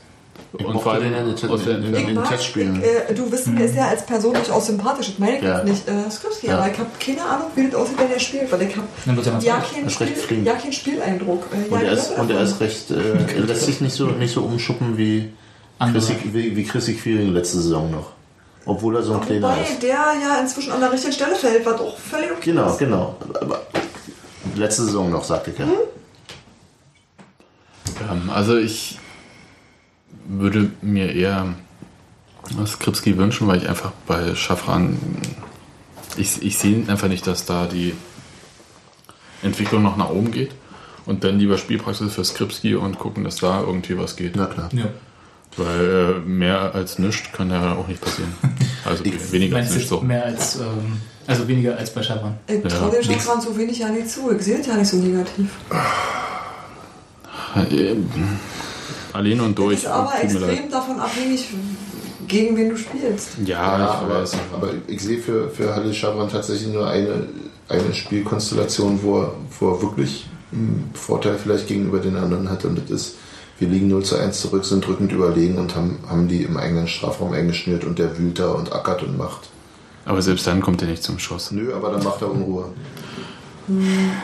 [0.64, 2.82] Und mochte vor allem den ja nicht aus in- Ich den mag, Testspielen.
[2.82, 5.08] Ich, äh, du wissen, mir ist ja als Person durchaus sympathisch.
[5.08, 5.62] Das meine ich Ja.
[5.64, 5.86] nicht.
[5.88, 6.58] Äh, Skripski, Ja.
[6.58, 8.50] aber ich habe keine Ahnung, wie das aussieht, wenn er spielt.
[8.52, 8.86] Weil ich habe
[9.44, 9.72] ja, Zeit.
[9.74, 11.44] keinen Spiel, ja keinen Spieleindruck.
[11.52, 12.94] Äh, Und ja, er ich ist, und er ist recht, äh,
[13.36, 15.32] er lässt sich nicht so, nicht so umschuppen wie.
[15.78, 18.12] Chrissy, wie, wie Chrissy Quiring letzte Saison noch.
[18.64, 19.82] Obwohl er so ein kleiner Wobei ist.
[19.82, 22.78] der ja inzwischen an der richtigen Stelle fällt, was auch völlig okay Genau, ist.
[22.78, 23.14] genau.
[23.40, 23.60] Aber
[24.56, 25.66] letzte Saison noch, sagte ich ja.
[28.10, 28.98] Ähm, also ich
[30.28, 31.54] würde mir eher
[32.66, 34.98] Skripski wünschen, weil ich einfach bei Schaffran,
[36.16, 37.94] ich, ich sehe einfach nicht, dass da die
[39.42, 40.52] Entwicklung noch nach oben geht.
[41.04, 44.34] Und dann lieber Spielpraxis für Skripski und gucken, dass da irgendwie was geht.
[44.34, 44.68] Na klar.
[44.72, 44.86] Ja.
[45.56, 48.32] Weil äh, mehr als nichts kann ja auch nicht passieren.
[48.84, 50.00] Also Ich- weniger als nichts so.
[50.00, 52.34] mehr als, ähm, also weniger als bei Schabran?
[52.48, 53.00] Ich traue Ja.
[53.00, 54.30] den Schaffran so wenig ja nicht zu.
[54.32, 55.48] Ich sehe es ja nicht so negativ.
[59.12, 59.74] Alleine und Das durch.
[59.78, 61.46] ist aber extrem davon abhängig,
[62.28, 63.30] gegen wen du spielst.
[63.44, 64.32] Ja, Ja, ich aber, weiß.
[64.54, 67.28] aber ich sehe für, für Halle Schabran tatsächlich nur eine,
[67.68, 72.64] eine Spielkonstellation, wo er, wo er wirklich einen Vorteil vielleicht gegenüber den anderen hat.
[72.64, 73.14] Und das ist,
[73.58, 76.88] wir liegen 0 zu 1 zurück, sind drückend überlegen und haben, haben die im eigenen
[76.88, 79.48] Strafraum eingeschnürt und der wühlt da und ackert und macht.
[80.04, 81.50] Aber selbst dann kommt er nicht zum Schuss.
[81.50, 82.66] Nö, aber dann macht er Unruhe.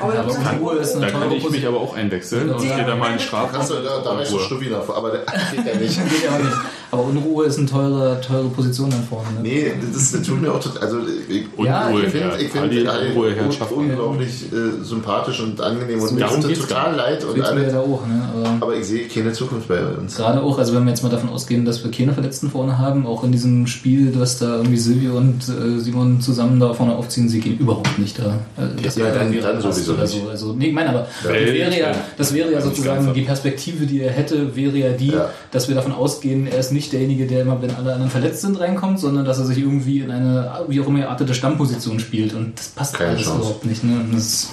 [0.01, 2.73] Aber, Aber Unruhe ist eine Da kann ich mich aber auch einwechseln und Ja.
[2.73, 3.61] stehe da mal in den Strafraum.
[3.61, 5.21] Achso, da, da weißt du davor, aber der
[5.53, 5.97] geht ja nicht.
[6.11, 6.57] Geht ja auch nicht.
[6.93, 9.27] Aber Unruhe ist eine teure, teure Position dann vorne.
[9.37, 9.41] Ne?
[9.43, 10.83] Nee, das, das tut mir auch total.
[10.83, 10.99] Also,
[11.29, 12.33] ich, Ja, Unruhe, ich finde ja.
[12.69, 17.39] find alle Unruhe, un unglaublich äh, sympathisch und angenehm und mir tut total leid und
[17.39, 17.67] ja alle.
[17.73, 18.23] da auch, ne?
[18.35, 20.17] Aber Aber ich sehe keine Zukunft bei uns.
[20.17, 23.07] gerade auch, also wenn wir jetzt mal davon ausgehen, dass wir keine Verletzten vorne haben,
[23.07, 27.27] auch in diesem Spiel, dass da irgendwie Silvio und äh, Simon zusammen da vorne aufziehen,
[27.29, 28.39] sie gehen überhaupt nicht da.
[28.59, 30.09] Also, das Ja, wäre dann- irgendwie dann sowieso nicht.
[30.09, 30.29] so.
[30.29, 34.03] Also, nee, ich meine, aber das wäre ja, das wäre ja sozusagen die Perspektive, die
[34.03, 35.31] er hätte, wäre ja die, Ja.
[35.53, 38.59] dass wir davon ausgehen, er ist nicht derjenige, der immer, wenn alle anderen verletzt sind,
[38.59, 42.35] reinkommt, sondern dass er sich irgendwie in eine, wie auch immer geartete Stammposition spielt.
[42.35, 43.39] Und das passt Keine alles Chance.
[43.39, 43.85] überhaupt nicht.
[43.85, 44.01] Ne?
[44.01, 44.49] Und das ist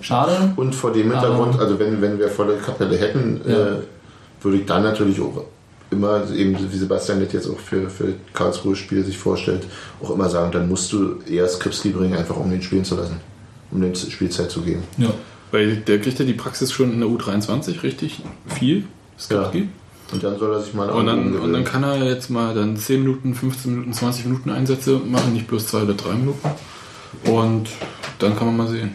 [0.00, 0.52] schade.
[0.56, 3.54] Und vor dem Hintergrund, also wenn, wenn wir volle Kapelle hätten, Ja.
[3.54, 3.76] äh,
[4.40, 5.44] würde ich dann natürlich auch
[5.90, 9.66] immer, eben wie Sebastian das jetzt auch für, für Karlsruhe Spiel sich vorstellt,
[10.02, 13.16] auch immer sagen, dann musst du eher Skripski bringen, einfach um den spielen zu lassen.
[13.70, 14.82] Um dem Spielzeit zu geben.
[14.96, 15.08] Ja.
[15.50, 18.84] Weil der kriegt ja die Praxis schon in der U23 richtig viel.
[19.18, 19.68] Skripski.
[20.12, 22.54] Und dann soll er sich mal Und dann, angucken, und dann kann er jetzt mal
[22.54, 26.48] dann 10 Minuten, 15 Minuten, 20 Minuten Einsätze machen, nicht bloß 2 oder 3 Minuten.
[27.24, 27.68] Und
[28.18, 28.92] dann kann man mal sehen.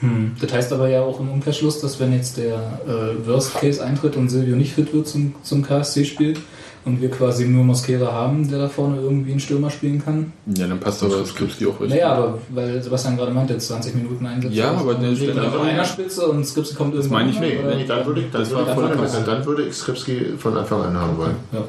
[0.00, 0.32] Hm.
[0.40, 4.16] Das heißt aber ja auch im Umkehrschluss, dass wenn jetzt der äh, Worst Case eintritt
[4.16, 6.34] und Silvio nicht fit wird zum, zum KSC-Spiel
[6.86, 10.32] und wir quasi nur Mosquera haben, der da vorne irgendwie einen Stürmer spielen kann.
[10.46, 11.90] Ja, dann passt aber Skripski auch richtig.
[11.90, 14.54] Naja, aber weil Sebastian gerade meinte, jetzt 20 Minuten Einsätze.
[14.54, 17.12] Ja, aber der der steht steht auf einfach- einer Spitze und Skripsi kommt irgendwann.
[17.18, 17.58] meine ich nicht.
[17.58, 17.74] oder?
[17.74, 18.70] Nee, dann würde ich, dann Das würde
[19.04, 21.36] ich, dann, dann würde ich Skripski von Anfang an haben wollen.
[21.52, 21.64] Ja.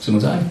[0.00, 0.46] Sind wir uns einig?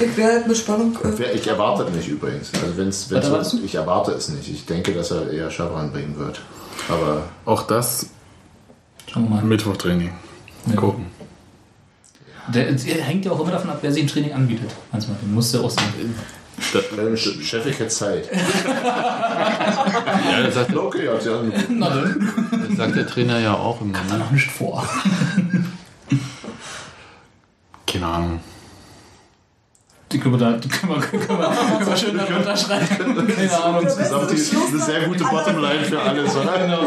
[0.00, 0.96] Ich werde mit Spannung.
[1.04, 2.50] Äh, Ich erwarte es nicht übrigens.
[2.54, 3.58] Also wenn's, Was wenn's du?
[3.64, 4.48] ich erwarte es nicht.
[4.48, 6.40] Ich denke, dass er eher Schabran bringen wird.
[6.88, 8.06] Aber Auch das
[9.10, 9.42] Schauen wir mal.
[9.44, 10.12] Mittwochtraining.
[10.66, 10.76] Ja.
[10.76, 11.06] Gucken.
[12.48, 14.70] Der, der hängt ja auch immer davon ab, wer sich ein Training anbietet.
[14.90, 15.16] Manchmal.
[15.22, 16.14] Den musst du auch sehen.
[17.16, 18.28] Chef, ich hätte Zeit.
[18.32, 21.42] Ja, das sagt, Okay, ja, ja.
[21.70, 22.28] Na dann.
[22.68, 23.98] das sagt der Trainer ja auch immer.
[24.08, 24.18] Da Ne?
[24.24, 24.86] noch nicht vor.
[27.86, 28.40] Keine Ahnung.
[30.12, 33.26] Die können wir da, die können wir, können wir, können wir schön da unterschreiben.
[33.34, 33.82] Keine Ahnung.
[33.82, 36.58] Insgesamt die- eine sehr gute Bottomline für alles, oder?
[36.58, 36.80] Genau.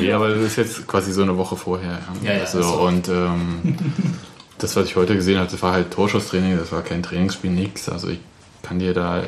[0.00, 1.98] Nee, aber das ist jetzt quasi so eine Woche vorher.
[2.22, 2.80] Ja, ja, Also, ist so.
[2.82, 3.76] und ähm,
[4.58, 7.88] das, was ich heute gesehen habe, das war halt Torschusstraining, das war kein Trainingsspiel, nix.
[7.88, 8.20] Also ich
[8.62, 9.22] kann dir da.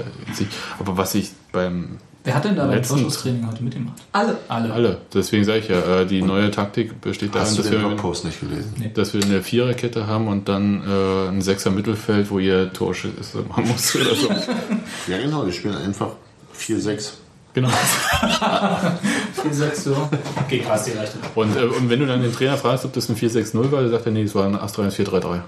[0.78, 3.96] Aber was ich beim Wer hat denn da beim Letzten- Torschusstraining heute mitgemacht?
[4.12, 4.38] alle.
[4.48, 4.72] Alle.
[4.72, 7.80] alle, deswegen sage ich ja, äh, die neue Taktik besteht darin, Hast du dass den
[7.82, 7.96] wir,
[8.40, 8.90] gelesen?
[8.94, 13.66] dass wir eine Viererkette haben und dann äh, ein Sechser Mittelfeld, wo ihr Torschüsse machen
[13.66, 14.28] muss oder so.
[15.08, 15.44] Ja, genau.
[15.44, 16.10] Wir spielen einfach
[16.56, 17.10] 4-6.
[17.54, 17.68] genau.
[19.42, 20.08] 4, 6, so.
[20.44, 21.14] Okay, krass, die reicht.
[21.34, 23.90] Und, äh, und wenn du dann den Trainer fragst, ob das ein 4-6-0 war, dann
[23.90, 25.40] sagt er, nee, es war ein Astral 4-3-3.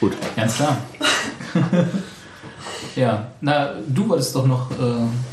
[0.00, 0.12] Gut.
[0.34, 0.76] Ganz klar.
[2.96, 4.74] Ja, na, du wolltest doch noch äh,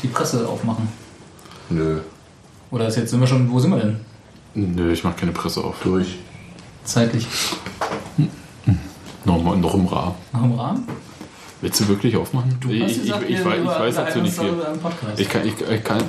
[0.02, 0.88] die Presse aufmachen.
[1.70, 2.00] Nö,
[2.70, 3.96] Oder ist jetzt sind wir schon, wo sind wir denn?
[4.54, 5.76] Nö, ich mach keine Presse auf.
[5.82, 6.18] durch.
[6.84, 7.26] Zeitlich.
[9.24, 10.14] Noch, mal- noch im Rahmen.
[10.32, 10.88] Noch im Rahmen?
[11.60, 12.56] Willst du wirklich aufmachen?
[12.60, 14.52] Du ich, hast ich, gesagt, ich, ich, weiß, ich weiß dazu nicht viel.
[15.16, 16.02] Ich kann, ich, ich kann,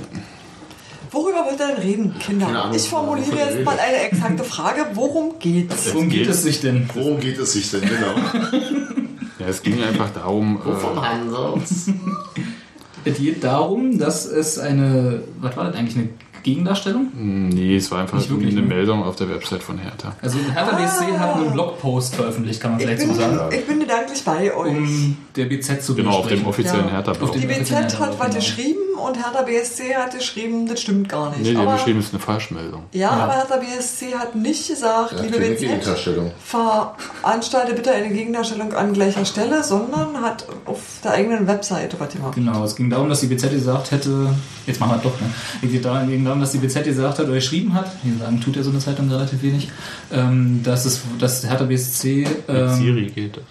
[1.12, 2.48] Worüber wollt ihr denn reden, Kinder?
[2.48, 4.88] Ahnung, ich formuliere jetzt mal eine exakte Frage.
[4.96, 5.94] Worum geht's?
[5.94, 6.90] Worum geht geht- es sich denn?
[6.96, 8.16] Worum geht es sich denn genau?
[9.40, 11.60] ja, es ging einfach darum, Wovon äh?
[13.06, 16.10] Es geht darum, dass es eine, was war das eigentlich, eine
[16.42, 17.08] Gegendarstellung?
[17.14, 18.68] nee, es war einfach Nicht wirklich, eine ne?
[18.68, 20.16] Meldung auf der Website von Hertha.
[20.22, 23.66] Also Hertha BSC hat einen Blogpost veröffentlicht, kann man Ich vielleicht bin, so sagen, ich
[23.66, 24.68] bin gedanklich bei euch.
[24.78, 26.92] um der BZ zu Genau, auf dem offiziellen Ja.
[26.94, 27.30] Hertha-Blog.
[27.30, 28.36] Auf dem- die BZ hat was genau.
[28.36, 31.42] geschrieben und Hertha BSC hat geschrieben, das stimmt gar nicht.
[31.42, 32.84] Nee, die haben aber, geschrieben, es ist eine Falschmeldung.
[32.92, 33.10] ja, Ja.
[33.12, 36.32] aber Hertha BSC hat nicht gesagt, Ja, liebe Gegendarstellung.
[36.46, 42.36] veranstalte bitte eine Gegendarstellung an gleicher Stelle, sondern hat auf der eigenen Webseite was gemacht.
[42.36, 44.30] Genau, es ging darum, dass die BZ gesagt hätte,
[44.66, 45.28] jetzt machen wir doch, ne?
[45.62, 48.40] Es ging darum- ging darum, dass die BZ gesagt hat oder geschrieben hat, hier sagen
[48.42, 49.70] tut ja so eine Zeitung relativ wenig,
[50.12, 53.44] ähm, dass es, dass Hertha BSC, ähm, geht das.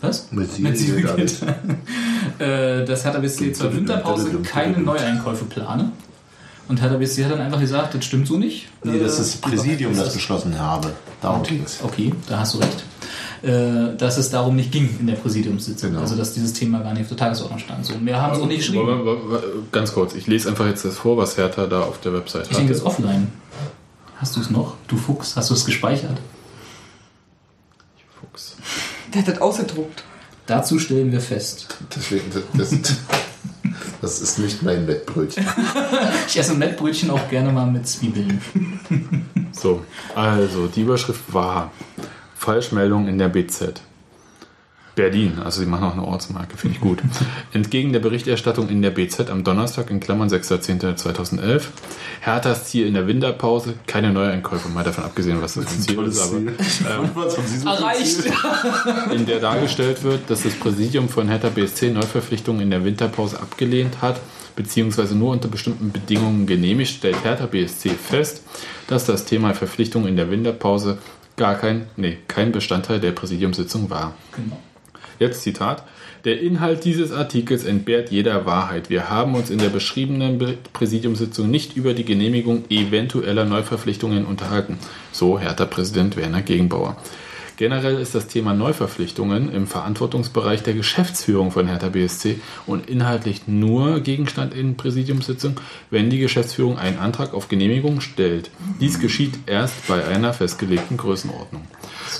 [0.00, 0.28] Was?
[0.30, 1.42] Mit Siri Mit Siri geht alles.
[2.38, 5.92] äh, dass Hertha BSC zur Winterpause keine Neueinkäufe plane.
[6.68, 8.68] Und Hertha BSC hat dann einfach gesagt, das stimmt so nicht.
[8.84, 10.92] Nee, das Äh, ist das Präsidium, das beschlossen habe.
[11.22, 11.78] Darum ging's.
[11.82, 12.84] Okay, da hast du recht.
[13.42, 15.90] Äh, dass es darum nicht ging in der Präsidiumssitzung.
[15.90, 16.02] Genau.
[16.02, 17.86] Also, dass dieses Thema gar nicht auf der Tagesordnung stand.
[17.86, 19.00] So, mehr haben sie auch nicht geschrieben.
[19.72, 22.56] Ganz kurz, ich lese einfach jetzt das vor, was Hertha da auf der Website Ich
[22.56, 22.92] denke, das hat.
[22.92, 23.28] ist offline.
[24.16, 24.74] Hast du es noch?
[24.88, 26.18] Du Fuchs, hast du es gespeichert?
[28.20, 28.56] Fuchs.
[29.12, 30.04] Der hat das ausgedruckt.
[30.46, 31.66] Dazu stellen wir fest.
[31.94, 32.96] Deswegen, das, das,
[34.00, 35.46] das ist nicht mein Wettbrötchen.
[36.26, 38.40] Ich esse Mettbrötchen auch gerne mal mit Zwiebeln.
[39.52, 41.72] So, also die Überschrift war
[42.34, 43.82] Falschmeldung in der BZ.
[44.98, 46.98] Berlin, also sie machen auch eine Ortsmarke, finde ich gut.
[47.52, 51.62] Entgegen der Berichterstattung in der BZ am Donnerstag, in Klammern 6.10.2011,
[52.20, 56.02] Herthas Ziel in der Winterpause, keine Neueinkäufe, mal davon abgesehen, was das für ein Ziel
[56.02, 57.38] ist, aber so
[57.68, 58.24] Erreicht!
[59.14, 64.02] in der dargestellt wird, dass das Präsidium von Hertha BSC Neuverpflichtungen in der Winterpause abgelehnt
[64.02, 64.20] hat,
[64.56, 68.42] beziehungsweise nur unter bestimmten Bedingungen genehmigt, stellt Hertha BSC fest,
[68.88, 70.98] dass das Thema Verpflichtungen in der Winterpause
[71.36, 74.14] gar kein, nee, kein Bestandteil der Präsidiumssitzung war.
[74.34, 74.60] Genau.
[75.18, 75.82] Jetzt Zitat.
[76.24, 78.90] Der Inhalt dieses Artikels entbehrt jeder Wahrheit.
[78.90, 84.78] Wir haben uns in der beschriebenen Be- Präsidiumssitzung nicht über die Genehmigung eventueller Neuverpflichtungen unterhalten.
[85.12, 86.96] So Hertha-Präsident Werner Gegenbauer.
[87.56, 92.36] Generell ist das Thema Neuverpflichtungen im Verantwortungsbereich der Geschäftsführung von Hertha BSC
[92.66, 95.58] und inhaltlich nur Gegenstand in Präsidiumssitzung,
[95.90, 98.50] wenn die Geschäftsführung einen Antrag auf Genehmigung stellt.
[98.80, 101.62] Dies geschieht erst bei einer festgelegten Größenordnung.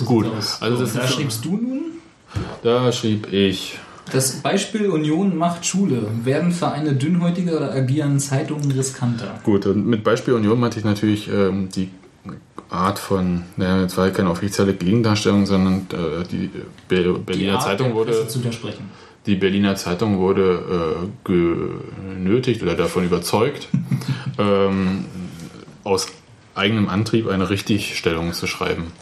[0.05, 0.27] Gut,
[0.61, 1.83] also das da schriebst du nun,
[2.63, 3.79] da schrieb ich
[4.13, 6.07] das Beispiel Union macht Schule.
[6.25, 9.39] Werden Vereine dünnhäutiger oder agieren Zeitungen riskanter?
[9.45, 11.91] Gut, und mit Beispiel Union meinte ich natürlich ähm, die
[12.71, 16.51] Art von, naja, es war ja keine offizielle Gegendarstellung, sondern äh, die
[16.89, 18.91] Be Berliner Art Zeitung wurde, zu widersprechen.
[19.27, 21.29] die Berliner Zeitung wurde äh,
[22.15, 23.69] genötigt oder davon überzeugt,
[24.39, 25.07] ähm,
[25.85, 26.09] aus
[26.55, 28.93] eigenem Antrieb eine Richtigstellung zu schreiben.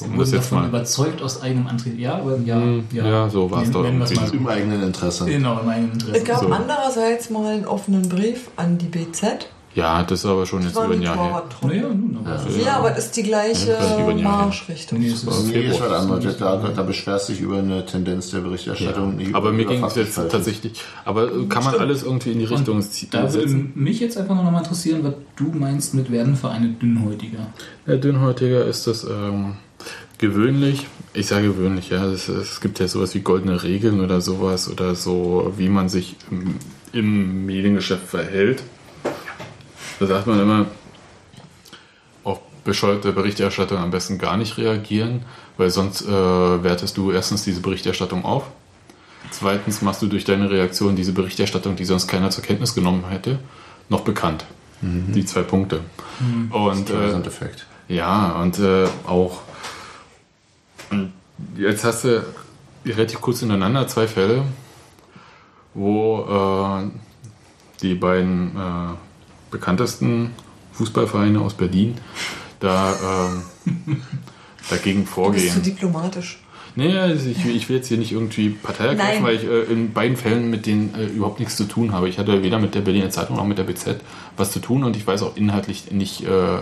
[0.00, 1.98] Sie Um das jetzt davon mal- überzeugt aus eigenem Antrieb.
[1.98, 4.34] Ja, aber ja, Hm, ja, so war's Nennen- doch so.
[4.36, 5.24] Im eigenen Interesse.
[5.26, 6.24] Genau, im eigenen Es Interesse.
[6.24, 6.46] gab So.
[6.52, 9.48] andererseits mal einen offenen Brief an die BZ.
[9.72, 11.42] Ja, das ist aber schon jetzt Das war über ein Jahr her.
[11.62, 14.36] Naja, nun, aber Ja, aber das ist die gleiche Ja, das ist über ein Jahr
[14.38, 14.44] her.
[14.46, 14.98] Marschrichtung.
[14.98, 16.36] Nee, es ist- Nee, was anderes.
[16.38, 19.14] Da, da beschwerst dich über eine Tendenz der Berichterstattung.
[19.14, 20.82] nicht Aber mir ging es jetzt tatsächlich.
[21.04, 23.70] Aber kann man alles irgendwie in die Richtung zie- Da würde setzen?
[23.76, 27.46] mich jetzt einfach noch mal interessieren, was du meinst mit werden Vereine dünnhäutiger.
[27.86, 29.54] Ja, dünnhäutiger ist das ähm,
[30.20, 30.86] gewöhnlich.
[31.12, 32.04] Ich sage gewöhnlich, ja.
[32.04, 36.16] Es, es gibt ja sowas wie goldene Regeln oder sowas oder so, wie man sich
[36.30, 36.56] im,
[36.92, 38.62] im Mediengeschäft verhält.
[39.98, 40.66] Da sagt man immer,
[42.22, 45.22] auf bescheuerte Berichterstattung am besten gar nicht reagieren,
[45.56, 48.44] weil sonst äh, wertest du erstens diese Berichterstattung auf.
[49.30, 53.38] Zweitens machst du durch deine Reaktion diese Berichterstattung, die sonst keiner zur Kenntnis genommen hätte,
[53.88, 54.44] noch bekannt.
[54.82, 55.80] Die zwei Punkte.
[56.48, 57.66] Und äh, Streisand-Effekt.
[57.88, 59.42] ja, und äh, auch
[61.56, 62.24] jetzt hast du
[62.86, 64.42] relativ kurz hintereinander zwei Fälle,
[65.74, 66.24] wo
[66.82, 66.88] äh,
[67.82, 68.94] die beiden äh,
[69.50, 70.30] bekanntesten
[70.72, 71.96] Fußballvereine aus Berlin
[72.60, 73.32] da
[73.66, 74.02] ähm,
[74.70, 75.62] dagegen Du bist zu vorgehen.
[75.62, 76.40] diplomatisch.
[76.76, 79.62] Nee, also ich, will- ich will jetzt hier nicht irgendwie Partei ergreifen, weil ich äh,
[79.72, 82.08] in beiden Fällen mit denen äh, überhaupt nichts zu tun habe.
[82.08, 83.96] Ich hatte weder mit der Berliner Zeitung noch mit der BZ
[84.36, 86.58] was zu tun und ich weiß auch inhaltlich nicht äh,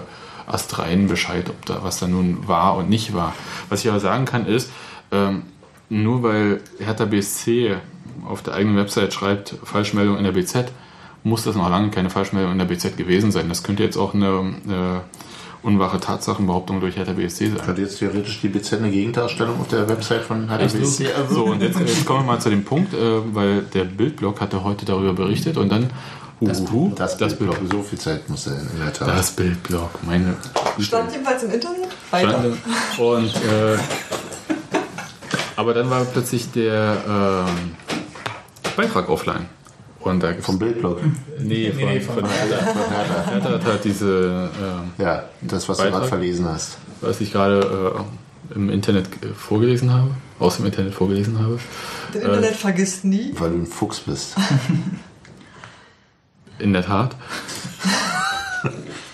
[0.48, 3.34] astrein Bescheid, ob da was da nun war und nicht war.
[3.68, 4.70] Was ich aber sagen kann ist,
[5.12, 5.42] ähm,
[5.88, 7.76] nur weil Hertha BSC
[8.26, 10.72] auf der eigenen Website schreibt Falschmeldung in der BZ,
[11.24, 13.48] muss das noch lange keine Falschmeldung in der BZ gewesen sein.
[13.48, 17.58] Das könnte jetzt auch eine äh, unwahre Tatsachenbehauptung durch Hertha BSC sein.
[17.64, 21.78] Könnte jetzt theoretisch die BZ eine Gegendarstellung auf der Website von HDBC So, und jetzt,
[21.78, 25.56] jetzt kommen wir mal zu dem Punkt, äh, weil der Bildblog hatte heute darüber berichtet
[25.56, 25.90] und dann
[26.40, 27.72] Uhuhu, Das, das Bild, Bildblog.
[27.72, 29.08] so viel Zeit muss er in der Tat.
[29.08, 30.34] Das Bildblog, meine
[30.78, 31.88] Stand jedenfalls im Internet.
[32.10, 32.44] Weiter.
[32.98, 33.78] Und äh,
[35.56, 36.96] aber dann war plötzlich der
[37.48, 37.74] ähm,
[38.76, 39.46] Beitrag offline.
[40.00, 41.00] Und da Vom Bildblog.
[41.40, 43.26] nee, von, nee, von, von Hertha.
[43.30, 45.98] Hertha hat halt diese, ähm, Ja, das, was du Beitrag?
[46.00, 46.78] gerade verlesen hast.
[47.00, 48.04] was ich gerade
[48.52, 51.58] äh, im Internet äh, vorgelesen habe, aus dem Internet vorgelesen habe.
[52.12, 53.34] Das Internet vergisst nie.
[53.36, 54.36] Weil du ein Fuchs bist.
[56.58, 57.14] In der Tat,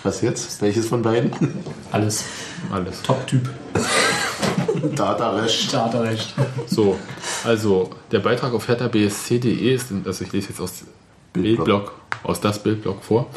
[0.03, 0.61] Was jetzt?
[0.61, 1.31] Welches von beiden?
[1.91, 2.23] Alles.
[2.71, 3.01] alles.
[3.01, 3.49] Top-Typ.
[4.95, 5.63] Datarecht.
[5.63, 6.33] Starterrecht.
[6.67, 6.99] So,
[7.43, 10.83] also der Beitrag auf herthabsc.de ist, also ich lese jetzt aus
[11.33, 11.65] Bildblog.
[11.65, 11.93] Bildblog,
[12.23, 13.27] aus das Bildblog vor.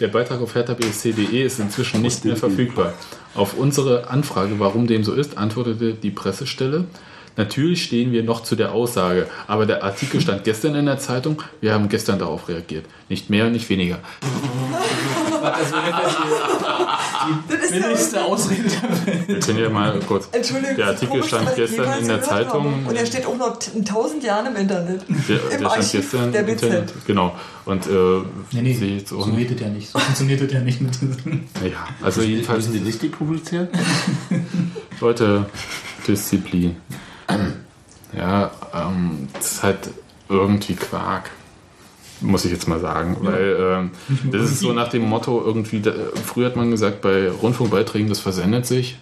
[0.00, 2.94] Der Beitrag auf herthabsc.de ist inzwischen nicht mehr verfügbar.
[3.34, 6.84] Auf unsere Anfrage, warum dem so ist, antwortete die Pressestelle.
[7.36, 11.42] Natürlich stehen wir noch zu der Aussage, aber der Artikel stand gestern in der Zeitung.
[11.60, 12.86] Wir haben gestern darauf reagiert.
[13.08, 13.98] Nicht mehr, nicht weniger.
[15.42, 19.28] Also die Das ist ja billigste Ausrede der Welt.
[19.28, 20.28] Wir können ja mal kurz.
[20.32, 22.22] Entschuldigung, Der das Artikel das stand gestern in der.
[22.22, 22.86] Zeitung.
[22.86, 25.02] Und er steht auch noch in tausend Jahren im Internet.
[25.28, 26.62] Der, Im der stand gestern der im BZ.
[26.62, 26.92] Internet.
[27.06, 27.36] Genau.
[27.64, 27.90] Und äh,
[28.52, 29.90] Nee, nee, jetzt so es ja nicht.
[29.90, 31.48] So funktioniert es ja nicht mit diesen.
[31.62, 33.68] Ja, also jedenfalls Müssen die richtig publizieren?
[35.00, 35.46] Leute,
[36.06, 36.76] Disziplin.
[38.16, 39.78] Ja, ähm, das ist halt
[40.28, 41.30] irgendwie Quark.
[42.22, 43.16] Muss ich jetzt mal sagen.
[43.20, 43.90] Weil ähm,
[44.30, 45.92] das ist so nach dem Motto irgendwie, da,
[46.24, 48.96] früher hat man gesagt, bei Rundfunkbeiträgen, das versendet sich.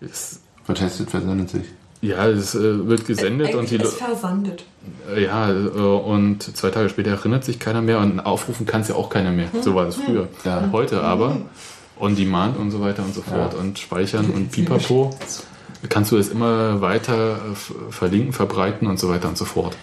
[0.00, 1.64] Es, Was heißt das versendet sich?
[2.00, 4.64] ja, es äh, wird gesendet und die Eigentlich ist Le- versandet.
[5.14, 8.88] äh, ja, äh, und zwei Tage später erinnert sich keiner mehr und aufrufen kann es
[8.88, 9.48] ja auch keiner mehr.
[9.60, 10.28] So war das früher.
[10.44, 10.68] Ja.
[10.72, 11.36] Heute aber
[12.00, 15.10] on demand und so weiter und so fort und speichern und pipapo
[15.88, 19.76] kannst du es immer weiter äh, verlinken, verbreiten und so weiter und so fort.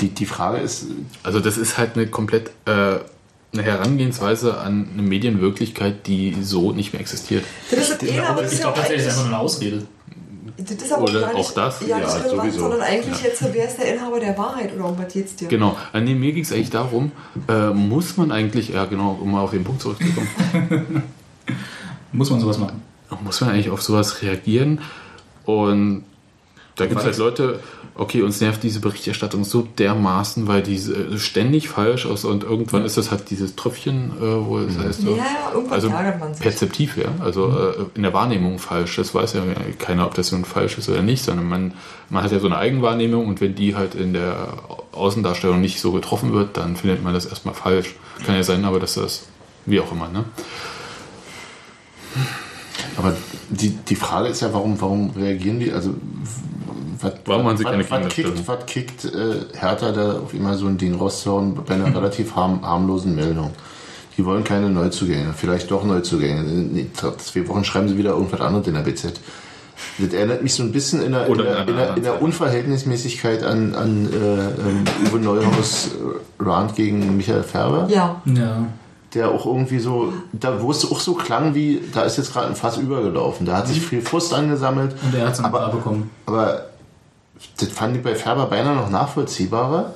[0.00, 0.86] Die, die Frage ist,
[1.22, 2.98] Also das ist halt eine komplett äh,
[3.52, 7.44] eine Herangehensweise an eine Medienwirklichkeit, die so nicht mehr existiert.
[7.70, 9.38] Das ist eh, aber das Ich ja glaube tatsächlich, das ist einfach eigentlich, nur eine
[9.38, 9.86] Ausrede.
[10.58, 12.58] das ist aber Oder gar nicht, auch das, ja, ja, relevant, sowieso.
[12.58, 15.46] sondern eigentlich jetzt, wer ist der Inhaber der Wahrheit oder um was geht's dir?
[15.46, 15.76] Genau.
[15.92, 17.12] Äh, nee, mir ging es eigentlich darum,
[17.48, 20.28] äh, muss man eigentlich, ja genau, um mal auf den Punkt zurückzukommen,
[22.12, 22.82] Muss man sowas machen?
[23.22, 24.80] muss man eigentlich auf sowas reagieren?
[25.44, 26.04] Und
[26.76, 27.60] da gibt es halt Leute,
[27.94, 32.84] okay, uns nervt diese Berichterstattung so dermaßen, weil die äh, ständig falsch ist und irgendwann
[32.84, 36.34] ist das halt dieses Tröpfchen, äh, wo es heißt, Ja, ja, irgendwann also ärgert man
[36.34, 36.42] sich.
[36.42, 38.96] perzeptiv, ja, also äh, in der Wahrnehmung falsch.
[38.96, 39.42] Das weiß ja
[39.78, 41.74] keiner, ob das nun falsch ist oder nicht, sondern man,
[42.10, 44.48] man hat ja so eine Eigenwahrnehmung und wenn die halt in der
[44.92, 47.94] Außendarstellung nicht so getroffen wird, dann findet man das erstmal falsch.
[48.26, 49.26] Kann ja sein, aber dass das,
[49.66, 50.24] wie auch immer, ne?
[52.96, 53.14] Aber
[53.48, 55.72] die, die Frage ist ja, warum, warum reagieren die?
[55.72, 55.94] Also,
[57.00, 60.66] was, Warum haben sie keine was kickt, was kickt äh, Hertha da auf immer so
[60.66, 63.50] ein Ding rauszuhauen bei einer relativ harm, harmlosen Meldung?
[64.16, 66.42] Die wollen keine Neuzugänge, vielleicht doch Neuzugänge.
[66.42, 69.20] In zwei Wochen schreiben sie wieder irgendwas anderes in der BZ.
[69.98, 72.22] Das erinnert mich so ein bisschen in der, in der, in der, in der.
[72.22, 78.66] Unverhältnismäßigkeit an, an äh, ähm, Uwe Neuhaus äh, Rand gegen Michael Färber Ja, Ja.
[79.14, 82.48] Der auch irgendwie so, da wo es auch so klang wie, da ist jetzt gerade
[82.48, 83.46] ein Fass übergelaufen.
[83.46, 84.94] Da hat sich viel Frust angesammelt.
[85.02, 86.10] Und er hat es aber, bekommen.
[86.26, 86.66] aber
[87.58, 89.94] das fand ich bei Färber beinahe noch nachvollziehbarer.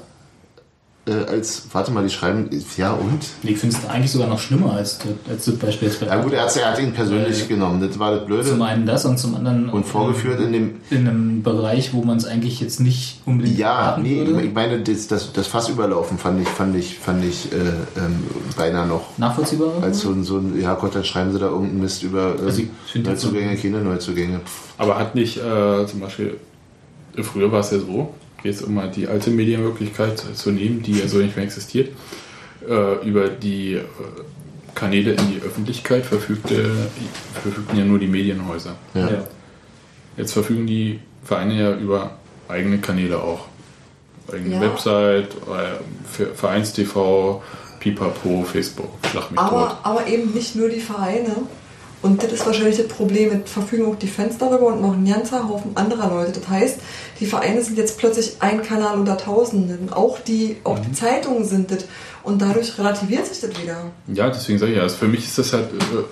[1.09, 3.21] Äh, als, warte mal, die schreiben, ja und?
[3.43, 4.99] Ich finde es eigentlich sogar noch schlimmer als,
[5.29, 7.81] als das Beispiel jetzt bei Ja gut, er hat, er hat ihn persönlich Weil- genommen,
[7.81, 8.45] das war das Blöde.
[8.45, 12.19] Zum einen das und zum anderen Und vorgeführt in dem, in einem Bereich, wo man
[12.19, 14.43] es eigentlich jetzt nicht unbedingt ja, nee, würde.
[14.43, 18.25] ich meine, das, das, das Fass überlaufen fand ich, fand ich, fand ich äh, ähm,
[18.57, 19.17] beinahe noch.
[19.17, 19.83] Nachvollziehbarer?
[19.83, 22.45] Als so ein, so ein, ja Gott, dann schreiben sie da irgendeinen Mist über ähm,
[22.47, 22.63] Also
[22.93, 24.41] so- Neuzugänge, keine Neuzugänge.
[24.77, 26.37] Aber hat nicht äh, zum Beispiel,
[27.23, 28.15] früher war es ja so,
[28.45, 31.91] jetzt um mal die alte Medienmöglichkeit zu nehmen, die ja so nicht mehr existiert,
[32.69, 33.83] äh, über die äh,
[34.75, 36.71] Kanäle in die Öffentlichkeit verfügte,
[37.43, 38.77] verfügten ja nur die Medienhäuser.
[38.95, 39.11] Ja.
[39.11, 39.25] ja.
[40.17, 42.13] Jetzt verfügen die Vereine ja über
[42.49, 43.47] eigene Kanäle auch.
[44.33, 44.61] Eigene Ja.
[44.61, 47.41] Website, äh, Vereinstv,
[47.81, 49.49] Pipapo, Facebook, Schlag mich tot.
[49.49, 51.37] aber, aber eben nicht nur die Vereine.
[52.01, 53.33] Und das ist wahrscheinlich das Problem.
[53.33, 56.39] Mit verfügen auch die Fans darüber und noch ein ganzer Haufen anderer Leute.
[56.39, 56.79] Das heißt,
[57.19, 59.93] die Vereine sind jetzt plötzlich ein Kanal unter Tausenden.
[59.93, 60.83] Auch die, auch Mhm.
[60.85, 61.87] die Zeitungen sind das.
[62.23, 63.91] Und dadurch relativiert sich das wieder.
[64.07, 65.71] Ja, deswegen sage ich ja, also für mich ist das halt.
[65.73, 66.05] Äh,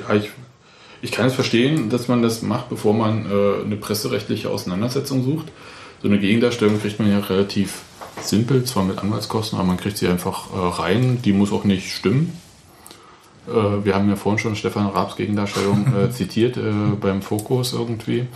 [0.00, 0.30] ja, ich,
[1.02, 5.46] ich kann es verstehen, dass man das macht, bevor man äh, eine presserechtliche Auseinandersetzung sucht.
[6.02, 7.82] So eine Gegendarstellung kriegt man ja relativ
[8.20, 11.20] simpel, zwar mit Anwaltskosten, aber man kriegt sie einfach äh, rein.
[11.22, 12.36] Die muss auch nicht stimmen.
[13.48, 16.60] Äh, wir haben ja vorhin schon Stefan Raabs Gegendarstellung äh, zitiert äh,
[17.00, 18.26] beim Fokus irgendwie.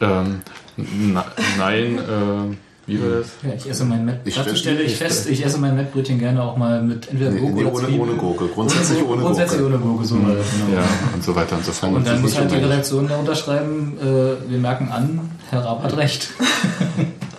[0.00, 0.40] Ähm,
[0.76, 1.24] na,
[1.58, 2.56] nein, äh,
[2.86, 3.28] wie war das?
[3.42, 6.18] Ja, ich esse mein Met Ich Dazu stell- stelle ich fest, ich esse mein Mettbrötchen
[6.18, 8.00] gerne auch mal mit entweder Nee, Gurke nee, oder ohne, Zwiebeln.
[8.08, 8.46] ohne Gurke.
[8.48, 9.74] Grundsätzlich ohne Grundsätzlich Gurke.
[9.76, 10.80] ohne Gurke, so mal, genau.
[10.80, 10.84] Ja,
[11.14, 11.92] und so weiter und so fort.
[11.92, 12.56] Und dann muss halt die.
[12.56, 16.30] Redaktion da unterschreiben, äh, wir merken an, Herr Raab hat recht.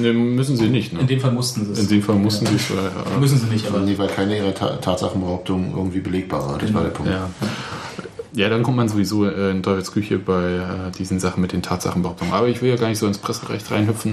[0.00, 0.92] Ne, müssen sie nicht.
[0.92, 1.00] Ne?
[1.00, 1.78] In dem Fall mussten sie es.
[1.80, 2.50] In dem Fall mussten ja.
[2.52, 2.70] sie es.
[2.70, 6.58] Äh, Müssen sie nicht, aber Nee, weil keine ihrer Ta Tatsachenbehauptungen irgendwie belegbar war.
[6.58, 7.10] Das war der Punkt.
[7.10, 7.28] ja.
[8.34, 11.62] ja, dann kommt man sowieso äh, in Teufels Küche bei äh, diesen Sachen mit den
[11.62, 12.32] Tatsachenbehauptungen.
[12.34, 14.12] Aber ich will ja gar nicht so ins Presserecht reinhüpfen.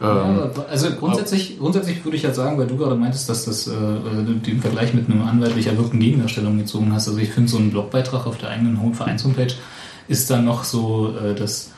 [0.00, 3.44] Ähm, Ja, aber also grundsätzlich, grundsätzlich würde ich ja sagen, weil du gerade meintest, dass
[3.44, 7.08] das äh, äh, den Vergleich mit einer anwaltlich erwirkten Gegendarstellung gezogen hast.
[7.08, 9.54] Also ich finde, so ein Blogbeitrag auf der eigenen Home- Vereins-Homepage
[10.08, 11.70] ist dann noch so äh, das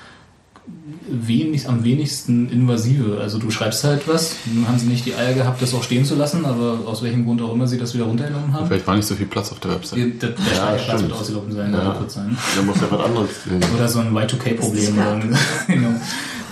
[1.10, 3.18] wenig, am wenigsten invasive.
[3.20, 6.04] Also du schreibst halt was, nun haben sie nicht die Eier gehabt, das auch stehen
[6.04, 8.66] zu lassen, aber aus welchem Grund auch immer sie das wieder runtergenommen haben.
[8.66, 9.98] vielleicht war nicht so viel Platz auf der Website.
[10.22, 11.02] Der, der Ja, Speicherplatz stimmt.
[11.02, 11.84] wird ausgelaufen sein, Ja.
[11.84, 12.36] wird kurz sein.
[12.56, 13.60] Da muss ja was anderes hin.
[13.76, 14.96] Oder so ein Y2K-Problem.
[14.96, 15.88] Das oder- genau.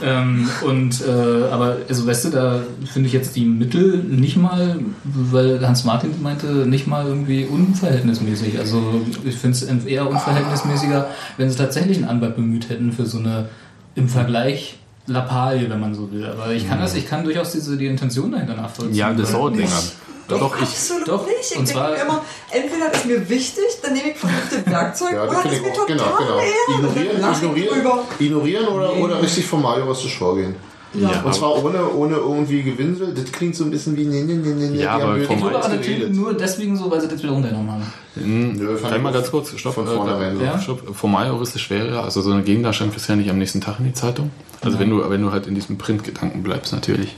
[0.04, 4.80] ähm, und äh, aber also weißt du, da finde ich jetzt die Mittel nicht mal,
[5.04, 8.58] weil Hans Martin meinte, nicht mal irgendwie unverhältnismäßig.
[8.58, 13.18] Also ich finde es eher unverhältnismäßiger, wenn sie tatsächlich einen Anwalt bemüht hätten für so
[13.18, 13.46] eine
[13.94, 16.24] im Vergleich Lappalie, wenn man so will.
[16.26, 18.94] Aber ich kann das, ich kann durchaus diese die Intention dahinter nachvollziehen.
[18.94, 19.82] Ja, das dauert länger.
[20.28, 20.62] Doch, ich.
[20.62, 21.36] Absolut doch, nicht.
[21.50, 25.12] Ich und denke zwar- immer, entweder das ist mir wichtig, dann nehme ich vernünftig Werkzeug,
[25.12, 25.86] Ja, oder das ich ist mir auch.
[25.86, 26.38] Genau, total genau.
[26.38, 26.76] eher.
[26.76, 30.54] Ignorieren, ignorieren, ignorieren oder, oder richtig formalistisch vorgehen.
[30.94, 33.14] Ja, Und zwar ohne, ohne irgendwie Gewinsel.
[33.14, 34.04] Das klingt so ein bisschen wie.
[34.04, 37.32] Nee, nee, nee, nee, Ja, aber formal- Ich nur deswegen so, weil sie das wieder
[37.32, 37.82] runtergenommen haben.
[38.14, 40.44] Hm, Nö, ich mal ganz kurz, stopp, von äh, vornherein so.
[40.44, 40.58] Ja?
[40.58, 40.94] stopp.
[40.94, 43.78] Formal juristisch wäre ja, also so eine Gegendarstellung kriegst du ja nicht am nächsten Tag
[43.78, 44.30] in die Zeitung.
[44.60, 47.16] Also wenn du, wenn du halt in diesem Printgedanken bleibst, natürlich.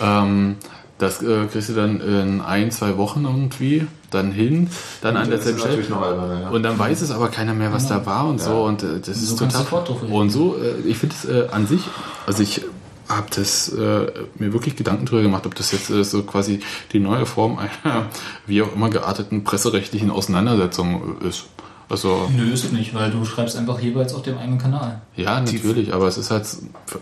[0.00, 0.56] Ähm,
[0.98, 4.68] das äh, kriegst du dann in ein, zwei Wochen irgendwie dann hin,
[5.00, 6.40] dann an Das ist derselben Stelle.
[6.42, 6.50] ja.
[6.50, 8.62] Und dann weiß es aber keiner mehr, was da war und so.
[8.62, 9.84] Und äh, das So ist total.
[10.10, 11.80] Und so, äh, ich finde es äh, an sich,
[12.26, 12.62] also ich
[13.08, 14.06] habe das äh,
[14.38, 16.60] mir wirklich Gedanken drüber gemacht, ob das jetzt äh, so quasi
[16.92, 18.06] die neue Form einer
[18.46, 21.46] wie auch immer gearteten presserechtlichen Auseinandersetzung ist.
[21.88, 25.02] Also Nö, ist es nicht, weil du schreibst einfach jeweils auf dem eigenen Kanal.
[25.14, 26.46] ja, natürlich, aber es ist halt,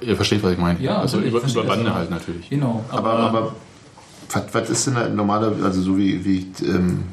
[0.00, 0.80] ihr versteht, was ich meine.
[0.80, 2.50] Ja, also über, über Bande halt natürlich.
[2.50, 2.84] Genau.
[2.90, 3.52] Aber, aber
[4.32, 7.04] was, was ist denn ein normaler, also so wie, wie ich ähm,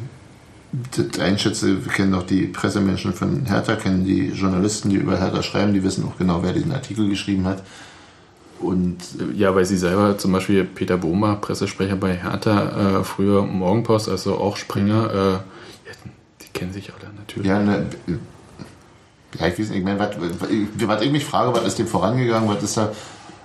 [0.96, 5.44] das einschätze, wir kennen doch die Pressemenschen von Hertha, kennen die Journalisten, die über Hertha
[5.44, 7.64] schreiben, die wissen auch genau, wer diesen Artikel geschrieben hat.
[8.60, 8.98] Und
[9.36, 14.38] Ja, weil sie selber, zum Beispiel Peter Bohmer, Pressesprecher bei Hertha, äh, früher Morgenpost, also
[14.38, 15.94] auch Springer, äh, ja,
[16.42, 17.48] die kennen sich alle natürlich.
[17.48, 17.86] ja, ne,
[19.40, 22.50] ja, ich weiß nicht, ich meine, was, was ich mich frage, was ist dem vorangegangen,
[22.50, 22.92] was ist da,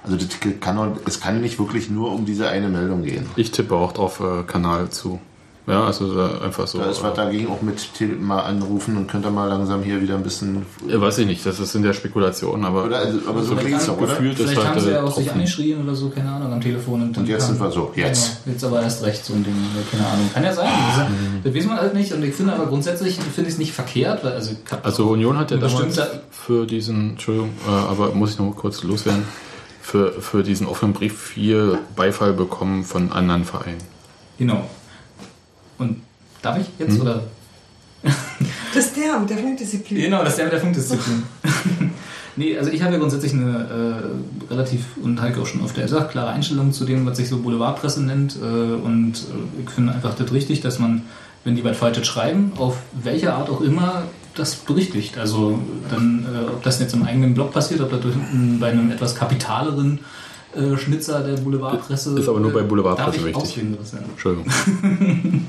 [0.05, 0.29] also das
[0.61, 3.27] kann es kann nicht wirklich nur um diese eine Meldung gehen.
[3.37, 5.21] Ich tippe auch drauf äh, Kanal zu.
[5.65, 6.79] Ja, also da einfach so.
[6.79, 10.03] Da ist was dagegen auch mit Tele mal anrufen und könnt ihr mal langsam hier
[10.03, 10.67] wieder ein bisschen.
[10.89, 13.77] äh, weiß ich nicht, das ist in der Spekulation, aber, Oder, also, aber so klingt
[13.77, 14.09] es doch, oder?
[14.09, 15.41] gefühlt ist Vielleicht haben sie ja halt auch sich Tropfen.
[15.41, 17.03] angeschrien oder so, keine Ahnung, am Telefon.
[17.03, 18.43] Und, dann Und jetzt sind wir so, jetzt.
[18.45, 20.31] Genau, jetzt aber erst recht so ein Ding, ja, keine Ahnung.
[20.35, 20.69] Kann ja sein.
[20.97, 21.07] Das,
[21.45, 22.13] das weiß man halt nicht.
[22.13, 25.53] Und ich finde aber grundsätzlich finde ich es nicht verkehrt, weil also, Also Union hat
[25.53, 26.01] ja damals
[26.33, 29.23] für diesen, Entschuldigung, äh, aber muss ich noch mal kurz loswerden,
[29.81, 33.79] für, für diesen offenen Brief viel Beifall bekommen von anderen Vereinen.
[34.39, 34.69] Genau.
[35.83, 36.01] Und
[36.41, 37.01] darf ich jetzt Hm?
[37.03, 37.23] oder?
[38.75, 40.01] Das ist der mit der Funkdisziplin.
[40.01, 41.23] Genau, das ist der mit der Funkdisziplin.
[42.37, 44.03] nee, also ich habe ja grundsätzlich eine
[44.49, 47.29] äh, relativ, und Heike auch schon auf der gesagt, klare Einstellung zu dem, was sich
[47.29, 48.37] so Boulevardpresse nennt.
[48.37, 51.03] Äh, und äh, ich finde einfach das richtig, dass man,
[51.45, 54.05] wenn die was Falsches schreiben, auf welche Art auch immer,
[54.35, 55.19] das berichtigt.
[55.19, 55.59] Also
[55.91, 58.01] dann, äh, ob das jetzt im eigenen Blog passiert, ob das
[58.59, 60.01] bei einem etwas kapitaleren
[60.55, 62.19] äh, Schnitzer der Boulevardpresse.
[62.19, 63.43] Ist aber nur bei äh, Boulevardpresse darf ich wichtig.
[63.43, 64.05] ausreden, Christian?
[64.11, 64.47] Entschuldigung.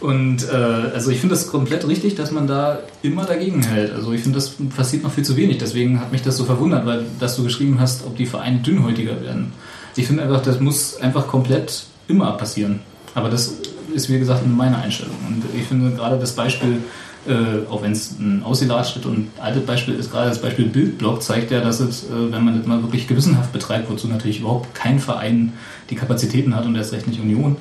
[0.00, 3.92] Und äh, also ich finde das komplett richtig, dass man da immer dagegen hält.
[3.94, 5.58] Also ich finde, das passiert noch viel zu wenig.
[5.58, 9.22] Deswegen hat mich das so verwundert, weil dass du geschrieben hast, ob die Vereine dünnhäutiger
[9.22, 9.52] werden.
[9.96, 12.80] Ich finde einfach, das muss einfach komplett immer passieren.
[13.14, 13.54] Aber das
[13.94, 15.14] ist wie gesagt meine Einstellung.
[15.26, 16.78] Und ich finde gerade das Beispiel,
[17.26, 21.50] äh, auch wenn es ein Aussilatscht und altes Beispiel ist, gerade das Beispiel Bildblog zeigt
[21.50, 24.98] ja, dass es, äh, wenn man das mal wirklich gewissenhaft betreibt, wozu natürlich überhaupt kein
[24.98, 25.52] Verein
[25.90, 27.56] die Kapazitäten hat und erst recht nicht Union,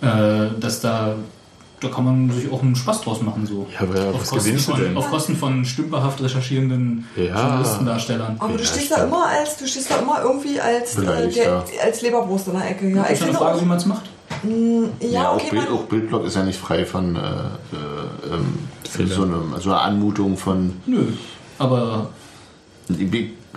[0.00, 1.16] äh, dass da
[1.80, 3.46] da kann man sich auch einen Spaß draus machen.
[3.46, 3.66] So.
[3.72, 4.96] Ja, aber ja, auf, was Kosten von, denn?
[4.96, 7.40] auf Kosten von stümperhaft recherchierenden Ja.
[7.40, 8.36] Journalistendarstellern.
[8.38, 11.44] Aber du Ja, stehst da immer als, du stehst da immer irgendwie als, äh, der,
[11.44, 11.64] ja.
[11.84, 12.88] als Leberwurst in der Ecke.
[12.88, 14.02] Ja, Das ich ist eine finde Frage, auch, wie man es macht.
[15.00, 18.58] ja, auch, okay, Bild, man, auch Bildblock ist ja nicht frei von äh, äh, ähm,
[19.08, 20.74] so, eine, so einer Anmutung von.
[20.86, 21.06] Nö.
[21.58, 22.10] Aber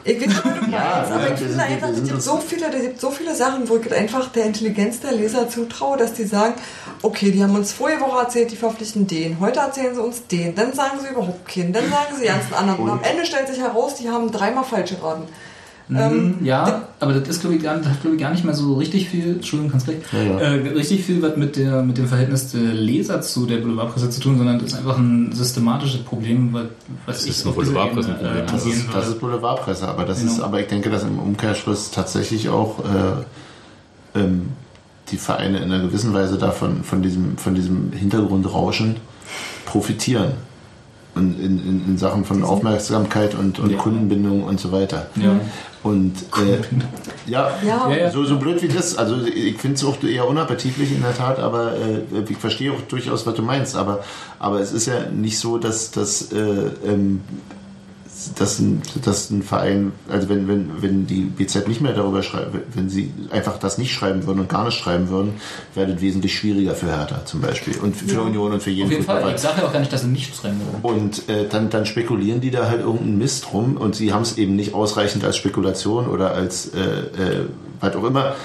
[0.03, 2.67] Ich weiß schon, was du Ja, meinst, aber ich finde einfach, es gibt so viele,
[2.67, 6.25] es gibt so viele Sachen, wo ich einfach der Intelligenz der Leser zutraue, dass die
[6.25, 6.55] sagen,
[7.01, 10.55] okay, die haben uns vorige Woche erzählt, die verpflichten den, heute erzählen sie uns den,
[10.55, 12.79] dann sagen sie überhaupt keinen, dann sagen sie ganz einen anderen.
[12.81, 15.27] Und am Ende stellt sich heraus, die haben dreimal falsch geraten.
[15.93, 17.81] Ähm, ja, aber das ist, glaube ich, glaube
[18.13, 20.39] ich, gar nicht mehr so richtig viel, Entschuldigung, kannst recht, Ja, ja.
[20.39, 24.21] Äh, richtig viel was mit, der, mit dem Verhältnis der Leser zu der Boulevardpresse zu
[24.21, 26.63] tun, sondern das ist einfach ein systematisches Problem, was,
[27.05, 28.31] was Das ich ist ein auf dieser Boulevardpressenproblem.
[28.31, 30.31] Ebene, äh, Das ist, das ist Boulevardpresse, aber das Genau.
[30.31, 34.49] ist, aber ich denke, dass im Umkehrschluss tatsächlich auch äh, ähm,
[35.09, 38.95] die Vereine in einer gewissen Weise davon von diesem, von diesem Hintergrundrauschen
[39.65, 40.31] profitieren.
[41.13, 43.77] Und in, in, in Sachen von Aufmerksamkeit und, und Ja.
[43.77, 45.07] Kundenbindung und so weiter.
[45.15, 45.39] Ja.
[45.83, 46.59] Und äh,
[47.29, 48.11] ja, Ja, Ja, ja.
[48.11, 51.39] So, so blöd wie das, also ich finde es auch eher unappetitlich in der Tat,
[51.39, 54.03] aber äh, ich verstehe auch durchaus, was du meinst, aber,
[54.39, 56.37] aber es ist ja nicht so, dass, dass, äh,
[56.85, 57.21] ähm,
[58.35, 62.55] dass, ein, dass ein Verein, also wenn, wenn, wenn die BZ nicht mehr darüber schreibt,
[62.75, 65.35] wenn sie einfach das nicht schreiben würden und gar nicht schreiben würden,
[65.75, 68.91] wäre das wesentlich schwieriger für Hertha zum Beispiel und für Union und für jeden Auf
[68.91, 69.17] jeden Fall.
[69.17, 69.35] Fußballverein.
[69.35, 70.79] Ich sage ja auch gar nicht, dass sie nichts rennen würden.
[70.81, 74.37] Und äh, dann, dann spekulieren die da halt irgendeinen Mist rum und sie haben es
[74.37, 77.45] eben nicht ausreichend als Spekulation oder als äh, äh,
[77.79, 78.35] was auch immer.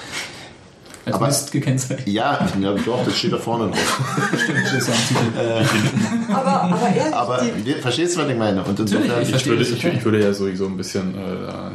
[1.07, 2.05] Als Aber- Mist gekennzeichnet.
[2.05, 4.01] Ja, ich glaube doch, das steht da vorne drauf.
[4.43, 6.33] Stimmt, das ist ein Titel.
[6.33, 8.61] aber, aber ehrlich, Aber die, verstehst du, was ich meine?
[8.61, 11.21] Und Natürlich, insofern, ich Ich würde, ich, ich würde ja sowieso ein bisschen äh,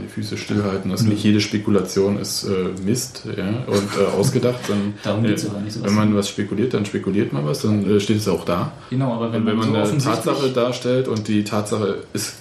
[0.03, 0.91] die Füße stillhalten.
[0.91, 2.51] Also nicht jede Spekulation ist äh,
[2.85, 4.61] Mist ja, und äh, ausgedacht.
[4.69, 7.63] Dann, Darum geht's äh, aber nicht so Wenn man was spekuliert, dann spekuliert man was,
[7.63, 8.73] dann äh, steht es auch da.
[8.91, 12.35] Genau, aber wenn, Und wenn man so eine Tatsache darstellt und die Tatsache ist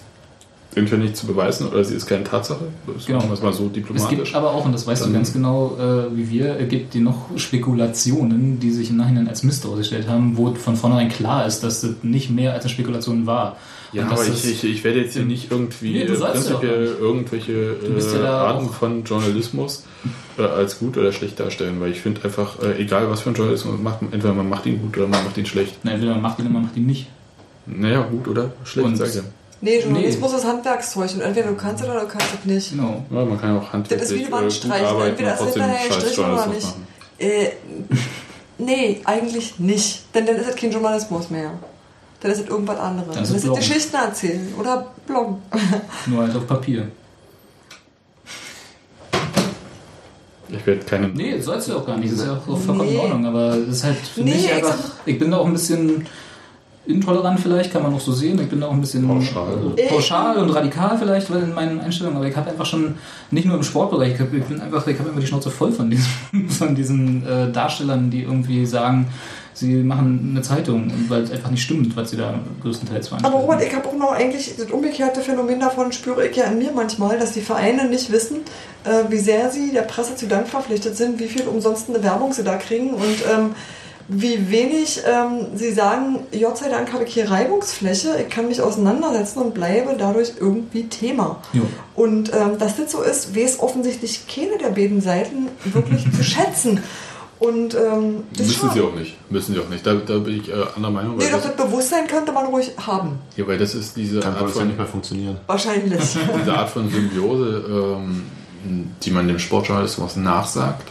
[0.75, 3.19] entweder nicht zu beweisen oder sie ist keine Tatsache, das Genau.
[3.19, 4.09] machen es mal so Es diplomatisch.
[4.17, 6.93] gibt aber auch, und das weißt du Dann- ganz genau äh, wie wir, es gibt
[6.93, 11.45] die noch Spekulationen, die sich im Nachhinein als Mist ausgestellt haben, wo von vornherein klar
[11.45, 13.57] ist, dass das nicht mehr als eine Spekulation war.
[13.93, 16.99] Ja, aber ich, ich, ich werde jetzt hier nicht irgendwie Nee, du ja prinzipiell nicht.
[17.01, 19.83] irgendwelche ja äh, da Arten auch- von Journalismus
[20.37, 23.35] äh, als gut oder schlecht darstellen, weil ich finde einfach, äh, egal was für ein
[23.35, 25.75] Journalismus man macht, entweder man macht ihn gut oder man macht ihn schlecht.
[25.83, 27.07] Na, entweder man macht ihn oder man macht ihn nicht.
[27.65, 29.21] Naja, gut oder schlecht, Und- sag ich ja.
[29.61, 32.71] Nee, Journalismus ist Handwerkszeug und entweder du kannst es oder du kannst es nicht.
[32.71, 33.03] Genau.
[33.09, 33.25] ja.
[33.25, 35.01] Man kann ja auch handwerklich Das ist wie äh, Wand gut streichen.
[35.01, 36.63] Entweder ist hinterher gestrichen oder nicht.
[36.65, 36.87] machen.
[37.19, 37.49] Äh,
[38.57, 40.03] nee, eigentlich nicht.
[40.15, 41.51] Denn dann ist es kein Journalismus mehr.
[42.21, 43.07] Dann ist es irgendwas anderes.
[43.15, 43.55] Dann Dann ist es es.
[43.57, 45.37] Geschichten erzählen oder bloggen.
[46.07, 46.87] Nur halt auf Papier.
[50.49, 51.07] Ich werde keine.
[51.09, 52.11] Nee, das sollst du auch gar nicht.
[52.11, 52.93] Das ist ja auch vollkommen Nee.
[52.95, 53.25] in Ordnung.
[53.25, 54.77] Aber das ist halt für Nee, mich ich einfach.
[55.05, 56.05] Ich bin da auch ein bisschen
[56.91, 58.39] intolerant vielleicht, kann man auch so sehen.
[58.41, 59.73] Ich bin da auch ein bisschen Pauschal.
[59.75, 62.95] äh, pauschal und radikal vielleicht in meinen Einstellungen, aber ich habe einfach schon,
[63.31, 66.09] nicht nur im Sportbereich, ich, bin einfach, ich habe immer die Schnauze voll von diesen,
[66.49, 69.07] von diesen äh, Darstellern, die irgendwie sagen,
[69.53, 73.49] sie machen eine Zeitung, weil es einfach nicht stimmt, was sie da größtenteils Aber veranstalten.
[73.49, 76.71] Robert, ich habe auch noch eigentlich das umgekehrte Phänomen davon, spüre ich ja in mir
[76.73, 78.37] manchmal, dass die Vereine nicht wissen,
[78.83, 82.33] äh, wie sehr sie der Presse zu Dank verpflichtet sind, wie viel umsonst eine Werbung
[82.33, 83.51] sie da kriegen und ähm,
[84.13, 88.61] wie wenig ähm, sie sagen, Gott sei Dank habe ich hier Reibungsfläche, ich kann mich
[88.61, 91.41] auseinandersetzen und bleibe dadurch irgendwie Thema.
[91.53, 91.61] Jo.
[91.95, 96.81] Und ähm, dass das so ist, weiß offensichtlich keine der beiden Seiten wirklich zu schätzen.
[97.39, 99.17] Und ähm, Müssen sie auch nicht.
[99.31, 99.85] Müssen sie auch nicht.
[99.87, 101.17] Da, da bin ich äh, anderer Meinung.
[101.17, 103.17] Nee, doch das, das Bewusstsein könnte man ruhig haben.
[103.35, 105.37] ja, weil das ist diese Dann Art von nicht mehr funktionieren.
[105.47, 105.99] Wahrscheinlich.
[106.39, 108.25] diese Art von Symbiose, ähm,
[109.01, 110.87] die man dem Sportjournalismus nachsagt,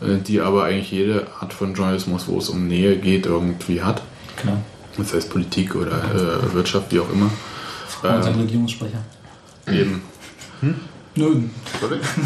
[0.00, 4.02] die aber eigentlich jede Art von Journalismus, wo es um Nähe geht, irgendwie hat.
[4.36, 4.58] Klar.
[4.96, 7.30] Das heißt Politik oder äh, Wirtschaft, wie auch immer.
[8.02, 8.98] Und sein Ähm, Regierungssprecher.
[9.68, 10.02] eben.
[11.14, 11.40] Nö,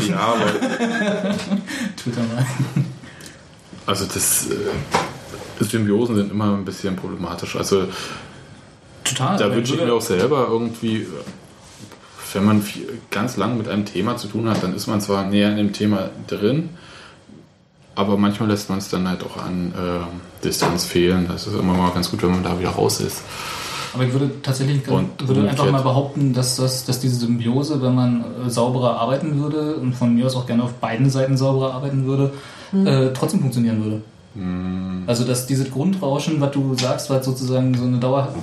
[0.08, 0.46] Ja, aber
[1.96, 2.46] Twitter mal.
[3.86, 7.56] also das äh, Symbiosen sind immer ein bisschen problematisch.
[7.56, 7.88] Also
[9.04, 9.36] Total.
[9.38, 11.06] da wünsche ich mir auch selber irgendwie, äh,
[12.34, 15.24] wenn man viel, ganz lang mit einem Thema zu tun hat, dann ist man zwar
[15.24, 16.70] näher in dem Thema drin,
[17.94, 21.26] aber manchmal lässt man es dann halt auch an äh, Distanz fehlen.
[21.28, 23.22] Das ist immer mal ganz gut, wenn man da wieder raus ist.
[23.94, 27.94] Aber ich würde tatsächlich Und würde einfach mal behaupten, dass, das, dass diese Symbiose, wenn
[27.94, 31.74] man äh, sauberer arbeiten würde und von mir aus auch gerne auf beiden Seiten sauberer
[31.74, 32.32] arbeiten würde,
[32.72, 34.02] äh, trotzdem funktionieren würde.
[35.06, 38.34] Also dass dieses Grundrauschen, was du sagst, was sozusagen so eine Dauer,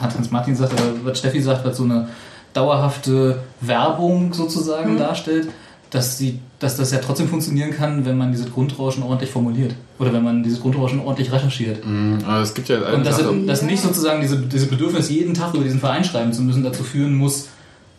[0.00, 2.08] hat Hans Martin gesagt, oder was Steffi sagt, was so eine
[2.52, 5.48] dauerhafte Werbung sozusagen darstellt,
[5.94, 9.76] dass, die, dass das ja trotzdem funktionieren kann, wenn man dieses Grundrauschen ordentlich formuliert.
[10.00, 11.86] Oder wenn man dieses Grundrauschen ordentlich recherchiert.
[11.86, 15.54] Mhm, aber es gibt ja Und dass, dass nicht sozusagen diese, diese Bedürfnis, jeden Tag
[15.54, 17.46] über diesen Verein schreiben zu müssen, dazu führen muss,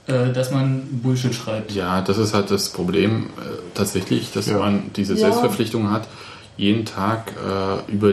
[0.07, 1.71] äh, dass man Bullshit schreibt.
[1.71, 3.43] Ja, das ist halt das Problem äh,
[3.75, 4.59] tatsächlich, dass Ja.
[4.59, 5.19] man diese Ja.
[5.19, 6.09] Selbstverpflichtung hat,
[6.57, 8.11] jeden Tag äh, über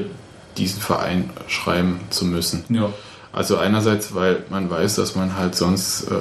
[0.57, 2.63] diesen Verein schreiben zu müssen.
[2.69, 2.89] Ja.
[3.33, 6.15] Also einerseits, weil man weiß, dass man halt sonst äh,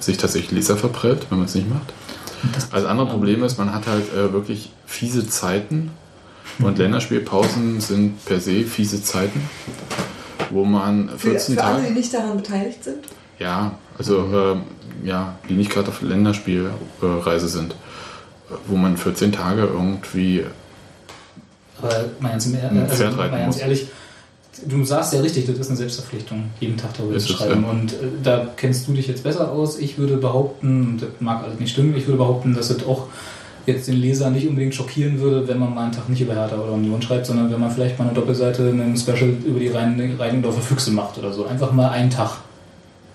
[0.00, 1.94] sich tatsächlich Leser verprellt, wenn man es nicht macht.
[2.54, 5.90] Das, Also andere Problem ist, man hat halt äh, wirklich fiese Zeiten
[6.58, 9.48] und Länderspielpausen sind per se fiese Zeiten,
[10.50, 11.88] wo man Für, 14 für alle, Tage...
[11.88, 13.04] die nicht daran beteiligt sind.
[13.38, 14.62] Ja, also ähm,
[15.04, 20.44] ja, die nicht gerade auf Länderspielreise sind, äh, wo man 14 Tage irgendwie
[21.78, 23.62] aber mal ganz, im Ein also, Pferd mal reiten ganz muss.
[23.62, 23.86] ehrlich,
[24.66, 27.62] du sagst ja richtig, das ist eine Selbstverpflichtung, jeden Tag darüber zu es, schreiben.
[27.62, 27.70] ja.
[27.70, 29.78] Und äh, da kennst du dich jetzt besser aus.
[29.78, 33.06] Ich würde behaupten, und das mag alles nicht stimmen, ich würde behaupten, dass es auch
[33.66, 36.56] jetzt den Leser nicht unbedingt schockieren würde, wenn man mal einen Tag nicht über Hertha
[36.56, 39.68] oder Union schreibt, sondern wenn man vielleicht mal eine Doppelseite in einem Special über die
[39.68, 41.46] Reinigendorfer Füchse macht oder so.
[41.46, 42.38] Einfach mal einen Tag.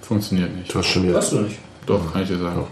[0.01, 0.73] funktioniert nicht.
[0.73, 1.15] Du hast schon wieder.
[1.15, 1.57] Weißt du nicht.
[1.85, 2.65] Doch, kann ich dir sagen.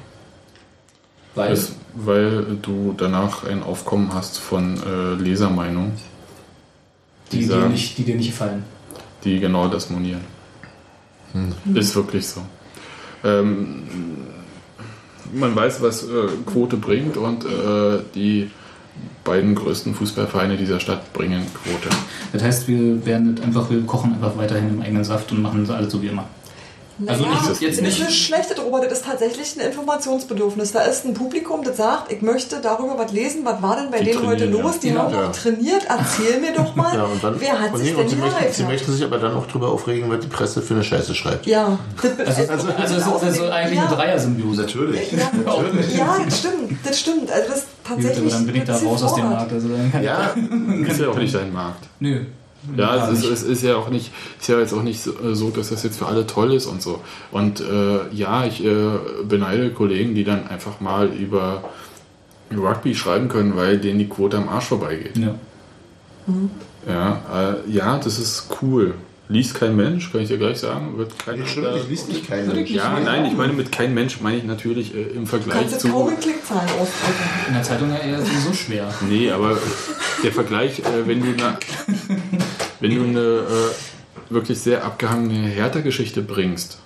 [1.36, 5.94] Weil, Ist, weil du danach ein Aufkommen hast von äh, Lesermeinungen,
[7.32, 8.64] die, die dir nicht, die dir nicht gefallen.
[9.24, 10.22] die genau das monieren.
[11.74, 12.42] Ist wirklich so.
[13.24, 13.84] Ähm,
[15.34, 16.08] man weiß, was äh,
[16.46, 18.50] Quote bringt und äh, die
[19.24, 21.90] beiden größten Fußballvereine dieser Stadt bringen Quote.
[22.34, 25.92] Das heißt, wir werden einfach, wir kochen einfach weiterhin im eigenen Saft und machen alles
[25.92, 26.28] so wie immer.
[27.08, 30.72] Also Naja, nicht- jetzt das nicht- ist nicht schlecht, Robert, das ist tatsächlich ein Informationsbedürfnis.
[30.74, 34.00] Da ist ein Publikum, das sagt, ich möchte darüber was lesen, was war denn bei
[34.00, 34.74] Die denen heute trainieren, los?
[34.76, 34.80] ja.
[34.82, 35.02] Die Genau.
[35.04, 35.22] haben Ja.
[35.28, 38.04] doch trainiert, erzähl mir doch mal, Ja, und dann, wer hat und sich nee, denn
[38.04, 40.74] und sie, möchten, sie möchten sich aber dann auch darüber aufregen, weil die Presse für
[40.74, 41.46] eine Scheiße schreibt.
[41.46, 44.62] Ja, das, Also, also, also es ist also eigentlich eine Dreiersymbiose.
[44.64, 45.12] Natürlich.
[45.14, 45.32] ja,
[45.98, 47.32] ja, das stimmt, das stimmt.
[47.32, 48.34] Also das ist Gut, aber tatsächlich.
[48.34, 49.30] dann bin ich da das raus aus dem.
[49.30, 49.54] Markt.
[49.54, 50.32] Also dann kann Ja,
[50.88, 51.86] Ist ja auch nicht dein Markt.
[52.00, 52.26] Nö.
[52.76, 55.70] Ja, es ist, es ist ja auch nicht, ist ja jetzt auch nicht so, dass
[55.70, 57.02] das jetzt für alle toll ist und so.
[57.32, 61.64] Und äh, ja, ich äh, beneide Kollegen, die dann einfach mal über
[62.52, 65.18] Rugby schreiben können, weil denen die Quote am Arsch vorbeigeht.
[65.18, 65.36] Ja.
[66.88, 67.22] Ja,
[67.68, 68.94] äh, ja, das ist cool.
[69.32, 70.98] Liest kein Mensch, kann ich dir gleich sagen.
[70.98, 72.72] Wird kein anderer- liest nicht kein Mensch.
[72.72, 75.82] ja, nein, ich meine mit kein Mensch meine ich natürlich äh, im Du Vergleich kannst
[75.82, 75.88] zu.
[75.88, 77.24] jetzt kaum Klickzahlen ausdrücken.
[77.48, 78.92] In der Zeitung ja eher sowieso schwer.
[79.08, 79.56] Nee, aber
[80.24, 81.58] der Vergleich, äh, wenn du eine,
[82.80, 86.80] wenn du eine äh, wirklich sehr abgehangene Hertha-Geschichte bringst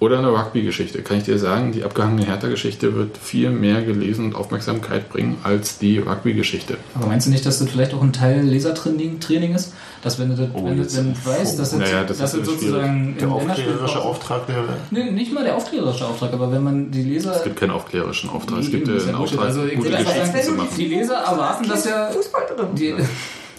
[0.00, 4.34] oder eine Rugby-Geschichte, kann ich dir sagen, die abgehangene Hertha-Geschichte wird viel mehr gelesen und
[4.36, 6.76] Aufmerksamkeit bringen als die Rugby-Geschichte.
[6.94, 9.72] Aber meinst du nicht, dass das vielleicht auch ein Teil Lesertraining Training ist?
[10.02, 12.18] Dass wenn du das, Oh, wenn du, jetzt- wenn du weißt, dass das, Naja, das
[12.18, 14.62] dass ist das sozusagen Der im aufklärerische Auftrag der.
[14.92, 17.34] Nee, nicht mal der aufklärerische Auftrag, aber wenn man die Leser.
[17.34, 19.24] Es gibt keinen aufklärerischen Auftrag, es Nee, gibt das ist äh, ja einen.
[19.24, 20.68] Auftrag, Also ich gute Geschichten sagen, zu machen.
[20.78, 22.66] Die Leser erwarten, dass ja Fußball drin.
[22.76, 22.94] die,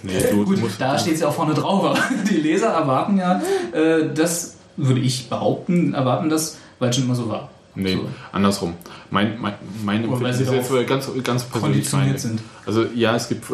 [0.02, 2.00] Nee, du, Gut, du musst, da steht es ja auch vorne drauf, aber
[2.30, 3.42] die Leser erwarten ja,
[3.74, 4.54] äh, das
[4.88, 7.50] würde ich behaupten, erwarten das, weil es schon immer so war.
[7.76, 8.10] Nee, So.
[8.32, 8.74] andersrum.
[9.12, 9.54] Mein, mein,
[9.86, 12.18] mein Empfinden sie ist jetzt ganz, ganz persönlich meine.
[12.18, 12.42] sind.
[12.66, 13.54] Also ja, es gibt, äh,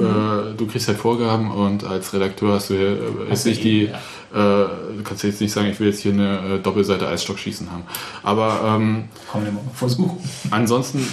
[0.57, 2.99] du kriegst halt Vorgaben und als Redakteur hast du hier, äh,
[3.30, 4.64] Hast ist du nicht eh, die, ja.
[4.64, 7.84] äh, du kannst jetzt nicht sagen, ich will jetzt hier eine äh, Doppelseite Eisstockschießen haben.
[8.23, 10.18] Aber ähm, Komm, wir mal versuchen.
[10.49, 11.06] ansonsten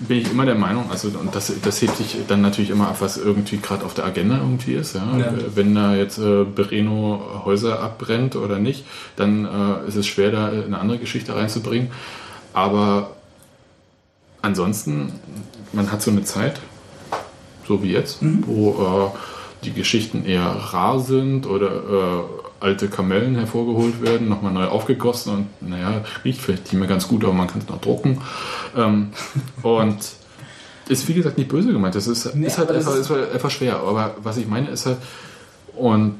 [0.00, 2.96] bin ich immer der Meinung, also und das, das hebt sich dann natürlich immer ab,
[3.00, 4.94] was irgendwie gerade auf der Agenda irgendwie ist.
[4.94, 5.16] Ja?
[5.18, 5.32] Ja.
[5.54, 8.84] Wenn da jetzt äh, Bereno Häuser abbrennt oder nicht,
[9.16, 11.90] dann äh, ist es schwer, da eine andere Geschichte reinzubringen.
[12.54, 13.10] Aber
[14.40, 15.12] ansonsten,
[15.72, 16.60] man hat so eine Zeit,
[17.68, 22.22] so wie jetzt, wo äh, die Geschichten eher rar sind oder äh,
[22.60, 27.24] alte Kamellen hervorgeholt werden, nochmal neu aufgegossen und naja, riecht vielleicht nicht mehr ganz gut,
[27.24, 28.20] aber man kann es noch drucken.
[28.76, 29.08] Ähm,
[29.62, 29.96] und
[30.88, 33.50] ist wie gesagt nicht böse gemeint, das ist, Nee, ist halt einfach, ist- halt einfach
[33.50, 33.76] schwer.
[33.78, 34.98] Aber was ich meine ist halt,
[35.76, 36.16] und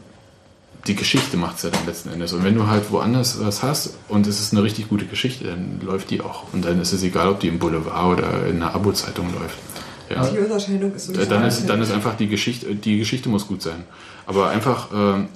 [0.86, 2.32] die Geschichte macht es ja dann letzten Endes.
[2.32, 5.80] Und wenn du halt woanders was hast und es ist eine richtig gute Geschichte, dann
[5.84, 6.44] läuft die auch.
[6.54, 9.58] Und dann ist es egal, ob die im Boulevard oder in einer Abo-Zeitung läuft.
[10.08, 10.26] Ja.
[10.26, 13.60] Die Unterscheidung ist sowieso Dann ist, dann ist einfach die Geschichte, die Geschichte muss gut
[13.60, 13.84] sein.
[14.26, 15.28] Aber einfach, ähm,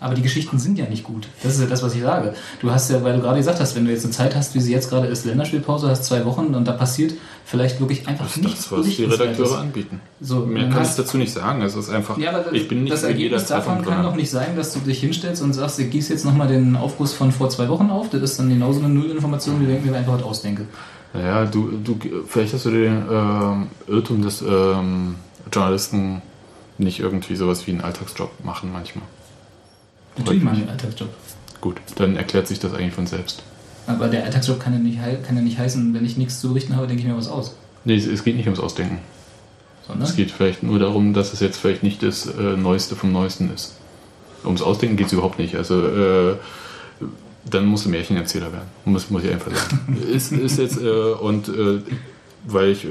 [0.00, 1.28] Aber die Geschichten sind ja nicht gut.
[1.42, 2.34] Das ist ja das, was ich sage.
[2.60, 4.60] Du hast ja, weil du gerade gesagt hast, wenn du jetzt eine Zeit hast, wie
[4.60, 7.14] sie jetzt gerade ist, Länderspielpause, hast zwei Wochen und da passiert
[7.44, 9.04] vielleicht wirklich einfach das nichts das, was die.
[9.04, 10.00] Redakteure anbieten.
[10.20, 11.62] So, Mehr kann ich dazu nicht sagen.
[11.62, 14.54] Es ist einfach, Ja, aber ich bin nicht das Ergebnis davon kann doch nicht sein,
[14.56, 17.68] dass du dich hinstellst und sagst, ich gieße jetzt nochmal den Aufguss von vor zwei
[17.68, 18.10] Wochen auf.
[18.10, 20.66] Das ist dann genauso eine Nullinformation, wie wenn ich mir einfach was ausdenke.
[21.12, 25.16] Naja, du, du, vielleicht hast du den ähm, Irrtum, dass ähm,
[25.52, 26.22] Journalisten
[26.76, 29.04] nicht irgendwie sowas wie einen Alltagsjob machen manchmal.
[30.18, 31.08] Natürlich machen wir einen Alltagsjob.
[31.60, 33.42] Gut, dann erklärt sich das eigentlich von selbst.
[33.86, 36.76] Aber der Alltagsjob kann ja nicht, kann ja nicht heißen, wenn ich nichts zu berichten
[36.76, 37.56] habe, denke ich mir was aus.
[37.84, 38.98] Nee, es, es geht nicht ums Ausdenken.
[39.86, 40.06] Sondern?
[40.06, 43.50] Es geht vielleicht nur darum, dass es jetzt vielleicht nicht das äh, Neueste vom Neuesten
[43.52, 43.74] ist.
[44.44, 45.56] Ums Ausdenken geht es überhaupt nicht.
[45.56, 46.36] Also äh,
[47.50, 48.68] dann musst du Märchenerzähler werden.
[48.84, 49.96] Muss, muss ich einfach sagen.
[50.12, 51.80] ist, ist jetzt, äh, und äh,
[52.46, 52.88] weil ich äh,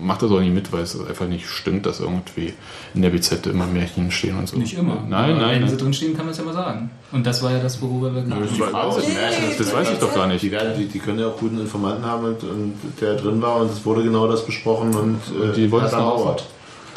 [0.00, 2.52] mache das auch nicht mit, weil es einfach nicht stimmt, dass irgendwie
[2.94, 4.56] in der BZ immer Märchen stehen und so.
[4.58, 5.04] Nicht immer.
[5.08, 5.60] Nein, Aber nein.
[5.60, 5.84] Wenn sie nein.
[5.84, 6.90] drinstehen, kann man es ja mal sagen.
[7.12, 8.90] Und das war ja das, worüber wir Das, gesprochen haben.
[8.90, 10.42] weiß- das weiß ich doch gar nicht.
[10.42, 13.56] Die, werden, die, die können ja auch guten Informanten haben, und, und der drin war
[13.62, 16.42] und es wurde genau das besprochen und, äh, die wollen es nach Hause.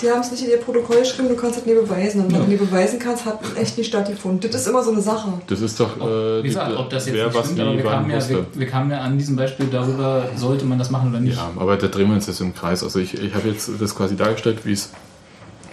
[0.02, 2.26] Die haben es nicht in ihr Protokoll geschrieben, du kannst es nie beweisen.
[2.26, 4.50] Und wenn du nie beweisen kannst, hat echt nicht stattgefunden.
[4.52, 5.34] Das ist immer so eine Sache.
[5.48, 7.76] Das ist doch, äh, Wie gesagt, ob das jetzt wer nicht was stimmt, wie aber
[7.76, 11.10] wir kamen, ja, wir, wir kamen ja an diesem Beispiel darüber, sollte man das machen
[11.12, 11.38] oder nicht.
[11.38, 12.84] Ja, aber da drehen wir uns jetzt im Kreis.
[12.84, 14.90] Also ich, ich habe jetzt das quasi dargestellt, wie es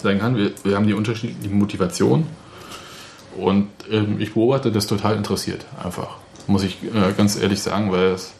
[0.03, 0.37] sein kann.
[0.37, 2.27] Wir, wir haben die unterschiedliche Motivation
[3.37, 6.17] und ähm, ich beobachte das total interessiert, einfach.
[6.47, 8.33] Muss ich äh, ganz ehrlich sagen, weil es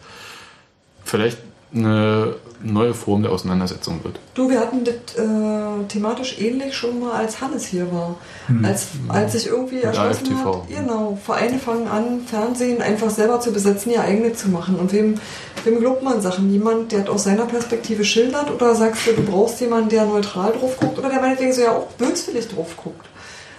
[1.05, 1.39] vielleicht
[1.75, 4.19] eine neue Form der Auseinandersetzung wird.
[4.35, 8.17] Du, wir hatten das äh, thematisch ähnlich schon mal, als Hannes hier war.
[8.63, 13.93] Als, als sich irgendwie erschlossen hat, genau, Vereine fangen an, Fernsehen einfach selber zu besetzen,
[13.93, 14.77] ihr eigene zu machen.
[14.77, 15.21] Und wem,
[15.65, 16.51] wem glaubt man Sachen?
[16.51, 18.51] Jemand, der aus seiner Perspektive schildert?
[18.51, 20.99] Oder sagst du, du brauchst jemanden, der neutral drauf guckt?
[20.99, 23.07] Oder der meinetwegen so ja auch böswillig drauf guckt?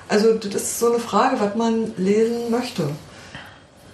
[0.07, 2.89] Also das ist so eine Frage, was man lesen möchte.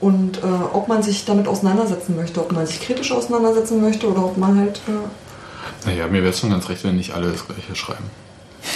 [0.05, 0.41] Und äh,
[0.71, 4.55] ob man sich damit auseinandersetzen möchte, ob man sich kritisch auseinandersetzen möchte oder ob man
[4.59, 8.03] halt äh, Naja, mir wäre es schon ganz recht, wenn nicht alle das gleiche schreiben.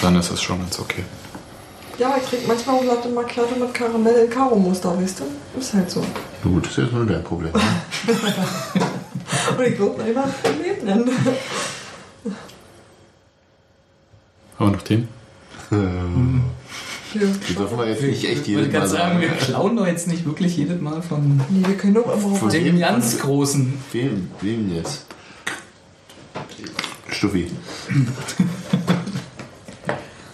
[0.01, 1.03] Dann ist es schon ganz okay.
[1.99, 5.25] Ja, aber ich trinke manchmal auch Latte Macchiato mit Karamell in Karo-Muster, weißt du?
[5.59, 6.03] Ist halt so.
[6.41, 7.53] Gut, das ist jetzt nur dein Problem.
[9.55, 11.11] Und ich würde mal immer ein Problem nennen.
[14.57, 15.07] Haben wir noch Themen?
[17.13, 17.21] Ja.
[17.49, 19.21] Die dürfen wir jetzt nicht echt jedes Mal sagen, sagen.
[19.21, 22.49] wir klauen doch jetzt nicht wirklich jedes Mal von Nee, wir können doch immer Von
[22.49, 23.73] dem jedem- ganz Großen.
[23.91, 24.29] Wem?
[24.41, 25.05] Wem jetzt?
[27.09, 27.49] Stuffi.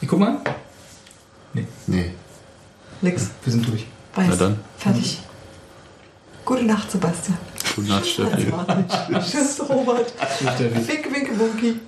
[0.02, 0.38] Ich guck mal.
[1.88, 2.12] Nee.
[3.02, 3.30] Nix.
[3.44, 3.86] Wir sind durch.
[4.14, 4.28] Weiß.
[4.30, 4.60] Na dann.
[4.78, 5.22] Fertig.
[6.44, 7.38] Gute Nacht, Sebastian.
[7.76, 8.54] Gute Nacht, Steffi.
[9.20, 10.14] Tschüss, Robert.
[10.56, 10.88] Steffi.
[10.88, 11.80] Winke, winke, Bunky.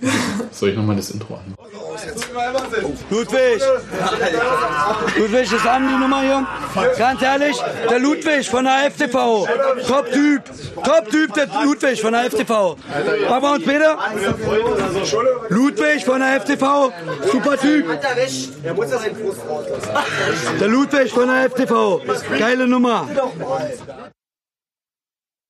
[0.51, 1.55] Soll ich nochmal das Intro an?
[3.09, 3.61] Ludwig!
[5.17, 6.47] Ludwig, ist an die Nummer hier?
[6.97, 7.57] Ganz ehrlich,
[7.89, 9.47] der Ludwig von der FTV.
[9.87, 10.43] Top-Typ.
[10.83, 12.75] Top-Typ, der Ludwig von der FTV.
[13.29, 13.97] Machen wir uns bitte?
[15.49, 16.91] Ludwig von der FTV.
[17.31, 17.85] Super Typ.
[20.59, 22.01] Der Ludwig von der FTV.
[22.37, 23.07] Geile Nummer.